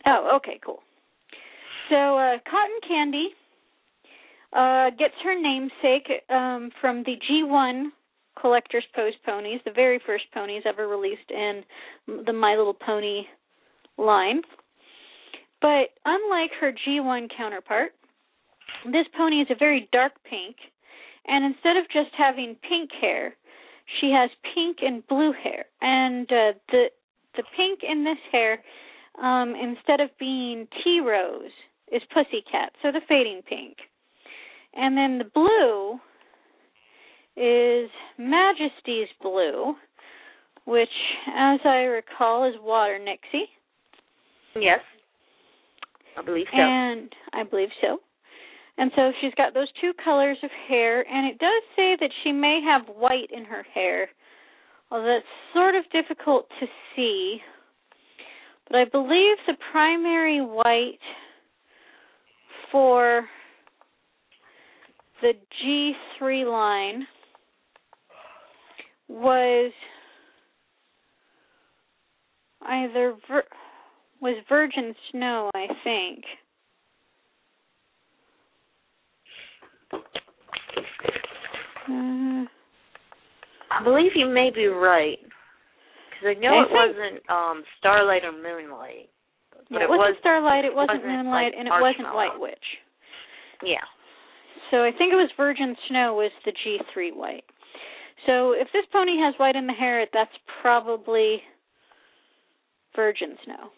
[0.07, 0.83] Oh, okay, cool.
[1.89, 3.29] So, uh, Cotton Candy
[4.53, 7.91] uh, gets her namesake um, from the G1
[8.41, 11.63] Collector's Pose ponies, the very first ponies ever released in
[12.27, 13.23] the My Little Pony
[13.99, 14.43] line.
[15.61, 17.93] But unlike her G1 counterpart,
[18.85, 20.57] this pony is a very dark pink,
[21.27, 23.35] and instead of just having pink hair,
[24.01, 25.65] she has pink and blue hair.
[25.81, 26.87] And uh, the
[27.37, 28.63] the pink in this hair,
[29.23, 31.51] um, instead of being tea rose,
[31.93, 33.77] is pussycat, so the fading pink.
[34.75, 35.99] And then the blue
[37.37, 39.75] is Majesty's blue,
[40.67, 40.89] which,
[41.29, 43.49] as I recall, is water Nixie.
[44.55, 44.81] Yes,
[46.17, 46.59] I believe so.
[46.59, 47.99] And I believe so.
[48.79, 52.33] And so she's got those two colors of hair, and it does say that she
[52.33, 54.09] may have white in her hair,
[54.91, 57.39] although that's sort of difficult to see.
[58.69, 60.99] But I believe the primary white
[62.71, 63.27] for
[65.23, 65.33] the
[65.65, 67.07] G3 line
[69.09, 69.73] was
[72.63, 73.45] either vir-
[74.21, 76.25] was Virgin Snow, I think.
[80.77, 82.45] Uh,
[83.71, 85.19] I believe you may be right
[86.11, 89.11] because I know it wasn't um Starlight or Moonlight,
[89.53, 92.15] but yeah, it wasn't was Starlight, it wasn't, wasn't, Moonlight, like, and it wasn't.
[92.15, 92.67] White Witch.
[93.63, 93.85] yeah.
[94.71, 97.45] So I think it was Virgin Snow was the G3 white.
[98.27, 100.33] So if this pony has white in the hair, that's
[100.63, 101.41] probably
[102.97, 103.71] Virgin Snow.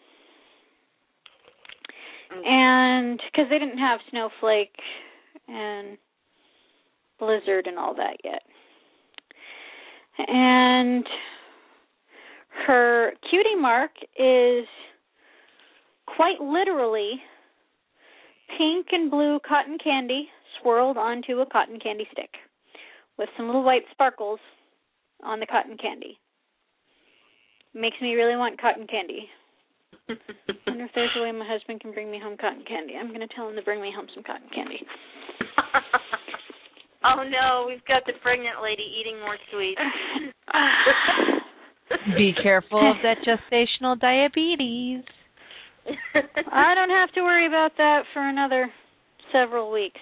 [2.45, 4.73] and because they didn't have Snowflake
[5.47, 5.97] and
[7.19, 8.41] Blizzard and all that yet.
[10.27, 11.05] And
[12.67, 14.65] her cutie mark is
[16.05, 17.21] quite literally
[18.57, 20.27] pink and blue cotton candy
[20.61, 22.31] swirled onto a cotton candy stick
[23.17, 24.39] with some little white sparkles
[25.23, 26.17] on the cotton candy.
[27.73, 29.29] Makes me really want cotton candy.
[30.67, 32.95] wonder if there's a way my husband can bring me home cotton candy.
[32.99, 34.79] I'm going to tell him to bring me home some cotton candy.
[37.03, 39.81] oh no, we've got the pregnant lady eating more sweets.
[42.17, 45.03] Be careful of that gestational diabetes.
[46.51, 48.69] I don't have to worry about that for another
[49.31, 49.99] several weeks.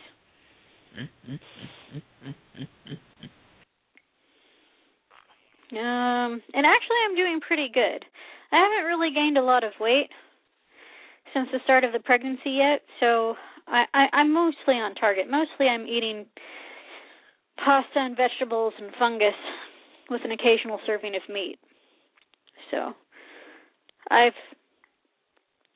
[5.72, 8.06] Um, and actually, I'm doing pretty good.
[8.52, 10.10] I haven't really gained a lot of weight
[11.34, 13.36] since the start of the pregnancy yet, so
[13.68, 15.30] I, I, I'm mostly on target.
[15.30, 16.26] Mostly, I'm eating
[17.68, 19.36] pasta and vegetables and fungus
[20.10, 21.60] with an occasional serving of meat.
[22.72, 22.94] So,
[24.10, 24.32] I've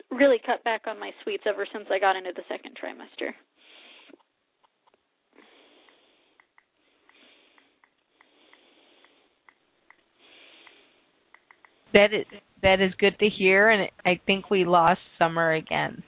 [0.09, 3.31] really cut back on my sweets ever since I got into the second trimester.
[11.93, 12.25] That is
[12.63, 16.01] that is good to hear, and I think we lost Summer again.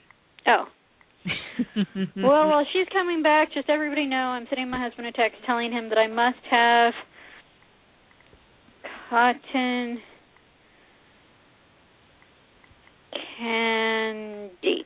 [0.46, 0.64] Oh.
[2.16, 5.72] well, while she's coming back, just everybody know I'm sending my husband a text telling
[5.72, 6.92] him that I must have
[9.08, 9.98] cotton
[13.38, 14.84] candy.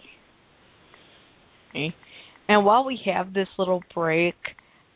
[1.71, 1.95] Okay.
[2.49, 4.35] And while we have this little break,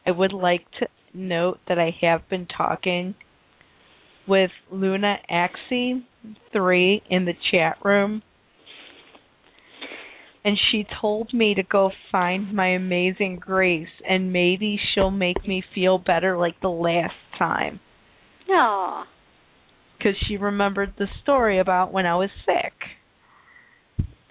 [0.07, 3.15] I would like to note that I have been talking
[4.27, 6.05] with Luna Axie
[6.53, 8.23] three in the chat room.
[10.45, 15.63] And she told me to go find my amazing Grace and maybe she'll make me
[15.75, 17.81] feel better like the last time.
[18.51, 19.07] Aw.
[19.97, 22.73] Because she remembered the story about when I was sick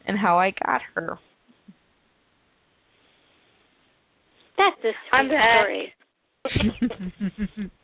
[0.05, 1.17] and how I got her.
[4.57, 5.93] That's a sweet I'm story.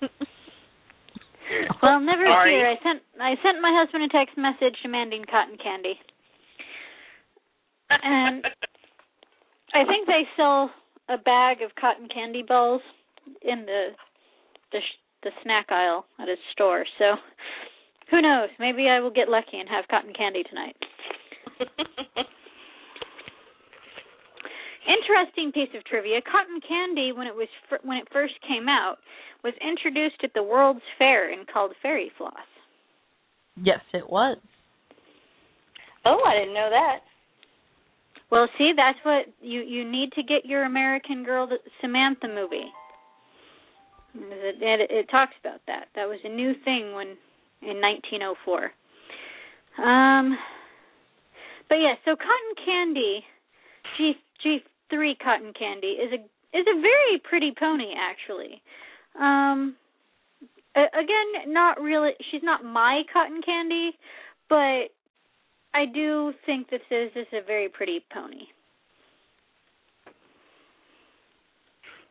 [1.82, 2.52] Well, never Sorry.
[2.52, 2.70] fear.
[2.70, 5.98] I sent I sent my husband a text message demanding cotton candy.
[7.90, 8.44] And
[9.74, 10.70] I think they sell
[11.08, 12.82] a bag of cotton candy balls
[13.42, 13.88] in the
[14.72, 14.80] the
[15.22, 16.84] the snack aisle at his store.
[16.98, 17.16] So
[18.10, 18.48] who knows?
[18.58, 20.76] Maybe I will get lucky and have cotton candy tonight.
[24.90, 28.96] Interesting piece of trivia: cotton candy, when it was fir- when it first came out,
[29.44, 32.34] was introduced at the World's Fair and called fairy floss.
[33.62, 34.38] yes, it was.
[36.04, 36.98] oh, I didn't know that.
[38.30, 41.48] Well, see, that's what you you need to get your American Girl
[41.80, 42.70] Samantha movie.
[44.14, 45.86] It, it, it talks about that.
[45.94, 47.16] That was a new thing when
[47.62, 48.72] in 1904.
[49.84, 50.36] Um,
[51.68, 53.22] but yeah, so cotton candy,
[53.96, 54.58] G G
[54.90, 58.60] three cotton candy is a is a very pretty pony actually.
[59.18, 59.76] Um,
[60.74, 62.10] again, not really.
[62.30, 63.92] She's not my cotton candy,
[64.48, 64.90] but
[65.74, 68.46] I do think this is this is a very pretty pony.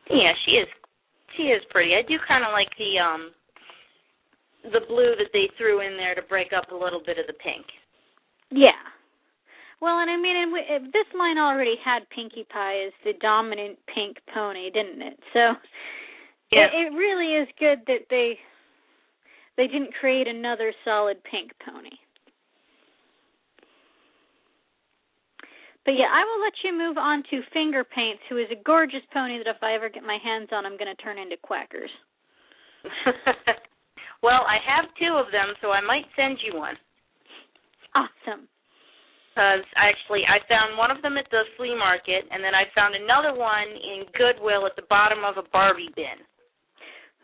[0.08, 0.68] Yeah, she is.
[1.36, 1.92] She is pretty.
[1.94, 3.30] I do kind of like the um
[4.64, 7.32] the blue that they threw in there to break up a little bit of the
[7.34, 7.64] pink.
[8.50, 8.76] Yeah.
[9.80, 10.60] Well, and I mean, and we,
[10.92, 15.18] this line already had Pinkie Pie as the dominant pink pony, didn't it?
[15.32, 15.56] So
[16.52, 16.66] Yeah.
[16.66, 18.38] it, it really is good that they
[19.56, 21.90] they didn't create another solid pink pony.
[25.84, 29.02] But yeah, I will let you move on to Finger Paints, who is a gorgeous
[29.12, 31.90] pony that if I ever get my hands on, I'm going to turn into quackers.
[34.22, 36.76] well, I have two of them, so I might send you one.
[37.94, 38.46] Awesome.
[39.30, 42.94] Because actually, I found one of them at the flea market, and then I found
[42.94, 46.18] another one in Goodwill at the bottom of a Barbie bin.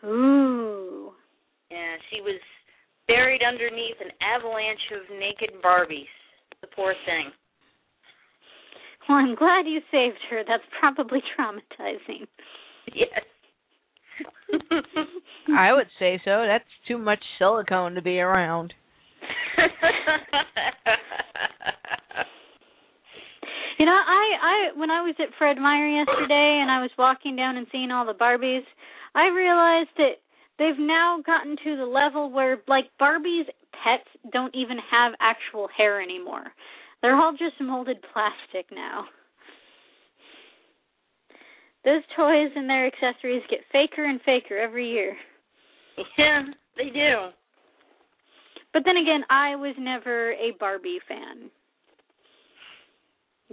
[0.07, 1.11] Ooh.
[1.69, 2.39] And she was
[3.07, 6.07] buried underneath an avalanche of naked Barbies.
[6.61, 7.31] The poor thing.
[9.07, 10.43] Well, I'm glad you saved her.
[10.47, 12.27] That's probably traumatizing.
[12.93, 13.21] Yes.
[15.57, 16.45] I would say so.
[16.47, 18.73] That's too much silicone to be around.
[23.79, 27.35] You know, I I when I was at Fred Meyer yesterday and I was walking
[27.35, 28.65] down and seeing all the Barbies,
[29.13, 30.17] I realized that
[30.57, 36.01] they've now gotten to the level where like Barbie's pets don't even have actual hair
[36.01, 36.51] anymore.
[37.01, 39.05] They're all just molded plastic now.
[41.85, 45.15] Those toys and their accessories get faker and faker every year.
[46.17, 46.43] Yeah,
[46.75, 47.29] they do.
[48.77, 51.49] But then again, I was never a Barbie fan.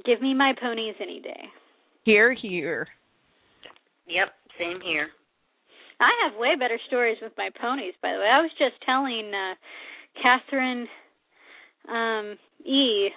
[0.05, 1.45] Give me my ponies any day.
[2.05, 2.87] Here, here.
[4.07, 4.29] Yep,
[4.59, 5.09] same here.
[5.99, 8.29] I have way better stories with my ponies, by the way.
[8.31, 9.55] I was just telling uh
[10.23, 10.87] Catherine
[11.89, 12.37] um
[12.67, 13.09] E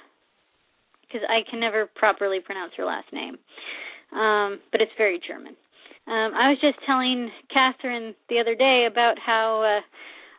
[1.01, 3.37] because I can never properly pronounce her last name.
[4.17, 5.57] Um, but it's very German.
[6.07, 9.81] Um, I was just telling Catherine the other day about how uh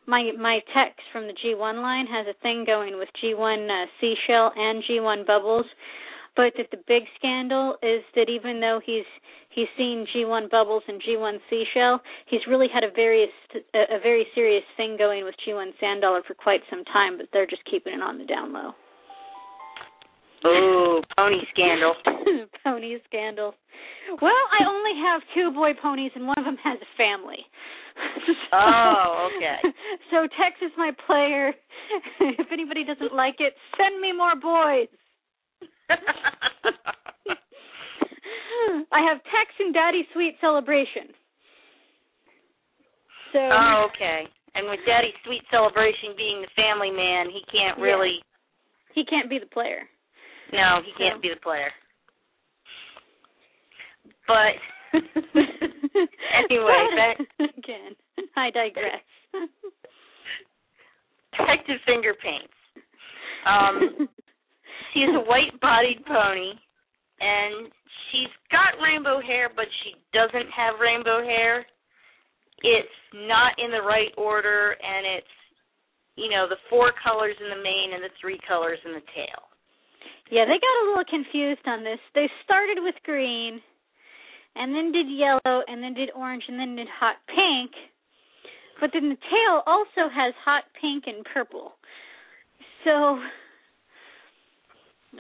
[0.09, 4.51] my my Tex from the G1 line has a thing going with G1 uh, Seashell
[4.57, 5.67] and G1 Bubbles,
[6.35, 9.05] but that the big scandal is that even though he's
[9.51, 13.29] he's seen G1 Bubbles and G1 Seashell, he's really had a very
[13.75, 17.27] a, a very serious thing going with G1 Sand Dollar for quite some time, but
[17.33, 18.73] they're just keeping it on the down low.
[20.47, 21.95] Ooh, pony scandal.
[22.65, 23.55] Pony scandal.
[24.23, 27.39] Well, I only have two boy ponies, and one of them has a family.
[28.27, 29.59] so, Oh, okay.
[30.11, 31.53] So Tex is my player.
[32.21, 34.89] if anybody doesn't like it, send me more boys.
[38.93, 41.09] I have Tex and Daddy Sweet Celebration.
[43.33, 44.25] So oh, okay.
[44.55, 47.85] And with Daddy Sweet Celebration being the family man, he can't Yeah.
[47.85, 48.23] really.
[48.95, 49.89] he can't be the player.
[50.53, 51.71] No, he can't So- be the player.
[54.27, 54.55] But
[56.35, 57.97] anyway, But, again,
[58.37, 59.03] I digress.
[61.33, 62.53] Detective Finger Paints.
[63.47, 64.09] Um,
[64.93, 66.53] she is a white-bodied pony,
[67.21, 67.73] and
[68.11, 71.65] she's got rainbow hair, but she doesn't have rainbow hair.
[72.63, 75.27] It's not in the right order, and it's
[76.17, 79.48] you know the four colors in the mane and the three colors in the tail.
[80.31, 81.99] Yeah, they got a little confused on this.
[82.15, 83.61] They started with green,
[84.57, 87.73] and then did yellow, and then did orange, and then did hot pink.
[88.81, 91.73] But then the tail also has hot pink and purple.
[92.85, 93.19] So,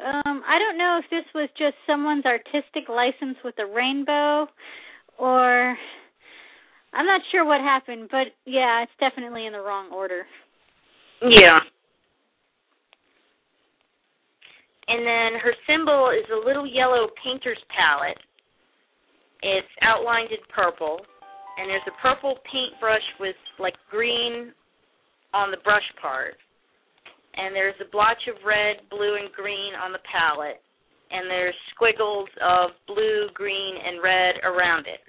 [0.05, 4.47] um, I don't know if this was just someone's artistic license with a rainbow,
[5.19, 5.77] or
[6.93, 8.09] I'm not sure what happened.
[8.11, 10.27] But yeah, it's definitely in the wrong order.
[11.27, 11.61] Yeah.
[14.89, 18.19] And then her symbol is a little yellow painter's palette.
[19.43, 20.99] It's outlined in purple,
[21.59, 24.53] and there's a purple paintbrush with like green
[25.35, 26.35] on the brush part.
[27.37, 30.61] And there's a blotch of red, blue, and green on the palette.
[31.11, 35.01] And there's squiggles of blue, green, and red around it.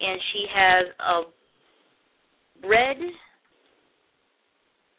[0.00, 2.98] And she has a red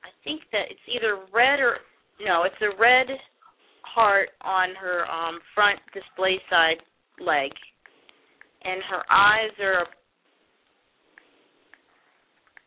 [0.04, 1.78] I think that it's either red or
[2.22, 3.08] no, it's a red
[3.94, 6.82] heart on her um front display side
[7.20, 7.52] leg.
[8.64, 9.86] And her eyes are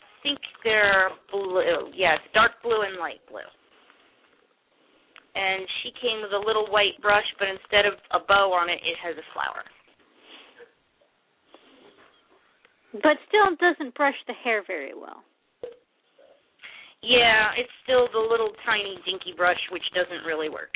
[0.00, 1.92] I think they're blue.
[1.94, 3.44] Yes, dark blue and light blue.
[5.34, 8.78] And she came with a little white brush, but instead of a bow on it,
[8.86, 9.66] it has a flower.
[13.02, 15.24] But still doesn't brush the hair very well.
[17.02, 20.72] Yeah, it's still the little tiny dinky brush, which doesn't really work.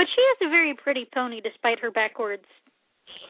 [0.00, 2.48] But she is a very pretty pony despite her backwards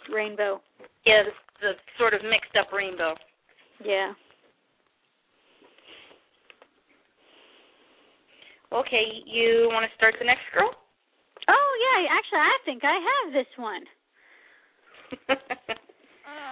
[0.06, 0.60] rainbow.
[1.04, 3.16] Yeah, the, the sort of mixed up rainbow.
[3.84, 4.12] Yeah.
[8.70, 10.70] Okay, you want to start the next girl?
[11.48, 13.82] Oh yeah, actually I think I have this one.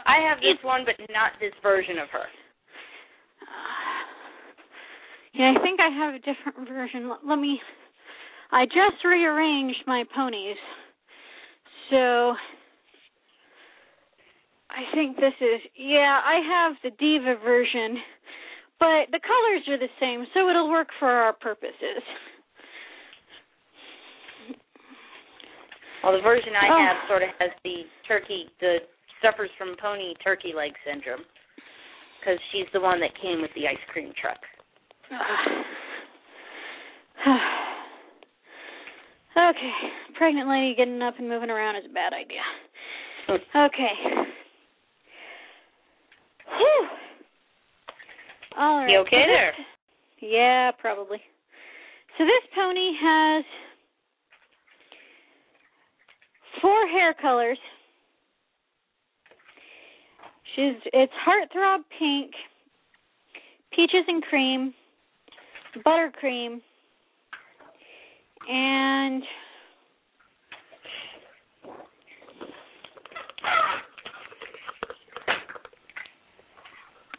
[0.04, 2.26] I have this one, but not this version of her.
[5.34, 7.08] Yeah, I think I have a different version.
[7.08, 7.60] Let, let me
[8.50, 10.56] I just rearranged my ponies.
[11.90, 12.34] So
[14.70, 17.96] I think this is yeah, I have the diva version,
[18.78, 22.02] but the colors are the same, so it'll work for our purposes.
[26.02, 26.78] Well, the version I Oh.
[26.78, 28.78] have sort of has the turkey, the
[29.20, 31.24] suffers from pony turkey leg syndrome,
[32.20, 34.38] because she's the one that came with the ice cream truck.
[39.38, 39.72] Okay,
[40.16, 42.42] pregnant lady getting up and moving around is a bad idea.
[43.26, 43.58] Hmm.
[43.58, 43.92] Okay.
[46.56, 46.86] Whew.
[48.58, 48.90] All right.
[48.90, 49.52] You okay there?
[50.20, 51.18] Yeah, probably.
[52.16, 53.44] So this pony has
[56.60, 57.58] four hair colors.
[60.56, 62.32] She's it's heartthrob pink,
[63.72, 64.74] peaches and cream,
[65.86, 66.60] buttercream,
[68.48, 69.22] and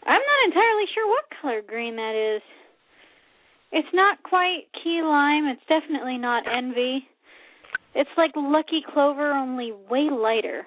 [0.06, 2.42] I'm not entirely sure what color green that is.
[3.72, 5.46] It's not quite key lime.
[5.46, 7.08] It's definitely not envy.
[7.94, 10.66] It's like lucky clover, only way lighter.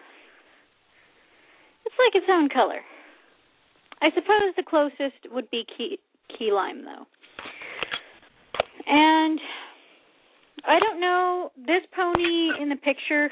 [1.85, 2.81] It's like its own color.
[4.01, 5.99] I suppose the closest would be key
[6.39, 7.07] key lime though.
[8.87, 9.41] And
[10.65, 13.31] I don't know, this pony in the picture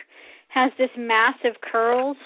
[0.49, 2.17] has this massive curls.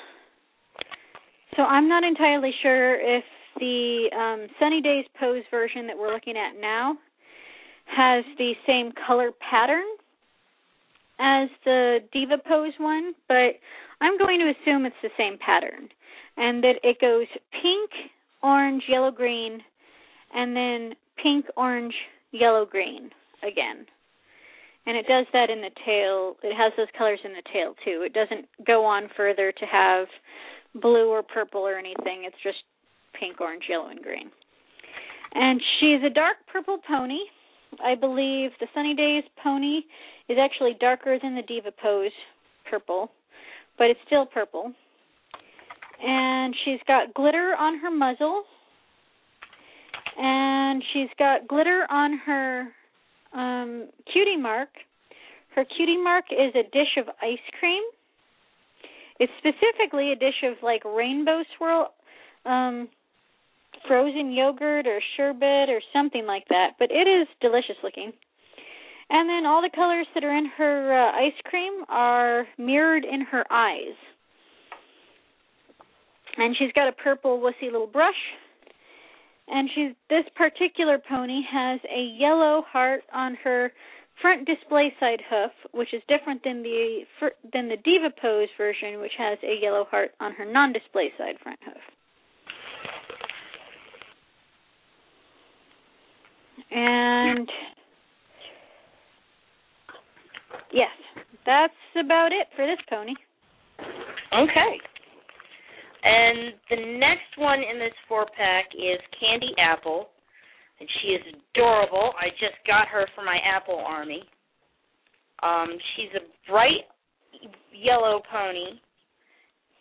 [1.57, 3.25] So I'm not entirely sure if
[3.59, 6.97] the um, Sunny Days Pose version that we're looking at now
[7.87, 9.85] has the same color pattern
[11.21, 13.61] as the Diva Pose one, but
[14.01, 15.89] I'm going to assume it's the same pattern
[16.37, 17.91] and that it goes pink,
[18.43, 19.61] orange, yellow, green,
[20.35, 21.95] and then pink, orange,
[22.33, 23.11] yellow, green
[23.47, 23.87] again.
[24.87, 26.37] And it does that in the tail.
[26.43, 28.03] It has those colors in the tail too.
[28.05, 30.07] It doesn't go on further to have
[30.75, 32.25] blue or purple or anything.
[32.25, 32.59] It's just
[33.19, 34.31] pink, orange, yellow, and green.
[35.35, 37.21] And she's a dark purple pony.
[37.85, 39.81] I believe the Sunny Days pony
[40.29, 42.13] is actually darker than the Diva Pose
[42.71, 43.11] purple,
[43.79, 44.73] but it's still purple.
[46.03, 48.45] And she's got glitter on her muzzle.
[50.17, 52.69] And she's got glitter on her
[53.35, 54.69] um, cutie mark.
[55.55, 57.83] Her cutie mark is a dish of ice cream.
[59.21, 61.93] It's specifically a dish of like rainbow swirl
[62.45, 62.89] um
[63.87, 68.13] frozen yogurt or sherbet or something like that, but it is delicious looking.
[69.11, 73.21] And then all the colors that are in her uh, ice cream are mirrored in
[73.21, 73.97] her eyes.
[76.37, 78.15] And she's got a purple wussy little brush.
[79.49, 83.73] And she's this particular pony has a yellow heart on her
[84.21, 87.01] front display side hoof, which is different than the
[87.53, 91.59] than the Diva Pose version, which has a yellow heart on her non-display side front
[91.65, 91.83] hoof.
[96.71, 97.49] And
[100.73, 100.91] yes,
[101.45, 103.15] that's about it for this pony.
[104.33, 104.81] Okay.
[106.05, 110.09] And the next one in this four pack is Candy Apple.
[110.79, 111.23] And she is
[111.55, 112.13] adorable.
[112.21, 114.23] I just got her for my Apple Army.
[115.43, 116.85] Um, she's a bright
[117.73, 118.79] yellow pony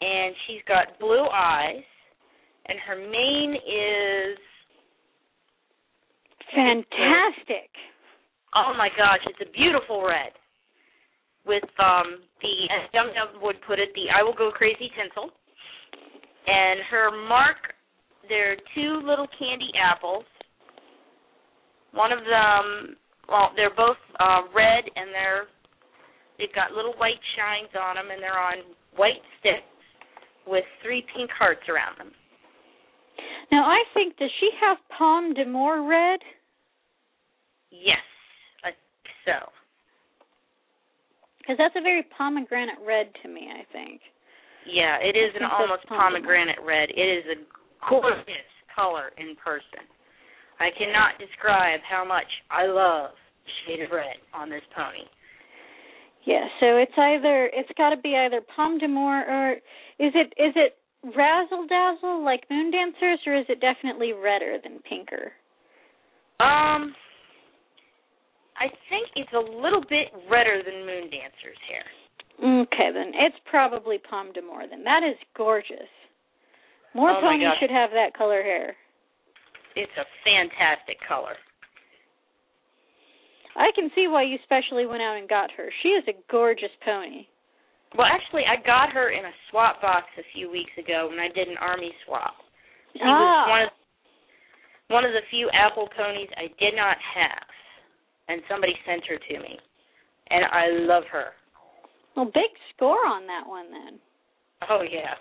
[0.02, 1.84] and she's got blue eyes
[2.68, 4.38] and her mane is
[6.54, 7.74] Fantastic.
[8.54, 10.32] Oh my gosh, it's a beautiful red.
[11.46, 15.34] With um the as Dum Dum would put it, the I will go crazy tinsel.
[16.48, 17.58] And her mark
[18.30, 20.24] there are two little candy apples.
[21.94, 22.96] One of them
[23.30, 25.48] well, they're both uh red and they're
[26.38, 28.64] they've got little white shines on them and they're on
[28.96, 29.68] white sticks
[30.48, 32.12] with three pink hearts around them.
[33.52, 36.20] Now I think does she have Pomme d'Amour red?
[37.72, 38.04] Yes,
[38.64, 39.50] I think so.
[41.40, 43.50] Because that's a very pomegranate red to me.
[43.52, 44.02] I think.
[44.66, 46.60] Yeah, it is an almost pomegranate.
[46.64, 46.90] red.
[46.90, 49.86] It is a gorgeous color in person.
[50.60, 53.12] I cannot describe how much I love
[53.66, 55.06] shade of red on this pony.
[56.26, 59.52] Yeah, so it's either it's got to be either Pomme d'Amour or
[60.00, 64.80] is it is it Razzle Dazzle like Moon Dancers or is it definitely redder than
[64.88, 65.34] pinker?
[66.40, 66.96] Um,
[68.56, 71.84] I think it's a little bit redder than Moon Dancer's hair.
[72.44, 74.68] Okay, then it's probably Pomme d'Amour.
[74.70, 75.88] Then that is gorgeous.
[76.94, 78.76] More Oh ponies should have that color hair.
[79.76, 81.40] It's a fantastic color.
[83.56, 85.70] I can see why you specially went out and got her.
[85.82, 87.28] She is a gorgeous pony.
[87.96, 91.30] Well, actually, I got her in a swap box a few weeks ago when I
[91.30, 92.34] did an army swap.
[92.94, 93.70] She ah, was one of
[94.90, 97.48] one of the few apple ponies I did not have,
[98.28, 99.58] and somebody sent her to me,
[100.30, 101.34] and I love her.
[102.16, 104.00] Well, big score on that one then.
[104.70, 105.16] Oh yeah.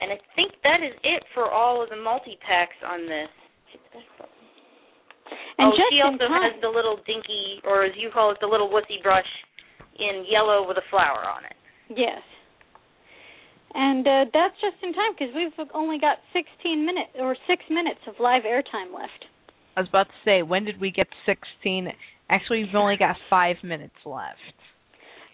[0.00, 3.32] And I think that is it for all of the multi packs on this.
[5.58, 6.52] And oh, just she also time.
[6.52, 9.26] has the little dinky, or as you call it, the little wussy brush
[9.98, 11.56] in yellow with a flower on it.
[11.88, 12.20] Yes.
[13.74, 18.00] And uh, that's just in time because we've only got 16 minutes or six minutes
[18.06, 19.24] of live airtime left.
[19.76, 21.88] I was about to say, when did we get 16?
[22.28, 24.56] Actually, we've only got five minutes left.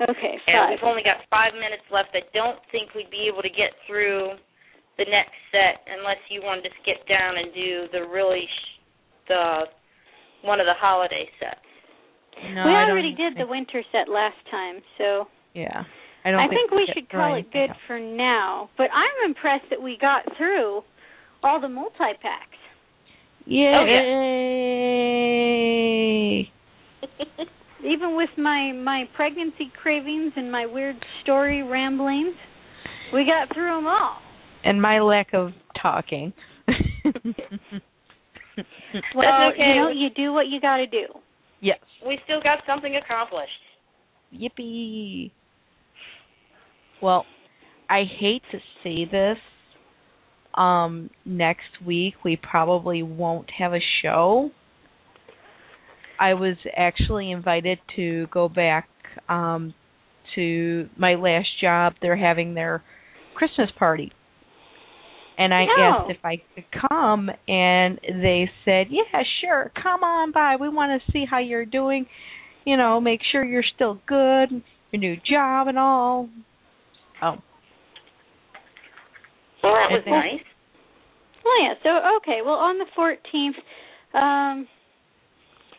[0.03, 2.11] Okay, And we've only got five minutes left.
[2.15, 4.35] I don't think we'd be able to get through
[4.99, 8.81] the next set unless you wanted to skip down and do the really sh-
[9.29, 9.65] the
[10.43, 11.61] one of the holiday sets.
[12.55, 15.85] No, we I already did the winter set last time, so Yeah.
[16.25, 18.71] I don't I think we should should call it good for now.
[18.77, 20.83] But I'm impressed that we got through
[21.43, 22.59] all the multi packs.
[25.23, 26.52] Yay!
[27.85, 32.35] Even with my my pregnancy cravings and my weird story ramblings,
[33.13, 34.19] we got through them all.
[34.65, 35.51] and my lack of
[35.81, 36.33] talking.
[39.15, 39.63] Well, okay.
[39.69, 41.07] you know, you do what you got to do.
[41.63, 41.79] yes.
[42.07, 43.51] We still got something accomplished.
[44.35, 45.31] Yippee.
[47.01, 47.25] Well,
[47.89, 49.39] I hate to say this.
[50.55, 54.51] Um next week we probably won't have a show.
[56.19, 58.89] I was actually invited to go back
[59.29, 59.75] um
[60.35, 61.95] to my last job.
[62.01, 62.83] They're having their
[63.35, 64.13] Christmas party.
[65.39, 65.73] And I No.
[65.83, 69.73] asked if I could come and they said, "Yeah, sure.
[69.83, 70.57] Come on by.
[70.57, 72.07] We want to see how you're doing.
[72.65, 74.63] You know, make sure you're still good,
[74.93, 76.29] your new job and all."
[77.23, 77.39] Oh,
[79.63, 80.45] Well, that was nice.
[81.45, 81.75] Oh yeah.
[81.83, 82.41] So okay.
[82.45, 83.59] Well, on the 14th,
[84.15, 84.69] um,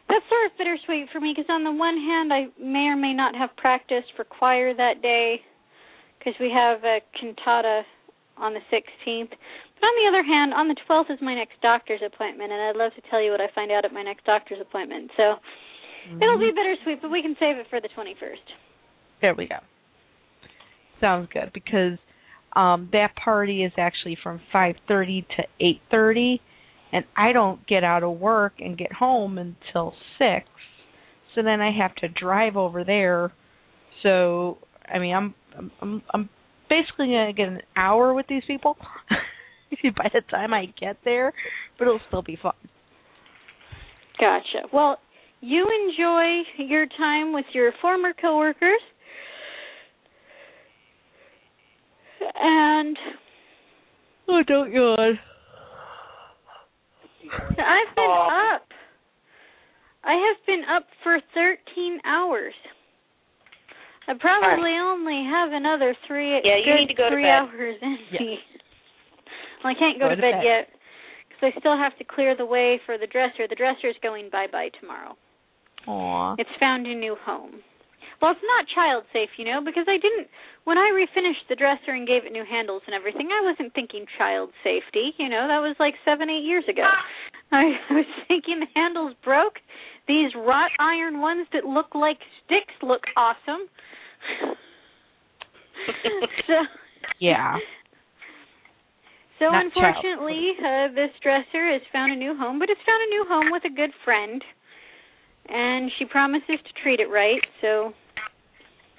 [0.10, 3.14] that's sort of bittersweet for me because on the one hand, I may or may
[3.14, 5.42] not have practiced for choir that day
[6.20, 7.84] because we have a cantata
[8.38, 9.30] on the 16th.
[9.30, 12.76] But on the other hand, on the 12th is my next doctor's appointment, and I'd
[12.76, 15.12] love to tell you what I find out at my next doctor's appointment.
[15.18, 15.36] So
[16.22, 18.48] it'll be bittersweet, but we can save it for the 21st.
[19.22, 19.58] there we go.
[21.00, 21.98] Sounds good because
[22.56, 25.44] um that party is actually from 5:30 to
[25.92, 26.40] 8:30
[26.94, 30.46] and I don't get out of work and get home until 6.
[31.36, 33.34] So then I have to drive over there.
[34.04, 36.30] So I mean, I'm I'm I'm, I'm
[36.70, 38.78] basically going to get an hour with these people
[39.98, 41.34] by the time I get there,
[41.78, 42.54] but it'll still be fun.
[44.20, 44.68] Gotcha.
[44.72, 44.98] Well,
[45.42, 48.80] you enjoy your time with your former coworkers.
[52.36, 52.98] And
[54.28, 55.20] Oh, don't yawn.
[57.58, 58.56] I've been Aw.
[58.56, 58.68] up.
[60.04, 62.54] I have been up for 13 hours.
[64.08, 67.30] I probably only have another three Yeah, you good need to go to three bed.
[67.32, 68.22] hours in Yes.
[68.22, 68.40] me.
[69.64, 70.44] Well, I can't go, Go to to bed, bed.
[70.44, 70.68] yet
[71.30, 73.48] because I still have to clear the way for the dresser.
[73.48, 75.16] The dresser is going bye bye tomorrow.
[75.88, 76.36] Aw.
[76.38, 77.62] It's found a new home.
[78.24, 80.32] Well, it's not child safe, you know, because I didn't.
[80.64, 84.08] When I refinished the dresser and gave it new handles and everything, I wasn't thinking
[84.18, 85.12] child safety.
[85.20, 86.88] You know, that was like seven, eight years ago.
[87.52, 89.60] I, I was thinking the handles broke.
[90.08, 92.16] These wrought iron ones that look like
[92.48, 93.68] sticks look awesome.
[96.48, 96.64] so.
[97.20, 97.60] Yeah.
[99.36, 103.10] So Not unfortunately, uh, this dresser has found a new home, but it's found a
[103.12, 104.42] new home with a good friend,
[105.50, 107.44] and she promises to treat it right.
[107.60, 107.92] So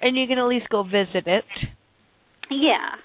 [0.01, 1.45] And you can at least go visit it.
[2.49, 2.95] Yeah.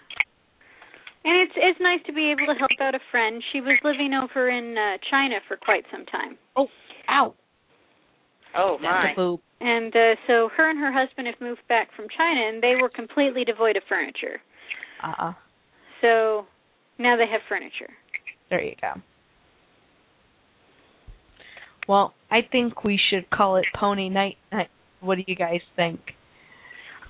[1.25, 3.43] And it's it's nice to be able to help out a friend.
[3.53, 6.39] She was living over in uh, China for quite some time.
[6.57, 6.69] Oh,
[7.11, 7.35] ow.
[8.57, 8.89] Oh my.
[9.07, 9.41] That's a boob.
[9.61, 12.89] And uh so her and her husband have moved back from China and they were
[12.89, 14.41] completely devoid of furniture.
[15.03, 15.33] Uh-uh.
[16.01, 16.47] So
[16.99, 17.93] now they have furniture.
[18.49, 19.01] There you go.
[21.87, 24.37] Well, I think we should call it Pony Night.
[24.53, 24.69] Night.
[25.01, 26.01] What do you guys think?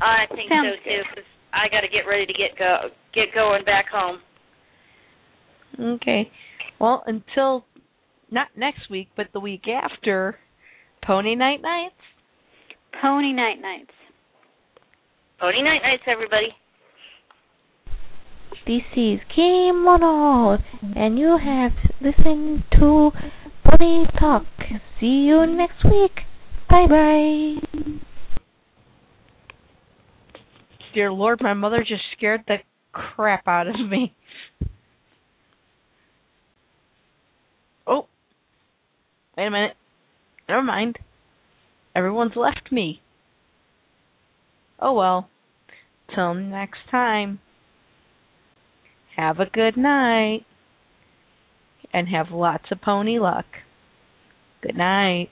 [0.00, 1.02] I think Sounds so too.
[1.14, 4.20] Cause I got to get ready to get go get going back home.
[5.78, 6.30] Okay.
[6.78, 7.64] Well, until
[8.30, 10.38] not next week, but the week after,
[11.04, 11.94] Pony Night Nights.
[13.00, 13.92] Pony night nights.
[15.40, 16.48] Pony night nights, everybody.
[18.66, 20.58] This is Kim Mono,
[20.94, 23.10] and you have listened to
[23.64, 24.44] Pony Talk.
[25.00, 26.12] See you next week.
[26.68, 27.96] Bye bye.
[30.94, 32.56] Dear Lord, my mother just scared the
[32.92, 34.14] crap out of me.
[37.86, 38.06] Oh.
[39.36, 39.76] Wait a minute.
[40.48, 40.98] Never mind.
[41.94, 43.00] Everyone's left me.
[44.80, 45.28] Oh well.
[46.14, 47.40] Till next time.
[49.16, 50.44] Have a good night.
[51.92, 53.46] And have lots of pony luck.
[54.62, 55.30] Good night.